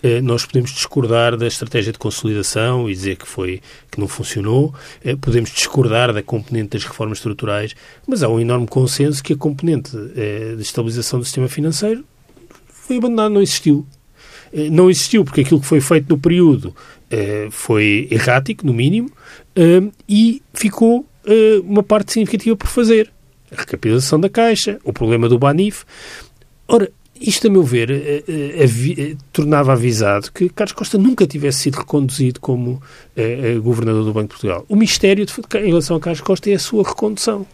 eh, 0.03 0.21
nós 0.21 0.45
podemos 0.45 0.71
discordar 0.71 1.37
da 1.37 1.47
estratégia 1.47 1.93
de 1.93 1.99
consolidação 1.99 2.89
e 2.89 2.93
dizer 2.93 3.17
que 3.17 3.27
foi 3.27 3.61
que 3.91 3.99
não 3.99 4.07
funcionou, 4.07 4.73
eh, 5.05 5.17
podemos 5.17 5.51
discordar 5.51 6.13
da 6.13 6.23
componente 6.23 6.71
das 6.71 6.85
reformas 6.85 7.19
estruturais, 7.19 7.75
mas 8.07 8.23
há 8.23 8.29
um 8.29 8.39
enorme 8.39 8.67
consenso 8.67 9.23
que 9.23 9.33
a 9.33 9.37
componente 9.37 9.97
eh, 10.17 10.55
de 10.57 10.63
estabilização 10.63 11.19
do 11.19 11.25
sistema 11.25 11.49
financeiro 11.49 12.05
foi 12.69 12.99
abandonada, 12.99 13.31
não 13.31 13.43
existiu. 13.43 13.87
Eh, 14.53 14.71
não 14.71 14.91
existiu 14.91 15.25
porque 15.25 15.43
aquilo 15.43 15.61
que 15.61 15.67
foi 15.67 15.81
feito 15.81 16.09
no 16.09 16.19
período 16.19 16.75
eh, 17.11 17.49
foi 17.51 18.09
errático, 18.11 18.67
no 18.67 18.73
mínimo, 18.73 19.11
eh, 19.55 19.83
e 20.09 20.43
ficou 20.53 21.07
uma 21.63 21.83
parte 21.83 22.15
significativa 22.15 22.57
por 22.57 22.69
fazer. 22.69 23.13
A 23.53 23.57
recapitalização 23.57 24.19
da 24.19 24.31
Caixa, 24.31 24.79
o 24.83 24.95
problema 24.95 25.29
do 25.29 25.39
Banif. 25.39 25.85
Ora, 26.67 26.91
isto, 27.21 27.49
a 27.49 27.51
meu 27.51 27.63
ver, 27.63 28.25
tornava 29.31 29.75
avisado 29.75 30.33
que 30.33 30.49
Carlos 30.49 30.73
Costa 30.73 30.97
nunca 30.97 31.27
tivesse 31.27 31.65
sido 31.65 31.81
reconduzido 31.81 32.41
como 32.41 32.81
governador 33.63 34.05
do 34.05 34.13
Banco 34.15 34.29
de 34.29 34.41
Portugal. 34.41 34.65
O 34.71 34.75
mistério 34.75 35.27
em 35.57 35.67
relação 35.67 35.99
a 35.99 36.01
Carlos 36.01 36.23
Costa 36.23 36.51
é 36.51 36.55
a 36.55 36.59
sua 36.59 36.83
recondução 36.83 37.47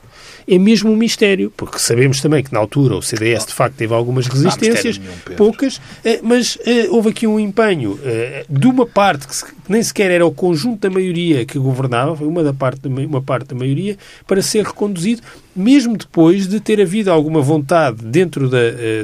é 0.46 0.58
mesmo 0.58 0.90
um 0.90 0.96
mistério, 0.96 1.52
porque 1.56 1.78
sabemos 1.78 2.20
também 2.20 2.42
que 2.42 2.52
na 2.52 2.58
altura 2.58 2.96
o 2.96 3.02
CDS 3.02 3.46
de 3.46 3.52
facto 3.52 3.76
teve 3.76 3.94
algumas 3.94 4.26
resistências, 4.26 4.98
nenhum, 4.98 5.12
poucas, 5.36 5.80
eh, 6.04 6.20
mas 6.22 6.58
eh, 6.66 6.88
houve 6.90 7.10
aqui 7.10 7.26
um 7.26 7.38
empenho 7.38 7.98
eh, 8.04 8.44
de 8.48 8.66
uma 8.66 8.86
parte 8.86 9.26
que 9.26 9.34
nem 9.68 9.82
sequer 9.82 10.10
era 10.10 10.26
o 10.26 10.32
conjunto 10.32 10.80
da 10.80 10.90
maioria 10.90 11.44
que 11.44 11.58
governava, 11.58 12.16
foi 12.16 12.26
uma, 12.26 12.42
da 12.42 12.52
parte, 12.52 12.86
uma 12.86 13.22
parte 13.22 13.48
da 13.48 13.54
maioria, 13.54 13.96
para 14.26 14.42
ser 14.42 14.64
reconduzido, 14.64 15.22
mesmo 15.56 15.96
depois 15.96 16.46
de 16.46 16.60
ter 16.60 16.80
havido 16.80 17.10
alguma 17.10 17.40
vontade 17.40 18.04
dentro 18.04 18.48
da, 18.48 18.58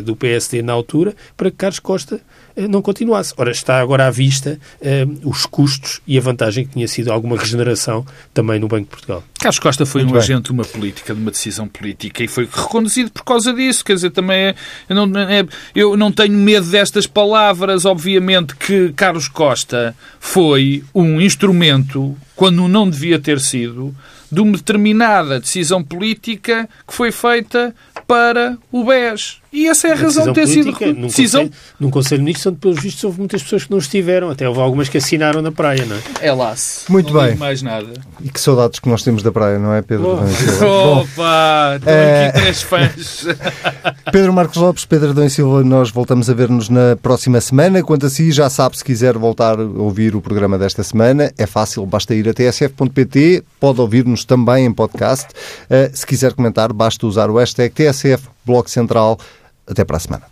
do 0.04 0.16
PSD 0.16 0.62
na 0.62 0.72
altura 0.72 1.14
para 1.36 1.50
que 1.50 1.56
Carlos 1.56 1.78
Costa 1.78 2.20
não 2.68 2.82
continuasse. 2.82 3.34
Ora, 3.36 3.50
está 3.50 3.80
agora 3.80 4.06
à 4.06 4.10
vista 4.10 4.58
uh, 4.80 5.28
os 5.28 5.46
custos 5.46 6.00
e 6.06 6.18
a 6.18 6.20
vantagem 6.20 6.66
que 6.66 6.72
tinha 6.72 6.88
sido 6.88 7.10
alguma 7.12 7.36
regeneração 7.36 8.04
também 8.32 8.58
no 8.58 8.68
Banco 8.68 8.84
de 8.84 8.90
Portugal. 8.90 9.24
Carlos 9.38 9.58
Costa 9.58 9.86
foi 9.86 10.02
Muito 10.02 10.10
um 10.10 10.14
bem. 10.14 10.22
agente 10.22 10.44
de 10.44 10.52
uma 10.52 10.64
política, 10.64 11.14
de 11.14 11.20
uma 11.20 11.30
decisão 11.30 11.66
política 11.66 12.22
e 12.22 12.28
foi 12.28 12.48
reconduzido 12.50 13.10
por 13.10 13.24
causa 13.24 13.52
disso. 13.52 13.84
Quer 13.84 13.94
dizer, 13.94 14.10
também 14.10 14.38
é, 14.38 14.54
eu, 14.88 14.94
não, 14.94 15.20
é, 15.20 15.46
eu 15.74 15.96
não 15.96 16.12
tenho 16.12 16.36
medo 16.36 16.66
destas 16.66 17.06
palavras. 17.06 17.84
Obviamente 17.84 18.54
que 18.56 18.92
Carlos 18.92 19.28
Costa 19.28 19.94
foi 20.18 20.84
um 20.94 21.20
instrumento, 21.20 22.16
quando 22.36 22.68
não 22.68 22.88
devia 22.88 23.18
ter 23.18 23.40
sido, 23.40 23.94
de 24.30 24.40
uma 24.40 24.56
determinada 24.56 25.40
decisão 25.40 25.82
política 25.82 26.68
que 26.86 26.94
foi 26.94 27.10
feita 27.10 27.74
para 28.06 28.56
o 28.70 28.84
BES. 28.84 29.39
E 29.52 29.66
essa 29.66 29.88
é 29.88 29.90
a, 29.90 29.94
a 29.94 29.96
razão 29.96 30.26
de 30.26 30.34
ter 30.34 30.46
sido. 30.46 30.70
Num 30.94 31.06
decisão... 31.08 31.42
Conselho, 31.42 31.62
num 31.78 31.90
Conselho 31.90 32.18
de 32.18 32.24
Ministros, 32.24 32.46
onde, 32.46 32.60
pelos 32.60 32.80
vistos, 32.80 33.04
houve 33.04 33.18
muitas 33.18 33.42
pessoas 33.42 33.64
que 33.64 33.70
não 33.70 33.78
estiveram. 33.78 34.30
Até 34.30 34.48
houve 34.48 34.60
algumas 34.60 34.88
que 34.88 34.98
assinaram 34.98 35.42
na 35.42 35.50
praia, 35.50 35.84
não 35.84 35.96
é? 35.96 36.00
É 36.20 36.32
lá 36.32 36.54
Muito 36.88 37.12
não 37.12 37.20
bem. 37.20 37.34
mais 37.36 37.60
nada. 37.62 37.92
E 38.22 38.28
que 38.28 38.40
saudades 38.40 38.78
que 38.78 38.88
nós 38.88 39.02
temos 39.02 39.22
da 39.22 39.32
praia, 39.32 39.58
não 39.58 39.74
é, 39.74 39.82
Pedro? 39.82 40.20
Oh. 40.62 41.00
Opa! 41.00 41.76
Estão 41.76 41.92
é... 41.92 42.28
aqui 42.28 42.40
três 42.40 42.62
fãs. 42.62 43.26
Pedro 44.12 44.32
Marcos 44.32 44.56
Lopes, 44.56 44.84
Pedro 44.84 45.10
Adão 45.10 45.28
Silva, 45.28 45.64
nós 45.64 45.90
voltamos 45.90 46.30
a 46.30 46.34
ver-nos 46.34 46.68
na 46.68 46.96
próxima 47.00 47.40
semana. 47.40 47.82
Quanto 47.82 48.06
a 48.06 48.10
si, 48.10 48.30
já 48.30 48.48
sabe, 48.48 48.76
se 48.78 48.84
quiser 48.84 49.16
voltar 49.18 49.58
a 49.58 49.62
ouvir 49.62 50.14
o 50.14 50.20
programa 50.20 50.58
desta 50.58 50.82
semana, 50.82 51.32
é 51.36 51.46
fácil, 51.46 51.84
basta 51.86 52.14
ir 52.14 52.28
a 52.28 52.34
tsf.pt, 52.34 53.42
pode 53.58 53.80
ouvir-nos 53.80 54.24
também 54.24 54.66
em 54.66 54.72
podcast. 54.72 55.28
Uh, 55.64 55.90
se 55.92 56.06
quiser 56.06 56.34
comentar, 56.34 56.72
basta 56.72 57.06
usar 57.06 57.30
o 57.30 57.38
hashtag 57.38 57.74
TSF 57.74 58.28
Bloco 58.44 58.70
Central. 58.70 59.18
Até 59.66 59.84
para 59.84 59.96
a 59.96 60.00
semana. 60.00 60.29